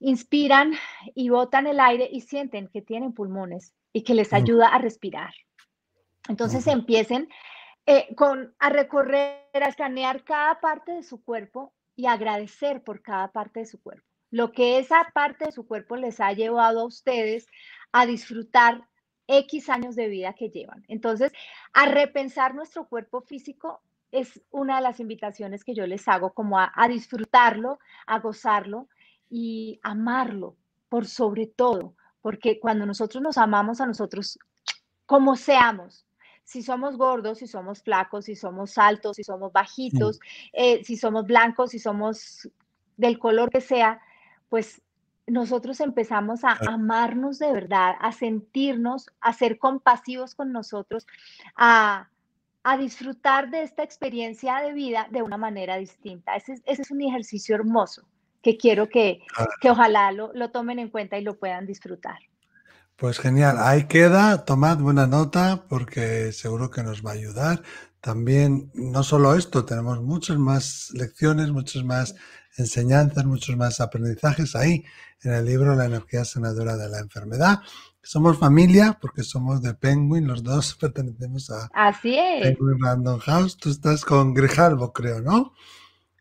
inspiran 0.00 0.72
y 1.14 1.28
botan 1.28 1.66
el 1.66 1.78
aire 1.80 2.08
y 2.10 2.22
sienten 2.22 2.68
que 2.68 2.82
tienen 2.82 3.12
pulmones 3.12 3.74
y 3.92 4.02
que 4.02 4.14
les 4.14 4.32
ayuda 4.32 4.68
a 4.68 4.78
respirar. 4.78 5.34
Entonces 6.28 6.66
empiecen 6.66 7.28
eh, 7.86 8.14
con, 8.14 8.54
a 8.58 8.68
recorrer, 8.68 9.48
a 9.54 9.68
escanear 9.68 10.24
cada 10.24 10.60
parte 10.60 10.92
de 10.92 11.02
su 11.02 11.22
cuerpo 11.22 11.72
y 11.96 12.06
agradecer 12.06 12.82
por 12.82 13.02
cada 13.02 13.32
parte 13.32 13.60
de 13.60 13.66
su 13.66 13.80
cuerpo. 13.80 14.06
Lo 14.30 14.52
que 14.52 14.78
esa 14.78 15.10
parte 15.14 15.46
de 15.46 15.52
su 15.52 15.66
cuerpo 15.66 15.96
les 15.96 16.20
ha 16.20 16.32
llevado 16.32 16.80
a 16.80 16.86
ustedes 16.86 17.46
a 17.92 18.06
disfrutar 18.06 18.86
X 19.26 19.68
años 19.68 19.96
de 19.96 20.08
vida 20.08 20.32
que 20.34 20.48
llevan. 20.48 20.84
Entonces, 20.88 21.32
a 21.72 21.86
repensar 21.86 22.54
nuestro 22.54 22.88
cuerpo 22.88 23.20
físico 23.20 23.82
es 24.10 24.40
una 24.50 24.76
de 24.76 24.82
las 24.82 25.00
invitaciones 25.00 25.64
que 25.64 25.74
yo 25.74 25.86
les 25.86 26.08
hago, 26.08 26.32
como 26.32 26.58
a, 26.58 26.72
a 26.74 26.88
disfrutarlo, 26.88 27.78
a 28.06 28.18
gozarlo 28.20 28.88
y 29.28 29.78
amarlo 29.82 30.56
por 30.88 31.06
sobre 31.06 31.46
todo, 31.46 31.94
porque 32.22 32.58
cuando 32.58 32.86
nosotros 32.86 33.22
nos 33.22 33.36
amamos 33.36 33.80
a 33.80 33.86
nosotros 33.86 34.38
como 35.04 35.36
seamos, 35.36 36.06
si 36.44 36.62
somos 36.62 36.96
gordos, 36.96 37.38
si 37.38 37.46
somos 37.46 37.82
flacos, 37.82 38.24
si 38.24 38.34
somos 38.34 38.78
altos, 38.78 39.16
si 39.16 39.24
somos 39.24 39.52
bajitos, 39.52 40.18
eh, 40.54 40.82
si 40.82 40.96
somos 40.96 41.26
blancos, 41.26 41.72
si 41.72 41.78
somos 41.78 42.48
del 42.96 43.18
color 43.18 43.50
que 43.50 43.60
sea, 43.60 44.00
pues 44.48 44.80
nosotros 45.28 45.80
empezamos 45.80 46.44
a 46.44 46.58
amarnos 46.68 47.38
de 47.38 47.52
verdad, 47.52 47.94
a 48.00 48.12
sentirnos, 48.12 49.06
a 49.20 49.32
ser 49.32 49.58
compasivos 49.58 50.34
con 50.34 50.52
nosotros, 50.52 51.06
a, 51.56 52.08
disfrutar 52.78 53.50
de 53.50 53.62
esta 53.62 53.82
experiencia 53.82 54.60
de 54.60 54.74
vida 54.74 55.08
de 55.10 55.22
una 55.22 55.38
manera 55.38 55.78
distinta. 55.78 56.36
Ese, 56.36 56.60
es 56.66 56.90
un 56.90 57.00
ejercicio 57.00 57.54
hermoso 57.54 58.06
que 58.42 58.58
quiero 58.58 58.90
que, 58.90 59.22
que 59.62 59.70
ojalá 59.70 60.12
lo, 60.12 60.34
lo 60.34 60.50
tomen 60.50 60.78
en 60.78 60.90
cuenta 60.90 61.16
y 61.16 61.22
lo 61.22 61.38
puedan 61.38 61.64
disfrutar. 61.64 62.18
Pues 62.96 63.20
genial, 63.20 63.56
ahí 63.58 63.84
queda, 63.84 64.44
tomad 64.44 64.76
buena 64.78 65.06
nota 65.06 65.64
porque 65.66 66.30
seguro 66.32 66.68
que 66.70 66.82
nos 66.82 67.06
va 67.06 67.12
a 67.12 67.14
ayudar. 67.14 67.62
También, 68.00 68.70
no 68.74 69.02
solo 69.02 69.34
esto, 69.34 69.64
tenemos 69.64 70.02
muchas 70.02 70.36
más 70.36 70.90
lecciones, 70.92 71.50
muchas 71.50 71.84
más 71.84 72.16
enseñanzas, 72.58 73.24
muchos 73.24 73.56
más 73.56 73.80
aprendizajes 73.80 74.54
ahí 74.54 74.84
en 75.22 75.32
el 75.32 75.44
libro 75.46 75.74
La 75.74 75.86
energía 75.86 76.24
sanadora 76.24 76.76
de 76.76 76.88
la 76.88 76.98
enfermedad. 76.98 77.60
Somos 78.02 78.38
familia 78.38 78.98
porque 79.00 79.22
somos 79.22 79.62
de 79.62 79.74
Penguin, 79.74 80.26
los 80.26 80.42
dos 80.42 80.74
pertenecemos 80.80 81.50
a 81.50 81.68
Así 81.72 82.16
es. 82.18 82.42
Penguin 82.42 82.78
Random 82.80 83.18
House. 83.20 83.56
Tú 83.56 83.70
estás 83.70 84.04
con 84.04 84.34
Grijalvo, 84.34 84.92
creo, 84.92 85.20
¿no? 85.20 85.52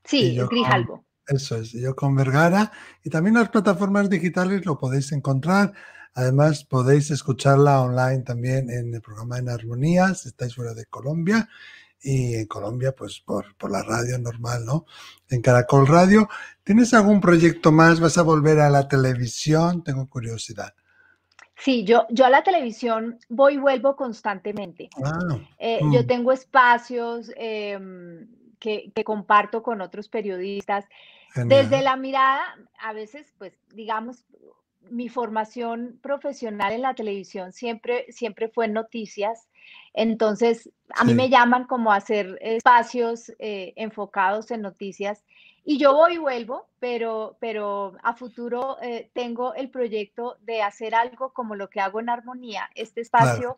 Sí, 0.03 0.37
Grijalvo. 0.49 1.05
eso 1.27 1.57
es, 1.57 1.73
yo 1.73 1.95
con 1.95 2.15
Vergara. 2.15 2.71
Y 3.03 3.09
también 3.09 3.35
las 3.35 3.49
plataformas 3.49 4.09
digitales 4.09 4.65
lo 4.65 4.77
podéis 4.77 5.11
encontrar 5.11 5.73
Además, 6.17 6.63
podéis 6.63 7.11
escucharla 7.11 7.79
online 7.79 8.23
también 8.23 8.71
en 8.71 8.91
el 8.91 9.01
programa 9.01 9.37
En 9.37 9.49
Armonía, 9.49 10.15
si 10.15 10.29
estáis 10.29 10.55
fuera 10.55 10.73
de 10.73 10.87
Colombia. 10.87 11.47
Y 12.01 12.35
en 12.35 12.45
Colombia, 12.45 12.93
pues 12.95 13.19
por, 13.19 13.45
la 13.69 13.83
radio 13.83 14.17
normal, 14.19 14.65
¿no? 14.65 14.85
En 15.29 15.41
Caracol 15.41 15.87
Radio. 15.87 16.29
¿Tienes 16.63 16.93
algún 16.93 17.19
proyecto 17.19 17.71
más? 17.71 17.99
¿Vas 17.99 18.17
a 18.17 18.23
volver 18.23 18.59
a 18.59 18.69
la 18.69 18.87
televisión? 18.87 19.83
Tengo 19.83 20.07
curiosidad. 20.07 20.73
Sí, 21.59 21.83
yo, 21.83 22.05
yo 22.11 22.25
a 22.25 22.29
la 22.29 22.43
televisión 22.43 23.17
voy 23.29 23.55
y 23.55 23.57
vuelvo 23.57 23.95
constantemente. 23.95 24.89
Ah, 25.03 25.39
eh, 25.57 25.79
Yo 25.91 26.03
mm. 26.03 26.07
tengo 26.07 26.31
espacios 26.31 27.31
em, 27.35 28.27
que, 28.59 28.91
que, 28.93 29.03
comparto 29.03 29.63
con 29.63 29.81
otros 29.81 30.07
periodistas. 30.07 30.85
Desde 31.35 31.81
la 31.81 31.95
mirada, 31.95 32.41
a 32.79 32.93
veces, 32.93 33.33
pues, 33.37 33.53
digamos, 33.73 34.25
mi 34.89 35.09
formación 35.09 35.99
profesional 36.01 36.73
en 36.73 36.81
la 36.81 36.95
televisión 36.95 37.51
siempre, 37.53 38.05
siempre 38.09 38.49
fue 38.49 38.65
en 38.65 38.73
noticias. 38.73 39.47
Entonces, 39.99 40.69
a 40.95 41.03
mí 41.03 41.15
me 41.15 41.27
llaman 41.27 41.65
como 41.65 41.91
a 41.91 41.95
hacer 41.95 42.37
espacios 42.39 43.33
eh, 43.39 43.73
enfocados 43.77 44.51
en 44.51 44.61
noticias 44.61 45.23
y 45.65 45.79
yo 45.79 45.95
voy 45.95 46.13
y 46.13 46.17
vuelvo, 46.19 46.69
pero, 46.79 47.35
pero 47.41 47.95
a 48.03 48.13
futuro 48.13 48.77
eh, 48.83 49.09
tengo 49.13 49.55
el 49.55 49.71
proyecto 49.71 50.37
de 50.43 50.61
hacer 50.61 50.93
algo 50.93 51.33
como 51.33 51.55
lo 51.55 51.67
que 51.71 51.79
hago 51.79 51.99
en 51.99 52.09
Armonía, 52.09 52.69
este 52.75 53.01
espacio 53.01 53.57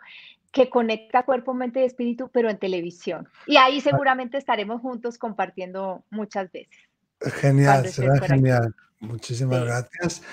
que 0.54 0.70
conecta 0.70 1.24
cuerpo, 1.24 1.54
mente 1.54 1.82
y 1.82 1.84
espíritu, 1.84 2.30
pero 2.30 2.50
en 2.50 2.58
televisión. 2.58 3.28
Y 3.46 3.58
ahí 3.58 3.82
seguramente 3.82 4.38
estaremos 4.38 4.80
juntos 4.80 5.18
compartiendo 5.18 6.06
muchas 6.10 6.50
veces. 6.54 6.80
Genial, 7.20 7.86
será 7.90 8.18
genial. 8.22 8.74
Muchísimas 9.02 9.66
gracias. 9.66 10.24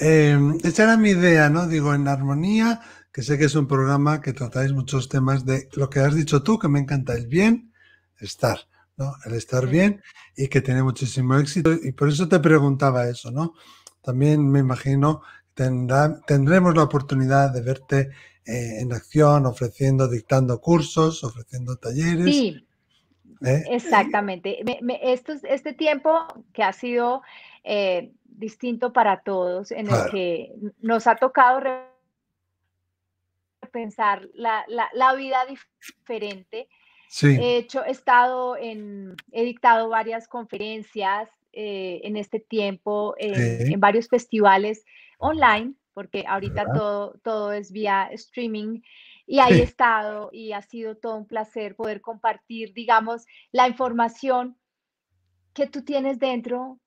Eh, 0.00 0.36
esa 0.64 0.82
era 0.82 0.96
mi 0.96 1.10
idea, 1.10 1.48
¿no? 1.50 1.68
Digo, 1.68 1.94
en 1.94 2.08
armonía, 2.08 2.80
que 3.12 3.22
sé 3.22 3.38
que 3.38 3.44
es 3.44 3.54
un 3.54 3.68
programa 3.68 4.20
que 4.20 4.32
tratáis 4.32 4.72
muchos 4.72 5.08
temas 5.08 5.44
de 5.44 5.68
lo 5.74 5.90
que 5.90 6.00
has 6.00 6.14
dicho 6.14 6.42
tú, 6.42 6.58
que 6.58 6.68
me 6.68 6.80
encanta, 6.80 7.14
el 7.14 7.26
bien, 7.26 7.72
estar, 8.18 8.58
¿no? 8.96 9.14
El 9.26 9.34
estar 9.34 9.66
bien 9.66 10.02
y 10.36 10.48
que 10.48 10.62
tiene 10.62 10.82
muchísimo 10.82 11.36
éxito. 11.36 11.72
Y 11.72 11.92
por 11.92 12.08
eso 12.08 12.28
te 12.28 12.40
preguntaba 12.40 13.08
eso, 13.08 13.30
¿no? 13.30 13.54
También 14.00 14.50
me 14.50 14.60
imagino 14.60 15.22
tendrá, 15.54 16.20
tendremos 16.26 16.74
la 16.74 16.84
oportunidad 16.84 17.52
de 17.52 17.60
verte 17.60 18.10
eh, 18.46 18.80
en 18.80 18.92
acción, 18.92 19.46
ofreciendo, 19.46 20.08
dictando 20.08 20.60
cursos, 20.60 21.22
ofreciendo 21.22 21.76
talleres. 21.76 22.24
Sí, 22.24 22.66
¿Eh? 23.44 23.64
exactamente. 23.70 24.58
este 25.44 25.74
tiempo 25.74 26.26
que 26.52 26.62
ha 26.62 26.72
sido 26.72 27.22
eh, 27.62 28.12
distinto 28.24 28.92
para 28.92 29.20
todos, 29.20 29.70
en 29.70 29.90
el 29.90 30.10
que 30.10 30.54
nos 30.80 31.06
ha 31.06 31.16
tocado 31.16 31.60
repensar 33.72 34.28
la, 34.34 34.64
la, 34.68 35.14
vida 35.14 35.38
diferente. 35.48 36.68
He 37.22 37.56
hecho, 37.56 37.84
he 37.84 37.90
estado 37.90 38.56
en, 38.56 39.16
he 39.32 39.44
dictado 39.44 39.88
varias 39.88 40.28
conferencias 40.28 41.28
eh, 41.52 42.00
en 42.04 42.16
este 42.16 42.40
tiempo, 42.40 43.14
en 43.18 43.78
varios 43.80 44.08
festivales 44.08 44.84
online, 45.18 45.74
porque 45.94 46.24
ahorita 46.26 46.72
todo, 46.72 47.18
todo 47.22 47.52
es 47.52 47.72
vía 47.72 48.08
streaming. 48.12 48.80
Y 49.26 49.38
ahí 49.38 49.60
he 49.60 49.62
estado 49.62 50.30
y 50.32 50.52
ha 50.52 50.62
sido 50.62 50.96
todo 50.96 51.16
un 51.16 51.26
placer 51.26 51.76
poder 51.76 52.00
compartir, 52.00 52.72
digamos, 52.74 53.24
la 53.52 53.68
información 53.68 54.56
que 55.54 55.66
tú 55.66 55.84
tienes 55.84 56.18
dentro 56.18 56.78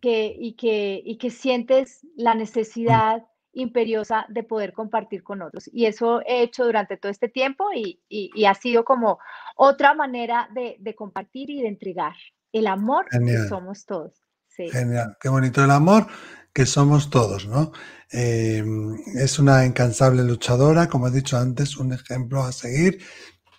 que, 0.00 0.34
y, 0.38 0.54
que, 0.54 1.02
y 1.04 1.18
que 1.18 1.30
sientes 1.30 2.06
la 2.16 2.34
necesidad 2.34 3.24
imperiosa 3.54 4.26
de 4.28 4.42
poder 4.42 4.72
compartir 4.72 5.22
con 5.22 5.42
otros. 5.42 5.68
Y 5.72 5.86
eso 5.86 6.20
he 6.26 6.42
hecho 6.42 6.64
durante 6.64 6.96
todo 6.96 7.10
este 7.10 7.28
tiempo 7.28 7.66
y, 7.74 8.00
y, 8.08 8.44
ha 8.44 8.54
sido 8.54 8.84
como 8.84 9.18
otra 9.56 9.94
manera 9.94 10.48
de, 10.54 10.76
de, 10.78 10.94
compartir 10.94 11.50
y 11.50 11.62
de 11.62 11.68
entregar 11.68 12.14
el 12.52 12.66
amor 12.66 13.06
que 13.10 13.38
somos 13.48 13.84
todos. 13.86 14.12
Genial, 14.48 15.16
qué 15.20 15.28
bonito 15.28 15.64
el 15.64 15.70
amor 15.70 16.06
que 16.52 16.66
somos 16.66 17.10
todos, 17.10 17.46
¿no? 17.48 17.72
Em, 18.10 18.94
es 19.16 19.40
una 19.40 19.66
incansable 19.66 20.22
luchadora, 20.22 20.88
como 20.88 21.08
he 21.08 21.10
dicho 21.10 21.36
antes, 21.36 21.76
un 21.76 21.92
ejemplo 21.92 22.44
a 22.44 22.52
seguir. 22.52 23.00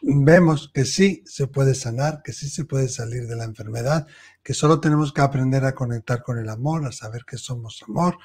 vemos 0.07 0.71
que 0.73 0.85
sí 0.85 1.23
se 1.25 1.47
puede 1.47 1.73
sanar, 1.73 2.21
que 2.23 2.31
sí 2.31 2.47
se 2.47 2.63
puede 2.63 2.87
salir 2.89 3.27
de 3.27 3.35
la 3.35 3.43
enfermedad, 3.43 4.07
que 4.43 4.53
solo 4.53 4.79
tenemos 4.79 5.11
que 5.11 5.21
aprender 5.21 5.65
a 5.65 5.73
conectar 5.73 6.21
con 6.21 6.37
el 6.37 6.47
amor, 6.49 6.85
a 6.85 6.91
saber 6.91 7.25
que 7.25 7.37
somos 7.37 7.83
amor, 7.87 8.17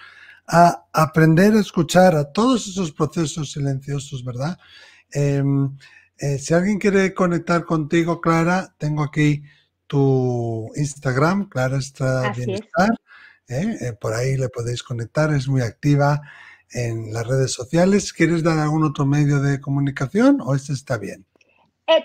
a 0.52 0.86
aprender 0.92 1.54
a 1.54 1.60
escuchar 1.60 2.16
a 2.16 2.32
todos 2.32 2.66
esos 2.66 2.90
procesos 2.90 3.52
silenciosos, 3.52 4.24
¿verdad? 4.24 4.58
Em, 5.12 5.76
eh, 6.18 6.38
si 6.38 6.52
alguien 6.54 6.78
quiere 6.78 7.14
conectar 7.14 7.64
contigo, 7.64 8.20
Clara, 8.20 8.74
tengo 8.76 9.04
aquí 9.04 9.44
tu 9.86 10.68
Instagram, 10.74 11.48
Clara 11.48 11.78
Estrada 11.78 12.32
Bienestar. 12.32 12.90
¿eh? 13.48 13.76
Eh, 13.80 13.92
por 14.00 14.12
ahí 14.12 14.36
le 14.36 14.48
podéis 14.48 14.82
conectar, 14.82 15.32
es 15.32 15.46
muy 15.46 15.62
activa 15.62 16.20
en 16.72 17.12
las 17.12 17.26
redes 17.26 17.52
sociales. 17.52 18.12
¿Quieres 18.12 18.42
dar 18.42 18.58
algún 18.58 18.84
otro 18.84 19.06
medio 19.06 19.40
de 19.40 19.60
comunicación 19.60 20.40
o 20.40 20.54
este 20.54 20.72
está 20.72 20.98
bien? 20.98 21.26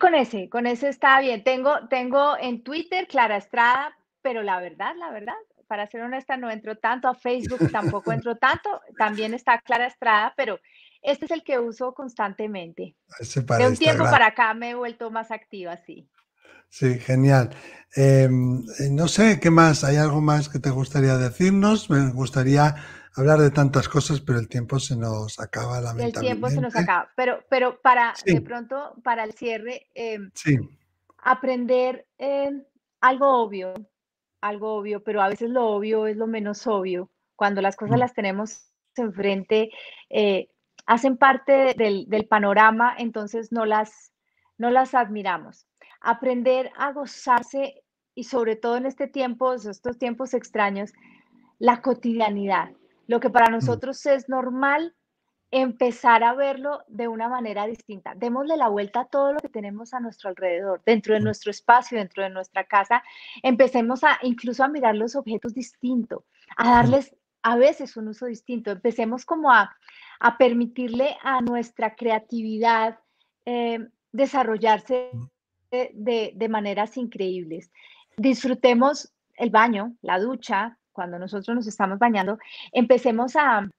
con 0.01 0.15
ese, 0.15 0.49
con 0.49 0.65
ese 0.65 0.89
está 0.89 1.19
bien. 1.19 1.43
Tengo, 1.43 1.87
tengo 1.89 2.35
en 2.39 2.63
Twitter 2.63 3.07
Clara 3.07 3.37
Estrada, 3.37 3.95
pero 4.23 4.41
la 4.41 4.59
verdad, 4.59 4.95
la 4.97 5.11
verdad, 5.11 5.35
para 5.75 5.87
ser 5.87 6.01
honesta, 6.03 6.37
no 6.37 6.49
entro 6.49 6.77
tanto 6.77 7.09
a 7.09 7.13
Facebook, 7.13 7.59
tampoco 7.71 8.13
entro 8.13 8.37
tanto. 8.37 8.69
También 8.97 9.33
está 9.33 9.59
Clara 9.59 9.87
Estrada, 9.87 10.33
pero 10.37 10.57
este 11.01 11.25
es 11.25 11.31
el 11.31 11.43
que 11.43 11.59
uso 11.59 11.93
constantemente. 11.93 12.95
de 13.57 13.67
un 13.67 13.75
tiempo 13.75 14.05
para 14.05 14.27
acá 14.27 14.53
me 14.53 14.69
he 14.69 14.75
vuelto 14.75 15.11
más 15.11 15.31
activa, 15.31 15.75
sí. 15.75 16.09
Sí, 16.69 16.97
genial. 16.99 17.49
Em, 17.93 18.63
eh, 18.79 18.89
no 18.89 19.09
sé, 19.09 19.37
¿qué 19.41 19.51
más? 19.51 19.83
¿Hay 19.83 19.97
algo 19.97 20.21
más 20.21 20.47
que 20.47 20.59
te 20.59 20.69
gustaría 20.69 21.17
decirnos? 21.17 21.89
Me 21.89 22.09
gustaría 22.11 22.75
hablar 23.13 23.39
de 23.39 23.51
tantas 23.51 23.89
cosas, 23.89 24.21
pero 24.21 24.39
el 24.39 24.47
tiempo 24.47 24.79
se 24.79 24.95
nos 24.95 25.41
acaba, 25.41 25.81
lamentablemente. 25.81 26.19
El 26.19 26.25
tiempo 26.25 26.49
se 26.49 26.61
nos 26.61 26.75
acaba, 26.75 27.09
pero, 27.17 27.43
pero 27.49 27.81
para, 27.81 28.13
de 28.25 28.39
pronto, 28.39 28.95
para 29.03 29.25
el 29.25 29.33
cierre, 29.33 29.87
em, 29.93 30.31
sí. 30.33 30.57
aprender 31.17 32.07
em, 32.17 32.63
algo 33.01 33.43
obvio, 33.43 33.73
algo 34.47 34.75
obvio, 34.75 35.03
pero 35.03 35.21
a 35.21 35.29
veces 35.29 35.49
lo 35.49 35.67
obvio 35.67 36.07
es 36.07 36.17
lo 36.17 36.27
menos 36.27 36.67
obvio. 36.67 37.09
Cuando 37.35 37.61
las 37.61 37.75
cosas 37.75 37.97
mm. 37.97 37.99
las 37.99 38.13
tenemos 38.13 38.71
enfrente, 38.95 39.69
eh, 40.09 40.49
hacen 40.85 41.17
parte 41.17 41.73
del, 41.77 42.05
del, 42.07 42.27
panorama, 42.27 42.95
entonces 42.97 43.51
no 43.51 43.65
las, 43.65 44.13
no 44.57 44.69
las 44.69 44.93
admiramos 44.93 45.67
aprender 46.05 46.71
a 46.77 46.93
gozarse 46.93 47.83
y 48.13 48.25
sobre 48.25 48.55
todo 48.55 48.77
en 48.77 48.85
este 48.85 49.07
tiempo, 49.07 49.53
estos 49.53 49.97
tiempos 49.97 50.33
extraños, 50.33 50.93
la 51.57 51.81
cotidianidad. 51.81 52.71
Lo 53.07 53.19
que 53.19 53.29
para 53.29 53.49
mm. 53.49 53.53
nosotros 53.53 54.05
es 54.05 54.29
normal, 54.29 54.95
empezar 55.51 56.23
a 56.23 56.33
verlo 56.33 56.83
de 56.87 57.07
una 57.07 57.29
manera 57.29 57.65
distinta. 57.65 58.13
Démosle 58.15 58.57
la 58.57 58.69
vuelta 58.69 59.01
a 59.01 59.05
todo 59.05 59.33
lo 59.33 59.39
que 59.39 59.49
tenemos 59.49 59.93
a 59.93 59.99
nuestro 59.99 60.29
alrededor, 60.29 60.81
dentro 60.85 61.13
de 61.13 61.21
mm. 61.21 61.23
nuestro 61.23 61.51
espacio, 61.51 61.97
dentro 61.97 62.23
de 62.23 62.29
nuestra 62.29 62.63
casa. 62.65 63.03
Empecemos 63.43 64.03
a 64.03 64.19
incluso 64.23 64.63
a 64.63 64.67
mirar 64.67 64.95
los 64.95 65.15
objetos 65.15 65.53
distinto, 65.53 66.25
a 66.57 66.63
mm. 66.63 66.67
darles 66.67 67.15
a 67.43 67.55
veces 67.57 67.95
un 67.95 68.07
uso 68.07 68.25
distinto. 68.25 68.71
Empecemos 68.71 69.25
como 69.25 69.51
a, 69.51 69.75
permitirle 70.39 71.15
a 71.21 71.41
nuestra 71.41 71.93
creatividad 71.95 72.99
eh, 73.45 73.79
desarrollarse 74.11 75.11
de, 75.93 76.47
maneras 76.49 76.97
increíbles. 76.97 77.71
Disfrutemos 78.17 79.13
el 79.35 79.49
baño, 79.49 79.95
la 80.01 80.19
ducha, 80.19 80.77
cuando 80.91 81.19
nosotros 81.19 81.55
nos 81.55 81.67
estamos 81.67 81.99
bañando, 81.99 82.39
empecemos 82.71 83.35
a, 83.35 83.69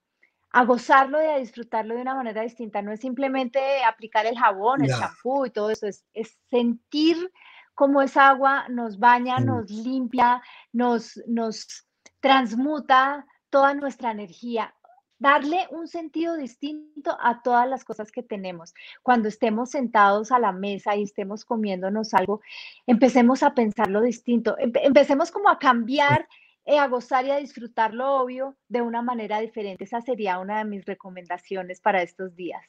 gozarlo 0.64 1.22
y 1.22 1.26
a 1.26 1.38
disfrutarlo 1.38 1.94
de 1.94 2.02
una 2.02 2.14
manera 2.14 2.42
distinta. 2.42 2.82
No 2.82 2.92
es 2.92 3.00
simplemente 3.00 3.60
aplicar 3.84 4.26
el 4.26 4.38
jabón, 4.38 4.82
el 4.82 4.90
champú 4.90 5.46
y 5.46 5.50
todo 5.50 5.70
eso, 5.70 5.86
es, 5.86 6.04
sentir 6.50 7.30
cómo 7.74 8.00
esa 8.00 8.28
agua 8.28 8.66
nos 8.68 8.98
baña, 8.98 9.38
nos 9.38 9.70
limpia, 9.70 10.42
nos, 10.72 11.20
nos 11.26 11.86
transmuta 12.20 13.26
toda 13.50 13.74
nuestra 13.74 14.10
energía. 14.10 14.74
Darle 15.18 15.66
un 15.70 15.88
sentido 15.88 16.36
distinto 16.36 17.16
a 17.20 17.42
todas 17.42 17.68
las 17.68 17.84
cosas 17.84 18.12
que 18.12 18.22
tenemos. 18.22 18.74
Cuando 19.02 19.28
estemos 19.28 19.70
sentados 19.70 20.30
a 20.30 20.38
la 20.38 20.52
mesa 20.52 20.94
y 20.94 21.04
estemos 21.04 21.44
comiéndonos 21.44 22.12
algo, 22.12 22.40
empecemos 22.86 23.42
a 23.42 23.54
pensarlo 23.54 24.02
distinto, 24.02 24.56
empecemos 24.58 25.30
como 25.30 25.48
a 25.48 25.58
cambiar, 25.58 26.28
a 26.74 26.88
gozar 26.88 27.24
y 27.24 27.30
a 27.30 27.36
disfrutar 27.36 27.94
lo 27.94 28.16
obvio 28.16 28.56
de 28.68 28.82
una 28.82 29.02
manera 29.02 29.40
diferente. 29.40 29.84
Esa 29.84 30.00
sería 30.00 30.38
una 30.38 30.58
de 30.58 30.64
mis 30.64 30.84
recomendaciones 30.84 31.80
para 31.80 32.02
estos 32.02 32.34
días. 32.34 32.62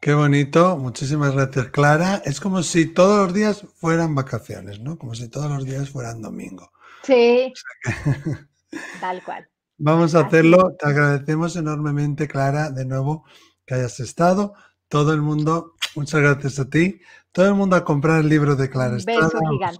Qué 0.00 0.12
bonito, 0.12 0.76
muchísimas 0.76 1.34
gracias 1.34 1.68
Clara. 1.68 2.22
Es 2.24 2.38
como 2.40 2.62
si 2.62 2.92
todos 2.92 3.26
los 3.26 3.34
días 3.34 3.64
fueran 3.76 4.14
vacaciones, 4.14 4.80
¿no? 4.80 4.98
Como 4.98 5.14
si 5.14 5.28
todos 5.28 5.50
los 5.50 5.64
días 5.64 5.90
fueran 5.90 6.20
domingo. 6.20 6.70
Sí. 7.02 7.52
Tal 9.00 9.24
cual. 9.24 9.48
Vamos 9.78 10.14
a 10.14 10.20
hacerlo. 10.20 10.76
Te 10.78 10.86
agradecemos 10.86 11.56
enormemente, 11.56 12.28
Clara, 12.28 12.70
de 12.70 12.84
nuevo 12.84 13.24
que 13.64 13.74
hayas 13.74 14.00
estado. 14.00 14.54
Todo 14.88 15.12
el 15.12 15.22
mundo, 15.22 15.74
muchas 15.94 16.20
gracias 16.20 16.58
a 16.58 16.68
ti. 16.68 17.00
Todo 17.36 17.48
el 17.48 17.54
mundo 17.54 17.76
a 17.76 17.84
comprar 17.84 18.20
el 18.20 18.30
libro 18.30 18.56
de 18.56 18.70
Clara 18.70 18.96
Estrada. 18.96 19.28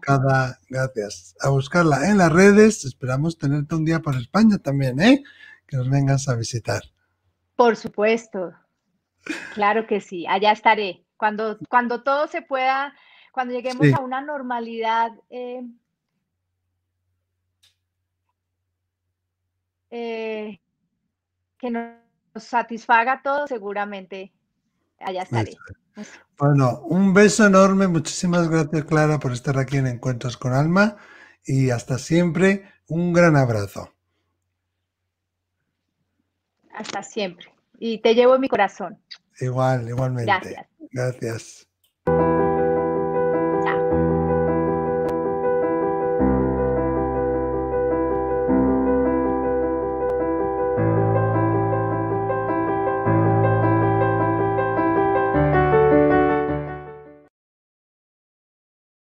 A 0.09 0.59
gracias. 0.68 1.34
A 1.40 1.48
buscarla 1.48 2.11
en 2.11 2.18
las 2.18 2.30
redes. 2.30 2.84
Esperamos 2.84 3.38
tenerte 3.38 3.74
un 3.74 3.86
día 3.86 4.00
por 4.00 4.14
España 4.14 4.59
también, 4.59 5.00
¿eh? 5.00 5.24
Que 5.66 5.78
nos 5.78 5.88
vengas 5.88 6.28
a 6.28 6.36
visitar. 6.36 6.82
Por 7.57 7.76
supuesto. 7.76 8.52
Claro 9.54 9.86
que 9.86 10.02
sí. 10.02 10.26
Allá 10.28 10.52
estaré. 10.52 11.07
Cuando, 11.16 11.57
cuando 11.70 12.02
todo 12.02 12.28
se 12.28 12.42
pueda, 12.42 12.94
cuando 13.32 13.54
lleguemos 13.54 13.90
a 13.90 14.00
una 14.00 14.20
normalidad. 14.20 15.12
Eh, 15.30 15.62
Eh, 19.90 20.61
que 21.57 21.70
nos 21.70 21.94
satisfaga 22.34 23.22
todo, 23.22 23.46
seguramente 23.46 24.34
allá 24.98 25.22
estaré. 25.22 25.57
Bueno, 26.38 26.80
un 26.84 27.14
beso 27.14 27.47
enorme. 27.47 27.88
Muchísimas 27.88 28.49
gracias, 28.49 28.84
Clara, 28.84 29.18
por 29.18 29.32
estar 29.32 29.59
aquí 29.59 29.78
en 29.78 29.86
Encuentros 29.86 30.36
con 30.36 30.53
Alma. 30.53 30.97
Y 31.44 31.70
hasta 31.70 31.99
siempre, 31.99 32.70
un 32.88 33.12
gran 33.12 33.36
abrazo. 33.36 33.92
Hasta 36.74 37.03
siempre. 37.03 37.55
Y 37.78 37.99
te 38.01 38.14
llevo 38.14 38.34
en 38.34 38.40
mi 38.42 38.49
corazón. 38.49 38.99
Igual, 39.40 39.88
igualmente. 39.88 40.26
Gracias. 40.26 40.66
Gracias. 40.92 41.65